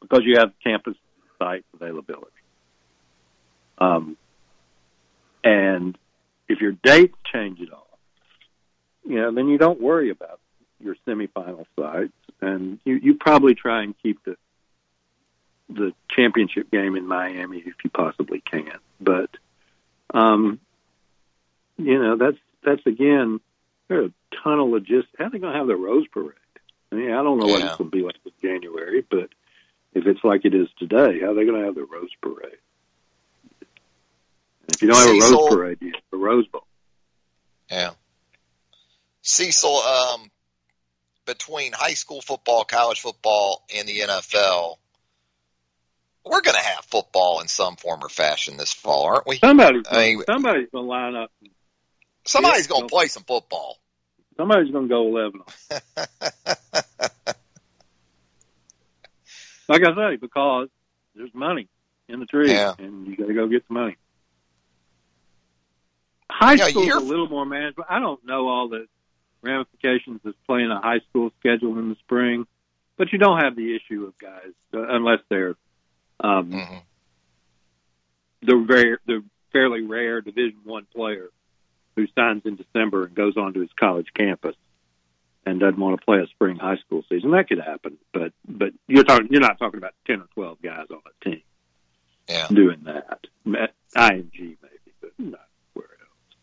because 0.00 0.22
you 0.24 0.36
have 0.38 0.52
campus 0.62 0.94
site 1.38 1.64
availability. 1.74 2.30
Um, 3.78 4.16
and 5.44 5.96
if 6.48 6.60
your 6.60 6.72
dates 6.72 7.16
change 7.32 7.60
at 7.60 7.72
all, 7.72 7.98
you 9.04 9.16
know, 9.16 9.32
then 9.32 9.48
you 9.48 9.58
don't 9.58 9.80
worry 9.80 10.10
about 10.10 10.38
your 10.78 10.96
semifinal 11.06 11.66
sites, 11.76 12.12
and 12.40 12.78
you, 12.84 12.94
you 12.94 13.14
probably 13.14 13.54
try 13.54 13.82
and 13.82 13.94
keep 14.02 14.22
the 14.24 14.36
the 15.68 15.94
championship 16.10 16.70
game 16.70 16.96
in 16.96 17.06
Miami 17.06 17.58
if 17.58 17.74
you 17.82 17.88
possibly 17.90 18.42
can. 18.42 18.78
But 19.00 19.30
um, 20.12 20.60
you 21.78 21.98
know, 21.98 22.16
that's 22.16 22.38
that's 22.64 22.86
again, 22.86 23.40
there 23.88 24.02
are 24.02 24.04
a 24.06 24.12
ton 24.42 24.60
of 24.60 24.68
logistics. 24.68 25.08
How 25.18 25.24
are 25.26 25.30
they 25.30 25.38
going 25.38 25.52
to 25.52 25.58
have 25.58 25.66
the 25.66 25.76
Rose 25.76 26.06
Parade? 26.08 26.36
I 26.90 26.94
mean, 26.96 27.10
I 27.12 27.22
don't 27.22 27.38
know 27.38 27.46
what 27.46 27.60
Yeah. 27.60 27.68
it's 27.68 27.76
going 27.76 27.90
to 27.90 27.96
be 27.96 28.02
like 28.02 28.16
in 28.24 28.32
January, 28.42 29.04
but 29.08 29.30
if 29.94 30.06
it's 30.06 30.22
like 30.22 30.44
it 30.44 30.54
is 30.54 30.68
today, 30.78 31.20
how 31.20 31.30
are 31.30 31.34
they 31.34 31.44
going 31.44 31.60
to 31.60 31.66
have 31.66 31.74
the 31.74 31.84
Rose 31.84 32.10
Parade? 32.20 32.56
If 34.68 34.80
you 34.82 34.88
don't 34.88 34.96
have 34.96 35.08
a 35.08 35.34
Rose 35.34 35.48
Parade, 35.48 35.78
you 35.80 35.92
have 35.92 36.02
the 36.10 36.16
Rose 36.18 36.46
Bowl. 36.48 36.66
Yeah. 37.70 37.90
Cecil, 39.22 39.76
um, 39.76 40.30
between 41.26 41.72
high 41.72 41.94
school 41.94 42.20
football, 42.20 42.64
college 42.64 43.00
football, 43.00 43.64
and 43.74 43.86
the 43.86 44.00
NFL, 44.00 44.76
we're 46.24 46.40
going 46.42 46.54
to 46.56 46.62
have 46.62 46.84
football 46.84 47.40
in 47.40 47.48
some 47.48 47.76
form 47.76 48.00
or 48.02 48.08
fashion 48.08 48.56
this 48.56 48.72
fall, 48.72 49.04
aren't 49.04 49.26
we? 49.26 49.38
Somebody's 49.38 49.82
I 49.90 49.96
mean- 50.04 50.22
somebody's 50.26 50.68
going 50.70 50.84
to 50.84 50.88
line 50.90 51.14
up. 51.16 51.30
Somebody's 52.24 52.66
going 52.68 52.82
to 52.82 52.88
play 52.88 53.06
some 53.08 53.24
football. 53.24 53.78
Somebody's 54.36 54.72
going 54.72 54.88
to 54.88 54.94
go 54.94 55.06
eleven. 55.08 55.40
like 59.68 59.82
I 59.82 59.94
say, 59.94 60.16
because 60.16 60.68
there's 61.14 61.34
money 61.34 61.68
in 62.08 62.20
the 62.20 62.26
tree, 62.26 62.50
Yeah. 62.52 62.74
and 62.78 63.06
you 63.06 63.16
got 63.16 63.26
to 63.26 63.34
go 63.34 63.46
get 63.48 63.66
the 63.68 63.74
money. 63.74 63.96
High 66.30 66.54
Yeah, 66.54 66.66
school's 66.66 66.88
a 66.88 66.98
little 67.00 67.28
more 67.28 67.44
manageable. 67.44 67.84
I 67.88 67.98
don't 68.00 68.24
know 68.24 68.48
all 68.48 68.68
the 68.68 68.86
ramifications 69.42 70.20
of 70.24 70.34
playing 70.46 70.70
a 70.70 70.80
high 70.80 71.00
school 71.10 71.30
schedule 71.40 71.78
in 71.78 71.90
the 71.90 71.96
spring, 71.96 72.46
but 72.96 73.12
you 73.12 73.18
don't 73.18 73.38
have 73.42 73.54
the 73.56 73.76
issue 73.76 74.04
of 74.06 74.16
guys 74.18 74.52
uh, 74.74 74.80
unless 74.88 75.18
they're 75.28 75.56
um, 76.22 76.50
hmm 76.52 76.76
the 78.44 78.56
rare, 78.56 78.98
the 79.06 79.22
fairly 79.52 79.82
rare 79.82 80.20
Division 80.20 80.58
One 80.64 80.86
player 80.94 81.28
who 81.96 82.06
signs 82.18 82.42
in 82.44 82.56
December 82.56 83.04
and 83.04 83.14
goes 83.14 83.36
on 83.36 83.52
to 83.54 83.60
his 83.60 83.70
college 83.78 84.08
campus 84.16 84.56
and 85.46 85.60
doesn't 85.60 85.78
want 85.78 85.98
to 86.00 86.04
play 86.04 86.18
a 86.18 86.26
spring 86.28 86.56
high 86.56 86.76
school 86.78 87.04
season. 87.08 87.30
That 87.32 87.48
could 87.48 87.60
happen, 87.60 87.98
but 88.12 88.32
but 88.48 88.72
you're 88.88 89.04
talking 89.04 89.28
you're 89.30 89.40
not 89.40 89.58
talking 89.58 89.78
about 89.78 89.94
ten 90.06 90.20
or 90.20 90.26
twelve 90.34 90.60
guys 90.62 90.86
on 90.90 91.00
a 91.06 91.24
team 91.24 91.42
Yeah. 92.28 92.48
doing 92.48 92.80
that. 92.84 93.26
At 93.46 93.74
IMG 93.96 94.38
maybe, 94.38 94.92
but 95.00 95.12
not 95.18 95.46
where 95.74 95.86
else. 96.00 96.36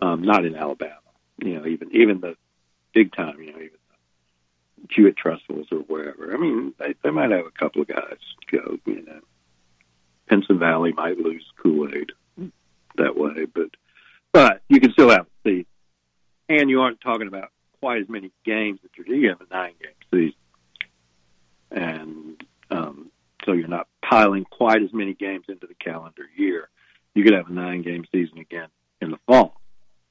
Um, 0.00 0.22
not 0.22 0.44
in 0.44 0.56
Alabama. 0.56 0.94
You 1.38 1.60
know, 1.60 1.66
even 1.66 1.90
even 1.94 2.20
the 2.20 2.34
big 2.92 3.12
time. 3.14 3.40
You 3.40 3.52
know, 3.52 3.58
Hewitt-Trussville 4.94 5.70
or 5.72 5.78
wherever. 5.80 6.34
I 6.34 6.38
mean, 6.38 6.74
they, 6.78 6.94
they 7.02 7.10
might 7.10 7.30
have 7.30 7.46
a 7.46 7.58
couple 7.58 7.82
of 7.82 7.88
guys 7.88 8.18
go. 8.50 8.78
You 8.86 9.02
know, 9.04 9.20
Pinson 10.28 10.58
Valley 10.58 10.92
might 10.92 11.18
lose 11.18 11.44
Kool 11.62 11.88
Aid 11.94 12.12
that 12.96 13.16
way, 13.16 13.46
but 13.52 13.70
but 14.32 14.62
you 14.68 14.80
can 14.80 14.92
still 14.92 15.10
have 15.10 15.26
a 15.26 15.48
season, 15.48 15.66
and 16.48 16.70
you 16.70 16.80
aren't 16.80 17.00
talking 17.00 17.26
about 17.26 17.50
quite 17.80 18.02
as 18.02 18.08
many 18.08 18.30
games 18.44 18.80
that 18.82 18.90
you're. 18.96 19.06
You 19.06 19.30
have 19.30 19.40
a 19.40 19.54
nine 19.54 19.74
game 19.80 19.92
season, 20.12 20.34
and 21.70 22.44
um, 22.70 23.10
so 23.44 23.52
you're 23.52 23.68
not 23.68 23.88
piling 24.02 24.44
quite 24.44 24.82
as 24.82 24.92
many 24.92 25.14
games 25.14 25.46
into 25.48 25.66
the 25.66 25.74
calendar 25.74 26.24
year. 26.36 26.68
You 27.14 27.24
could 27.24 27.34
have 27.34 27.48
a 27.48 27.52
nine 27.52 27.82
game 27.82 28.04
season 28.12 28.38
again 28.38 28.68
in 29.00 29.10
the 29.10 29.18
fall, 29.26 29.60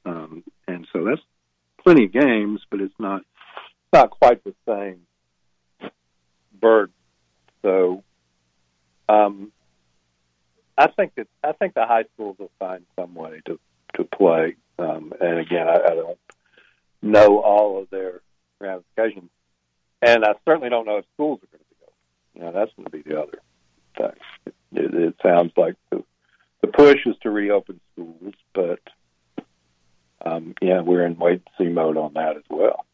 um, 0.06 0.44
and 0.68 0.88
so 0.92 1.04
that's 1.04 1.22
plenty 1.84 2.06
of 2.06 2.12
games, 2.12 2.62
but 2.70 2.82
it's 2.82 2.94
not 3.00 3.24
not 3.94 4.12
quite 4.12 4.44
the 4.44 4.54
same 4.68 5.02
burden. 6.60 6.94
So, 7.62 8.04
um, 9.08 9.52
I 10.78 10.88
think 10.88 11.16
that 11.16 11.28
I 11.44 11.52
think 11.54 11.74
the 11.74 11.86
high 11.86 12.06
schools 12.14 12.38
will 12.40 12.52
find 12.60 12.86
some 12.96 13.14
way 13.16 13.42
to 13.46 13.60
to 13.96 14.04
play. 14.04 14.56
Um, 14.78 15.14
and 15.20 15.40
again, 15.40 15.68
I, 15.68 15.92
I 15.92 15.96
don't 15.96 16.20
know 17.02 17.40
all 17.40 17.82
of 17.82 17.90
their 17.90 18.22
ramifications. 18.60 19.30
And 20.02 20.24
I 20.24 20.34
certainly 20.46 20.70
don't 20.70 20.86
know 20.86 20.98
if 20.98 21.06
schools 21.16 21.40
are 21.44 21.58
going 21.58 21.64
to 21.64 21.76
be 21.76 22.42
open. 22.42 22.54
Know, 22.54 22.60
that's 22.60 22.74
going 22.76 22.86
to 22.86 22.92
be 22.92 23.02
the 23.02 23.22
other 23.22 23.40
thing. 23.98 24.22
It, 24.46 24.54
it, 24.72 24.94
it 24.94 25.16
sounds 25.22 25.52
like 25.58 25.76
the 25.90 26.04
the 26.62 26.68
push 26.68 27.06
is 27.06 27.16
to 27.22 27.30
reopen 27.30 27.80
schools, 27.94 28.34
but 28.54 28.80
um, 30.26 30.54
yeah, 30.62 30.82
we're 30.82 31.06
in 31.06 31.18
wait 31.18 31.42
and 31.46 31.68
see 31.68 31.72
mode 31.72 31.98
on 31.98 32.14
that 32.14 32.36
as 32.36 32.44
well. 32.50 32.86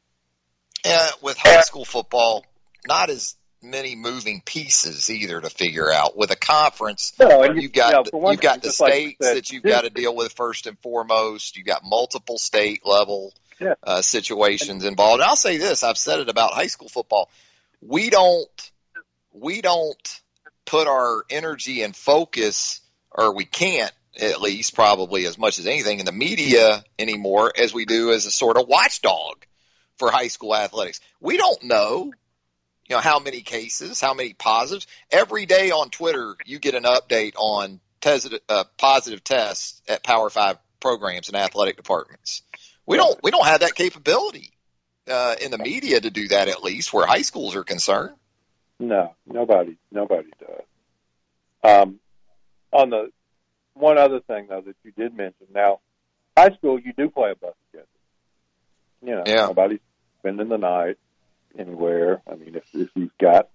Yeah, 0.85 1.07
with 1.21 1.37
high 1.37 1.61
school 1.61 1.85
football, 1.85 2.45
not 2.87 3.09
as 3.09 3.35
many 3.61 3.95
moving 3.95 4.41
pieces 4.45 5.09
either 5.09 5.41
to 5.41 5.49
figure 5.49 5.91
out. 5.91 6.15
With 6.15 6.29
a 6.31 6.35
conference, 6.35 7.13
No, 7.19 7.41
and 7.41 7.55
you- 7.55 7.63
you've 7.63 7.71
got 7.71 8.05
you 8.05 8.11
know, 8.13 8.19
one 8.19 8.33
you've 8.33 8.41
got 8.41 8.61
the 8.61 8.67
just 8.69 8.79
like 8.79 8.93
states 8.93 9.17
said, 9.21 9.37
that 9.37 9.49
you've 9.51 9.63
got 9.63 9.81
to 9.81 9.89
deal 9.89 10.15
with 10.15 10.33
first 10.33 10.67
and 10.67 10.77
foremost. 10.79 11.57
You've 11.57 11.65
got 11.65 11.83
multiple 11.83 12.37
state 12.37 12.85
level 12.85 13.33
Yeah. 13.59 13.73
uh, 13.81 14.01
situations 14.01 14.83
involved. 14.85 15.21
And 15.21 15.29
I'll 15.29 15.35
say 15.35 15.57
this: 15.57 15.83
I've 15.83 15.97
said 15.97 16.19
it 16.19 16.29
about 16.29 16.53
high 16.53 16.67
school 16.67 16.89
football. 16.89 17.29
We 17.81 18.09
don't 18.09 18.71
we 19.31 19.61
don't 19.61 20.21
put 20.65 20.87
our 20.87 21.25
energy 21.29 21.81
and 21.81 21.93
focus, 21.95 22.79
or 23.11 23.33
we 23.35 23.43
can't 23.45 23.91
at 24.17 24.41
least 24.41 24.73
probably 24.75 25.25
as 25.25 25.37
much 25.37 25.59
as 25.59 25.65
anything 25.67 25.99
in 25.99 26.05
the 26.05 26.11
media 26.13 26.85
anymore 26.97 27.51
as 27.57 27.73
we 27.73 27.83
do 27.85 28.11
as 28.13 28.25
a 28.25 28.31
sort 28.31 28.55
of 28.57 28.67
watchdog 28.69 29.45
for 29.97 30.11
high 30.11 30.27
school 30.27 30.55
athletics. 30.55 31.01
We 31.19 31.37
don't 31.37 31.63
know, 31.63 32.11
you 32.87 32.95
know, 32.95 32.99
how 32.99 33.19
many 33.19 33.41
cases, 33.41 34.01
how 34.01 34.13
many 34.13 34.33
positives. 34.33 34.87
Every 35.11 35.45
day 35.45 35.71
on 35.71 35.89
Twitter, 35.89 36.35
you 36.45 36.59
get 36.59 36.75
an 36.75 36.83
update 36.83 37.33
on 37.37 37.79
tes- 38.01 38.29
uh, 38.49 38.63
positive 38.77 39.23
tests 39.23 39.81
at 39.87 40.03
Power 40.03 40.29
Five 40.29 40.57
programs 40.79 41.29
and 41.29 41.37
athletic 41.37 41.77
departments. 41.77 42.43
We 42.85 42.97
don't 42.97 43.19
we 43.23 43.31
don't 43.31 43.45
have 43.45 43.61
that 43.61 43.75
capability 43.75 44.51
uh, 45.09 45.35
in 45.41 45.51
the 45.51 45.57
media 45.57 45.99
to 45.99 46.09
do 46.09 46.27
that 46.29 46.47
at 46.47 46.63
least 46.63 46.93
where 46.93 47.05
high 47.05 47.23
schools 47.23 47.55
are 47.55 47.63
concerned. 47.63 48.15
No, 48.79 49.15
nobody, 49.25 49.77
nobody 49.91 50.29
does. 50.39 50.61
Um, 51.63 51.99
on 52.71 52.89
the 52.89 53.09
one 53.73 53.97
other 53.97 54.19
thing 54.19 54.47
though 54.49 54.61
that 54.61 54.75
you 54.83 54.91
did 54.91 55.15
mention, 55.15 55.47
now 55.53 55.79
high 56.37 56.51
school 56.51 56.79
you 56.79 56.93
do 56.93 57.09
play 57.09 57.31
a 57.31 57.35
bus. 57.35 57.53
You 59.05 59.15
know, 59.15 59.23
Yeah. 59.27 59.47
nobody's 59.47 59.79
spending 60.19 60.49
the 60.49 60.57
night 60.57 60.97
anywhere. 61.57 62.21
I 62.29 62.35
mean, 62.35 62.55
if 62.55 62.63
if 62.73 62.89
you've 62.95 63.17
got 63.19 63.49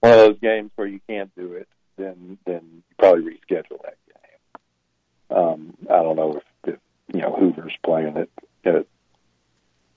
one 0.00 0.12
of 0.12 0.18
those 0.18 0.38
games 0.40 0.70
where 0.76 0.86
you 0.86 1.00
can't 1.08 1.34
do 1.34 1.54
it, 1.54 1.68
then 1.96 2.38
then 2.44 2.60
you 2.74 2.82
probably 2.98 3.22
reschedule 3.22 3.82
that 3.82 3.96
game. 4.06 5.36
Um, 5.38 5.76
I 5.90 6.02
don't 6.02 6.16
know 6.16 6.34
if, 6.64 6.74
if 6.74 6.80
you 7.14 7.22
know 7.22 7.32
Hoover's 7.32 7.76
playing 7.84 8.16
it 8.16 8.30
at 8.64 8.86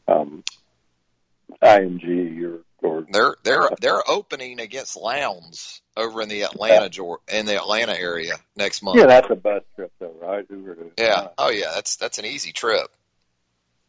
um, 0.08 0.44
IMG 1.62 2.44
or 2.44 2.60
or 2.82 3.06
They're 3.12 3.36
they're 3.44 3.70
they're 3.82 4.10
opening 4.10 4.60
against 4.62 4.96
Lowndes 4.96 5.82
over 5.98 6.22
in 6.22 6.30
the 6.30 6.44
Atlanta 6.44 6.90
in 7.32 7.46
the 7.46 7.58
Atlanta 7.58 8.00
area 8.00 8.34
next 8.56 8.82
month. 8.82 8.98
yeah, 9.00 9.06
that's 9.06 9.30
a 9.30 9.36
bus 9.36 9.64
trip 9.76 9.92
though, 10.00 10.16
right? 10.22 10.46
Hoover 10.50 10.76
to 10.76 10.92
Yeah. 10.98 11.28
Oh 11.38 11.50
yeah, 11.50 11.72
that's 11.76 11.98
that's 11.98 12.20
an 12.20 12.26
easy 12.26 12.54
trip. 12.54 12.88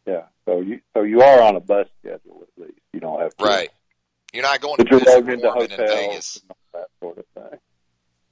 Yeah. 0.06 0.22
So 0.46 0.60
you 0.60 0.80
so 0.94 1.02
you 1.02 1.22
are 1.22 1.42
on 1.42 1.56
a 1.56 1.60
bus 1.60 1.86
schedule 2.00 2.42
at 2.42 2.62
least. 2.62 2.80
You 2.92 3.00
don't 3.00 3.20
have 3.20 3.36
to, 3.36 3.44
Right. 3.44 3.70
You're 4.32 4.42
not 4.42 4.60
going 4.60 4.76
to 4.78 4.84
But 4.84 4.90
you're 4.90 5.00
visit 5.00 5.28
into 5.28 5.44
Morgan 5.46 5.72
in 5.72 5.78
hotels 5.78 5.90
Vegas. 5.98 6.40
and 6.42 6.50
that 6.74 6.86
sort 7.00 7.18
of 7.18 7.24
thing. 7.34 7.58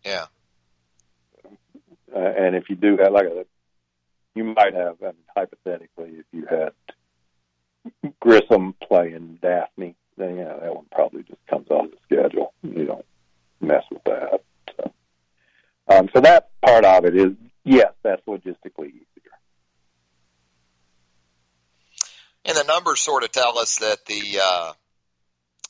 Yeah. 0.05 0.27
Uh, 2.15 2.19
and 2.19 2.57
if 2.57 2.71
you 2.71 2.77
do 2.77 2.97
have 2.97 3.13
like 3.13 3.27
a, 3.27 3.45
you 4.35 4.45
might 4.45 4.75
have 4.75 4.97
I 5.03 5.07
mean, 5.07 5.15
hypothetically 5.37 6.11
if 6.19 6.25
you 6.33 6.47
had 6.47 6.73
Grissom 8.21 8.75
playing 8.83 9.39
Daphne, 9.43 9.95
then 10.17 10.37
yeah, 10.37 10.57
that 10.61 10.75
one 10.75 10.87
probably 10.91 11.23
just 11.23 11.45
comes 11.49 11.69
off 11.71 11.87
the 11.91 11.97
schedule. 12.05 12.53
You 12.63 12.87
don't 12.87 13.05
mess 13.61 13.85
with 13.91 14.05
that. 14.05 14.41
So, 14.77 14.93
um, 15.89 16.09
so 16.15 16.21
that 16.21 16.51
part 16.63 16.85
of 16.85 17.05
it 17.05 17.17
is 17.17 17.33
yes, 17.65 17.93
that's 18.03 18.25
logistically 18.27 18.89
easier. 18.89 19.05
And 22.49 22.57
the 22.57 22.65
numbers 22.65 23.01
sort 23.01 23.25
of 23.25 23.31
tell 23.31 23.59
us 23.59 23.79
that 23.79 24.07
the 24.07 24.41
uh, 24.43 24.73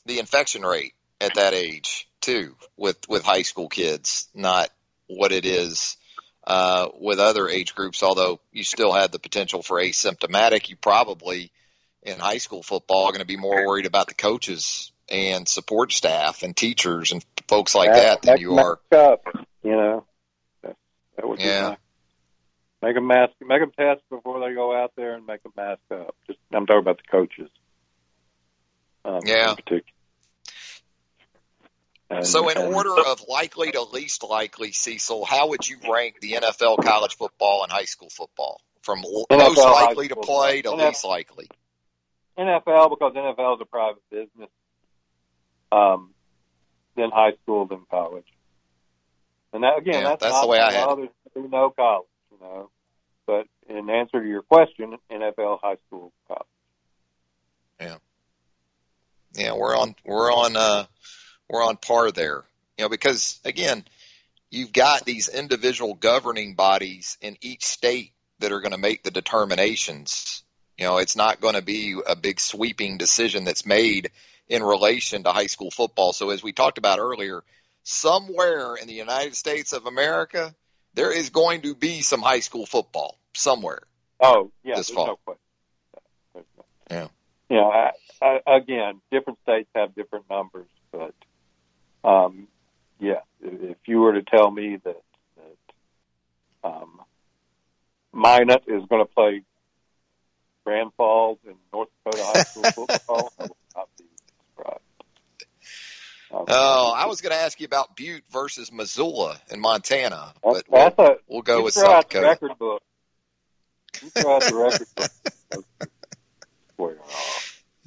the 0.05 0.19
infection 0.19 0.61
rate 0.63 0.93
at 1.19 1.35
that 1.35 1.53
age 1.53 2.07
too, 2.21 2.55
with 2.77 2.97
with 3.09 3.23
high 3.23 3.41
school 3.41 3.67
kids, 3.67 4.29
not 4.33 4.69
what 5.07 5.33
it 5.33 5.45
is 5.45 5.97
uh, 6.47 6.87
with 6.99 7.19
other 7.19 7.49
age 7.49 7.75
groups. 7.75 8.01
Although 8.01 8.39
you 8.53 8.63
still 8.63 8.93
have 8.93 9.11
the 9.11 9.19
potential 9.19 9.61
for 9.61 9.77
asymptomatic, 9.77 10.69
you 10.69 10.77
probably 10.77 11.51
in 12.01 12.17
high 12.17 12.37
school 12.37 12.63
football 12.63 13.05
are 13.05 13.11
going 13.11 13.19
to 13.19 13.27
be 13.27 13.35
more 13.35 13.67
worried 13.67 13.85
about 13.85 14.07
the 14.07 14.13
coaches 14.13 14.93
and 15.09 15.49
support 15.49 15.91
staff 15.91 16.43
and 16.43 16.55
teachers 16.55 17.11
and 17.11 17.25
folks 17.47 17.75
like 17.75 17.93
that 17.93 18.21
than 18.21 18.37
you 18.37 18.57
are. 18.57 18.79
Up, 18.91 19.23
you 19.63 19.71
know, 19.71 20.05
that, 20.63 20.75
that 21.17 21.27
would 21.27 21.41
Yeah. 21.41 21.71
be. 21.71 21.75
Make 22.81 22.95
them 22.95 23.07
mask, 23.07 23.33
make 23.41 23.59
them 23.59 23.71
test 23.77 24.01
before 24.09 24.39
they 24.39 24.53
go 24.53 24.75
out 24.75 24.93
there, 24.95 25.15
and 25.15 25.25
make 25.25 25.43
them 25.43 25.51
mask 25.57 25.81
up. 25.91 26.15
Just 26.27 26.39
I'm 26.53 26.65
talking 26.65 26.79
about 26.79 26.97
the 26.97 27.11
coaches. 27.11 27.49
Um, 29.03 29.19
Yeah. 29.25 29.51
In 29.51 29.55
particular. 29.57 29.83
And- 32.09 32.25
So, 32.27 32.49
in 32.49 32.57
and- 32.57 32.73
order 32.73 32.95
of 32.97 33.21
likely 33.27 33.71
to 33.71 33.81
least 33.81 34.23
likely, 34.23 34.71
Cecil, 34.71 35.25
how 35.25 35.49
would 35.49 35.67
you 35.67 35.77
rank 35.89 36.19
the 36.21 36.33
NFL, 36.33 36.77
college 36.77 37.15
football, 37.15 37.63
and 37.63 37.71
high 37.71 37.85
school 37.85 38.09
football 38.09 38.61
from 38.81 38.99
NFL, 38.99 39.37
most 39.37 39.57
likely 39.57 40.07
to 40.07 40.15
play 40.15 40.61
to 40.63 40.69
NFL. 40.69 40.87
least 40.87 41.05
likely? 41.05 41.47
NFL 42.37 42.89
because 42.89 43.13
NFL 43.13 43.55
is 43.55 43.61
a 43.61 43.65
private 43.65 44.09
business. 44.09 44.49
Um, 45.71 46.15
then 46.95 47.11
high 47.11 47.33
school, 47.43 47.65
then 47.65 47.85
college. 47.91 48.25
And 49.53 49.63
that 49.63 49.77
again, 49.77 49.95
Yeah, 49.95 50.09
that's, 50.09 50.23
that's 50.23 50.41
the 50.41 50.47
way 50.47 50.59
I 50.59 50.71
had 50.71 50.87
others 50.87 51.09
who 51.33 51.49
college, 51.49 52.07
know. 52.41 52.69
But 53.25 53.47
in 53.67 53.89
answer 53.89 54.21
to 54.21 54.27
your 54.27 54.41
question, 54.41 54.97
NFL, 55.11 55.59
high 55.61 55.77
school, 55.87 56.11
college. 56.27 56.45
Yeah, 57.79 57.97
Yeah, 59.35 59.53
we're 59.53 59.77
on 59.77 59.95
we're 60.03 60.31
on 60.31 60.55
uh, 60.55 60.85
we're 61.49 61.63
on 61.63 61.77
par 61.77 62.11
there. 62.11 62.43
You 62.77 62.85
know, 62.85 62.89
because 62.89 63.39
again, 63.45 63.85
you've 64.49 64.73
got 64.73 65.05
these 65.05 65.27
individual 65.27 65.93
governing 65.93 66.55
bodies 66.55 67.17
in 67.21 67.37
each 67.41 67.65
state 67.65 68.13
that 68.39 68.51
are 68.51 68.61
going 68.61 68.71
to 68.71 68.77
make 68.77 69.03
the 69.03 69.11
determinations. 69.11 70.43
You 70.77 70.85
know, 70.85 70.97
it's 70.97 71.15
not 71.15 71.41
going 71.41 71.55
to 71.55 71.61
be 71.61 71.99
a 72.07 72.15
big 72.15 72.39
sweeping 72.39 72.97
decision 72.97 73.43
that's 73.43 73.65
made 73.65 74.11
in 74.47 74.63
relation 74.63 75.23
to 75.23 75.31
high 75.31 75.47
school 75.47 75.71
football. 75.71 76.13
So 76.13 76.31
as 76.31 76.41
we 76.41 76.53
talked 76.53 76.77
about 76.77 76.99
earlier, 76.99 77.43
somewhere 77.83 78.75
in 78.75 78.87
the 78.87 78.93
United 78.93 79.35
States 79.35 79.73
of 79.73 79.85
America, 79.85 80.55
there 80.99 81.11
is 81.11 81.29
going 81.29 81.61
to 81.61 81.73
be 81.73 82.01
some 82.01 82.21
high 82.21 82.41
school 82.41 82.65
football 82.65 83.17
somewhere. 83.33 83.81
Oh, 84.19 84.51
yeah, 84.63 84.75
This 84.75 84.89
fall. 84.89 85.07
no 85.07 85.15
question. 85.25 85.41
No- 86.35 86.65
Yeah. 86.91 87.07
You 87.49 87.57
know, 87.57 87.71
I, 87.71 87.91
I, 88.21 88.57
again, 88.57 89.01
different 89.11 89.39
states 89.41 89.69
have 89.73 89.95
different 89.95 90.25
numbers, 90.29 90.67
but 90.91 91.15
um, 92.03 92.47
yeah, 92.99 93.21
if 93.41 93.71
if 93.71 93.77
you 93.87 93.99
were 94.01 94.13
to 94.13 94.21
tell 94.21 94.51
me 94.51 94.77
that 94.83 95.01
that 95.37 96.69
um, 96.69 97.01
Minot 98.13 98.63
is 98.67 98.83
going 98.87 99.03
to 99.05 99.11
play 99.11 99.41
Grand 100.63 100.91
Falls 100.95 101.39
in 101.45 101.55
North 101.73 101.89
Dakota 102.05 102.23
high 102.23 102.43
school 102.43 102.63
football, 102.87 103.33
I 103.39 103.43
would 103.43 103.51
not 103.75 103.89
be 103.97 104.05
surprised. 104.55 104.75
Um, 104.75 104.79
Oh, 106.31 106.93
I 106.95 107.07
was 107.07 107.21
going 107.21 107.31
to 107.31 107.39
ask 107.39 107.59
you 107.59 107.65
about 107.65 107.95
Butte 107.95 108.23
versus 108.31 108.71
Missoula 108.71 109.39
in 109.51 109.59
Montana, 109.59 110.33
but 110.43 110.63
we'll, 110.69 110.93
a 110.97 111.15
we'll 111.27 111.41
go 111.41 111.63
with 111.63 111.73
South 111.73 112.07
Dakota. 112.07 112.27
record 112.27 112.57
book. 112.59 112.81
You 114.01 114.09
the 114.11 114.55
record 114.55 114.87
book. 114.95 115.11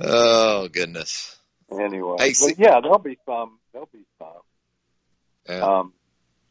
Oh 0.01 0.68
goodness. 0.68 1.36
Anyway, 1.70 2.16
Hey, 2.18 2.32
see- 2.32 2.55
yeah, 2.59 2.80
there'll 2.80 2.99
be 2.99 3.18
some. 3.24 3.59
There'll 3.72 3.88
be 3.93 4.05
some. 4.18 4.28
Yeah. 5.49 5.78
Um, 5.78 5.93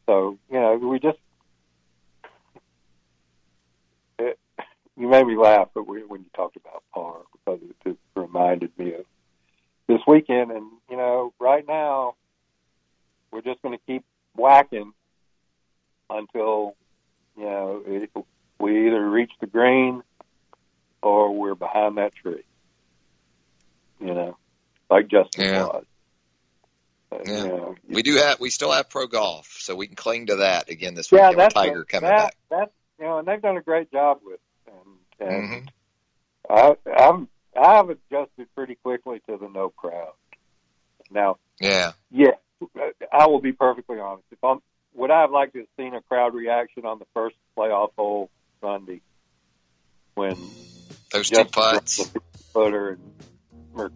so 0.06 0.38
you 0.50 0.60
know, 0.60 0.76
we 0.76 0.98
just 0.98 1.18
it, 4.18 4.38
you 4.96 5.08
made 5.08 5.26
me 5.26 5.36
laugh, 5.36 5.68
but 5.74 5.86
we, 5.86 6.02
when 6.04 6.20
you 6.22 6.30
talked 6.34 6.56
about 6.56 6.82
par 6.94 7.18
because 7.32 7.60
it 7.62 7.76
just 7.84 7.98
reminded 8.14 8.76
me 8.78 8.94
of 8.94 9.04
this 9.88 10.00
weekend. 10.06 10.50
And 10.50 10.70
you 10.90 10.96
know, 10.96 11.32
right 11.38 11.64
now 11.66 12.14
we're 13.30 13.42
just 13.42 13.62
going 13.62 13.76
to 13.76 13.84
keep 13.86 14.04
whacking 14.36 14.92
until 16.10 16.76
you 17.36 17.44
know 17.44 17.82
it, 17.86 18.10
we 18.58 18.86
either 18.86 19.08
reach 19.08 19.32
the 19.40 19.46
green 19.46 20.02
or 21.02 21.34
we're 21.34 21.54
behind 21.54 21.96
that 21.98 22.14
tree. 22.14 22.44
You 24.00 24.14
know, 24.14 24.36
like 24.90 25.08
Justin 25.08 25.44
Yeah. 25.44 25.64
was. 25.64 25.84
But, 27.10 27.26
Yeah. 27.26 27.42
you 27.42 27.48
know, 27.48 27.74
we 27.88 28.02
do 28.02 28.16
have 28.16 28.40
we 28.40 28.50
still 28.50 28.72
have 28.72 28.88
pro 28.88 29.06
golf, 29.06 29.56
so 29.60 29.74
we 29.74 29.86
can 29.86 29.96
cling 29.96 30.26
to 30.26 30.36
that 30.36 30.70
again 30.70 30.94
this 30.94 31.12
yeah, 31.12 31.28
weekend 31.28 31.36
with 31.38 31.54
Tiger 31.54 31.82
a- 31.82 31.84
coming 31.84 32.10
that, 32.10 32.16
back. 32.16 32.36
That's 32.50 32.72
you 32.98 33.04
know, 33.04 33.18
and 33.18 33.28
they've 33.28 33.42
done 33.42 33.56
a 33.56 33.62
great 33.62 33.90
job 33.92 34.20
with. 34.24 34.34
it. 34.34 34.72
And, 35.20 35.28
and 35.28 35.68
Mhm. 35.68 35.68
I, 36.48 36.76
I'm 36.96 37.28
I've 37.56 37.90
adjusted 37.90 38.48
pretty 38.54 38.76
quickly 38.76 39.20
to 39.28 39.36
the 39.36 39.48
no 39.48 39.70
crowd. 39.70 40.12
Now, 41.10 41.36
Yeah. 41.60 41.92
yeah, 42.10 42.30
I 43.12 43.26
will 43.26 43.40
be 43.40 43.52
perfectly 43.52 43.98
honest. 44.00 44.24
If 44.30 44.42
I'm, 44.42 44.60
would 44.94 45.10
I 45.10 45.20
have 45.22 45.30
liked 45.30 45.52
to 45.54 45.60
have 45.60 45.68
seen 45.76 45.94
a 45.94 46.00
crowd 46.02 46.34
reaction 46.34 46.86
on 46.86 46.98
the 46.98 47.06
first 47.14 47.36
playoff 47.56 47.90
hole 47.96 48.30
Sunday 48.60 49.00
when 50.14 50.36
Those 51.12 51.28
two 51.30 51.44
putts. 51.44 52.10
Footer 52.54 52.90
and 52.90 53.12
Mer- 53.74 53.92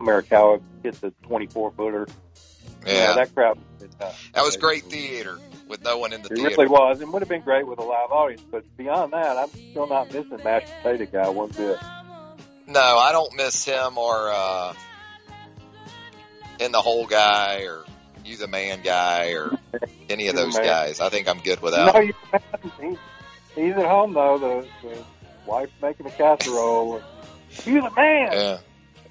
Morikawa 0.00 0.60
hit 0.82 1.00
the 1.00 1.12
24 1.22 1.72
footer? 1.72 2.06
Yeah. 2.86 3.14
that 3.14 3.34
crowd. 3.34 3.58
That 3.98 4.42
was 4.42 4.56
great 4.56 4.84
theater 4.84 5.38
with 5.68 5.82
no 5.82 5.98
one 5.98 6.12
in 6.12 6.20
the 6.22 6.28
It 6.28 6.36
theater. 6.36 6.50
really 6.50 6.66
was, 6.68 7.00
and 7.00 7.12
would 7.12 7.22
have 7.22 7.28
been 7.28 7.40
great 7.42 7.66
with 7.66 7.78
a 7.78 7.82
live 7.82 8.10
audience. 8.10 8.42
But 8.50 8.64
beyond 8.76 9.12
that, 9.12 9.36
I'm 9.36 9.48
still 9.48 9.86
not 9.86 10.12
missing 10.12 10.38
mashed 10.44 10.68
potato 10.82 11.06
guy 11.10 11.28
one 11.28 11.50
bit. 11.50 11.78
No, 12.66 12.80
I 12.80 13.12
don't 13.12 13.34
miss 13.36 13.64
him 13.64 13.98
or 13.98 14.30
uh, 14.30 14.74
in 16.60 16.72
the 16.72 16.80
hole 16.80 17.06
guy 17.06 17.62
or 17.62 17.84
you 18.24 18.36
the 18.36 18.48
man 18.48 18.80
guy 18.82 19.32
or 19.32 19.58
any 20.08 20.28
of 20.28 20.36
those 20.36 20.56
guys. 20.56 21.00
I 21.00 21.10
think 21.10 21.28
I'm 21.28 21.40
good 21.40 21.60
without. 21.60 21.94
No, 21.94 22.00
him. 22.00 22.14
you, 22.82 22.98
he, 23.54 23.62
he's 23.62 23.74
at 23.74 23.86
home 23.86 24.14
though. 24.14 24.38
The, 24.38 24.88
the 24.88 25.04
wife 25.46 25.70
making 25.82 26.06
a 26.06 26.10
casserole. 26.10 27.02
You 27.64 27.82
the 27.82 27.90
man. 27.90 28.32
Yeah, 28.32 28.58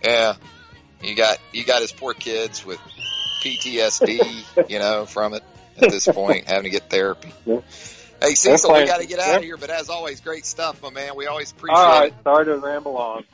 yeah. 0.03 0.35
You 1.01 1.15
got 1.15 1.37
you 1.51 1.63
got 1.63 1.81
his 1.81 1.91
poor 1.91 2.13
kids 2.13 2.65
with 2.65 2.79
PTSD, 3.43 4.69
you 4.69 4.79
know, 4.79 5.05
from 5.05 5.33
it 5.33 5.43
at 5.81 5.91
this 5.91 6.07
point, 6.07 6.47
having 6.47 6.63
to 6.63 6.69
get 6.69 6.89
therapy. 6.89 7.31
Yeah. 7.45 7.59
Hey, 8.23 8.35
Cecil, 8.35 8.71
we 8.71 8.85
got 8.85 9.01
to 9.01 9.05
get 9.05 9.19
out 9.19 9.35
of 9.35 9.43
here, 9.43 9.57
but 9.57 9.69
as 9.69 9.89
always, 9.89 10.21
great 10.21 10.45
stuff, 10.45 10.81
my 10.81 10.89
man. 10.89 11.17
We 11.17 11.27
always 11.27 11.51
appreciate 11.51 11.77
All 11.77 11.99
right, 11.99 12.13
it. 12.13 12.23
sorry 12.23 12.45
to 12.45 12.55
ramble 12.55 12.95
on. 12.95 13.25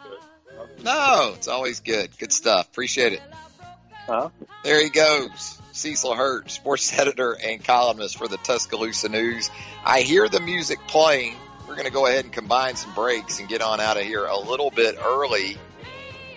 No, 0.83 1.33
it's 1.35 1.47
always 1.47 1.81
good. 1.81 2.09
Good 2.17 2.33
stuff. 2.33 2.67
Appreciate 2.69 3.13
it. 3.13 3.21
Huh? 4.07 4.29
There 4.63 4.81
he 4.81 4.89
goes. 4.89 5.61
Cecil 5.73 6.15
Hurt, 6.15 6.49
sports 6.49 6.91
editor 6.99 7.33
and 7.33 7.63
columnist 7.63 8.17
for 8.17 8.27
the 8.27 8.37
Tuscaloosa 8.37 9.09
News. 9.09 9.51
I 9.85 10.01
hear 10.01 10.27
the 10.27 10.39
music 10.39 10.79
playing. 10.87 11.35
We're 11.67 11.75
going 11.75 11.85
to 11.85 11.93
go 11.93 12.07
ahead 12.07 12.23
and 12.23 12.33
combine 12.33 12.75
some 12.75 12.95
breaks 12.95 13.39
and 13.39 13.47
get 13.47 13.61
on 13.61 13.79
out 13.79 13.97
of 13.97 14.03
here 14.03 14.25
a 14.25 14.39
little 14.39 14.71
bit 14.71 14.95
early 14.99 15.59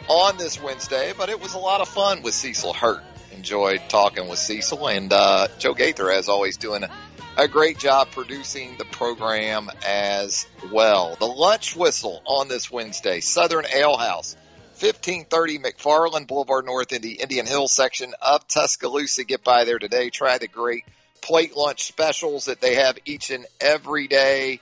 on 0.08 0.36
this 0.36 0.62
Wednesday, 0.62 1.14
but 1.16 1.30
it 1.30 1.40
was 1.40 1.54
a 1.54 1.58
lot 1.58 1.80
of 1.80 1.88
fun 1.88 2.20
with 2.20 2.34
Cecil 2.34 2.74
Hurt. 2.74 3.02
Enjoyed 3.32 3.80
talking 3.88 4.28
with 4.28 4.38
Cecil 4.38 4.86
and 4.88 5.10
uh, 5.10 5.48
Joe 5.58 5.72
Gaither, 5.72 6.10
as 6.10 6.28
always, 6.28 6.58
doing 6.58 6.84
a, 6.84 6.90
a 7.36 7.48
great 7.48 7.78
job 7.78 8.10
producing 8.10 8.76
the 8.76 8.84
program 8.84 9.70
as 9.86 10.46
well. 10.70 11.16
The 11.18 11.26
lunch 11.26 11.74
whistle 11.74 12.20
on 12.26 12.48
this 12.48 12.70
Wednesday, 12.70 13.20
Southern 13.20 13.64
Ale 13.72 13.96
House. 13.96 14.36
1530 14.80 15.58
McFarland 15.60 16.26
Boulevard 16.26 16.64
North 16.64 16.92
in 16.92 17.02
the 17.02 17.20
Indian 17.20 17.46
Hill 17.46 17.68
section 17.68 18.14
of 18.20 18.46
Tuscaloosa. 18.48 19.22
Get 19.22 19.44
by 19.44 19.64
there 19.64 19.78
today. 19.78 20.10
Try 20.10 20.38
the 20.38 20.48
great 20.48 20.84
plate 21.20 21.56
lunch 21.56 21.84
specials 21.84 22.46
that 22.46 22.60
they 22.60 22.74
have 22.74 22.98
each 23.04 23.30
and 23.30 23.46
every 23.60 24.08
day. 24.08 24.58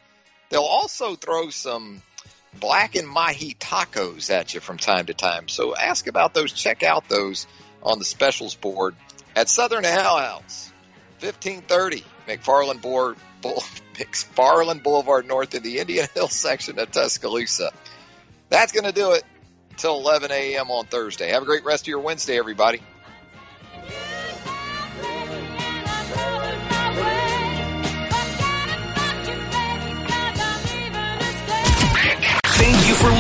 They'll 0.51 0.61
also 0.61 1.14
throw 1.14 1.49
some 1.49 2.03
black 2.59 2.97
and 2.97 3.09
mahi 3.09 3.55
tacos 3.55 4.31
at 4.31 4.53
you 4.53 4.61
from 4.61 4.77
time 4.77 5.07
to 5.07 5.14
time. 5.14 5.49
So 5.49 5.75
ask 5.75 6.07
about 6.07 6.35
those. 6.35 6.53
Check 6.53 6.83
out 6.83 7.09
those 7.09 7.47
on 7.83 7.99
the 7.99 8.05
specials 8.05 8.55
board 8.55 8.97
at 9.35 9.49
Southern 9.49 9.87
Ale 9.87 10.18
House, 10.18 10.71
1530 11.21 12.05
McFarland 12.31 12.81
Board, 12.83 13.16
McFarland 13.43 14.83
Boulevard 14.83 15.26
North 15.26 15.55
in 15.55 15.62
the 15.62 15.78
Indian 15.78 16.07
Hill 16.14 16.28
section 16.28 16.78
of 16.78 16.91
Tuscaloosa. 16.91 17.72
That's 18.49 18.72
going 18.72 18.85
to 18.85 18.93
do 18.93 19.12
it 19.12 19.24
until 19.70 19.99
11 19.99 20.31
a.m. 20.31 20.70
on 20.70 20.87
Thursday. 20.87 21.28
Have 21.28 21.43
a 21.43 21.47
great 21.47 21.64
rest 21.64 21.85
of 21.85 21.89
your 21.89 22.01
Wednesday, 22.01 22.39
everybody. 22.39 22.81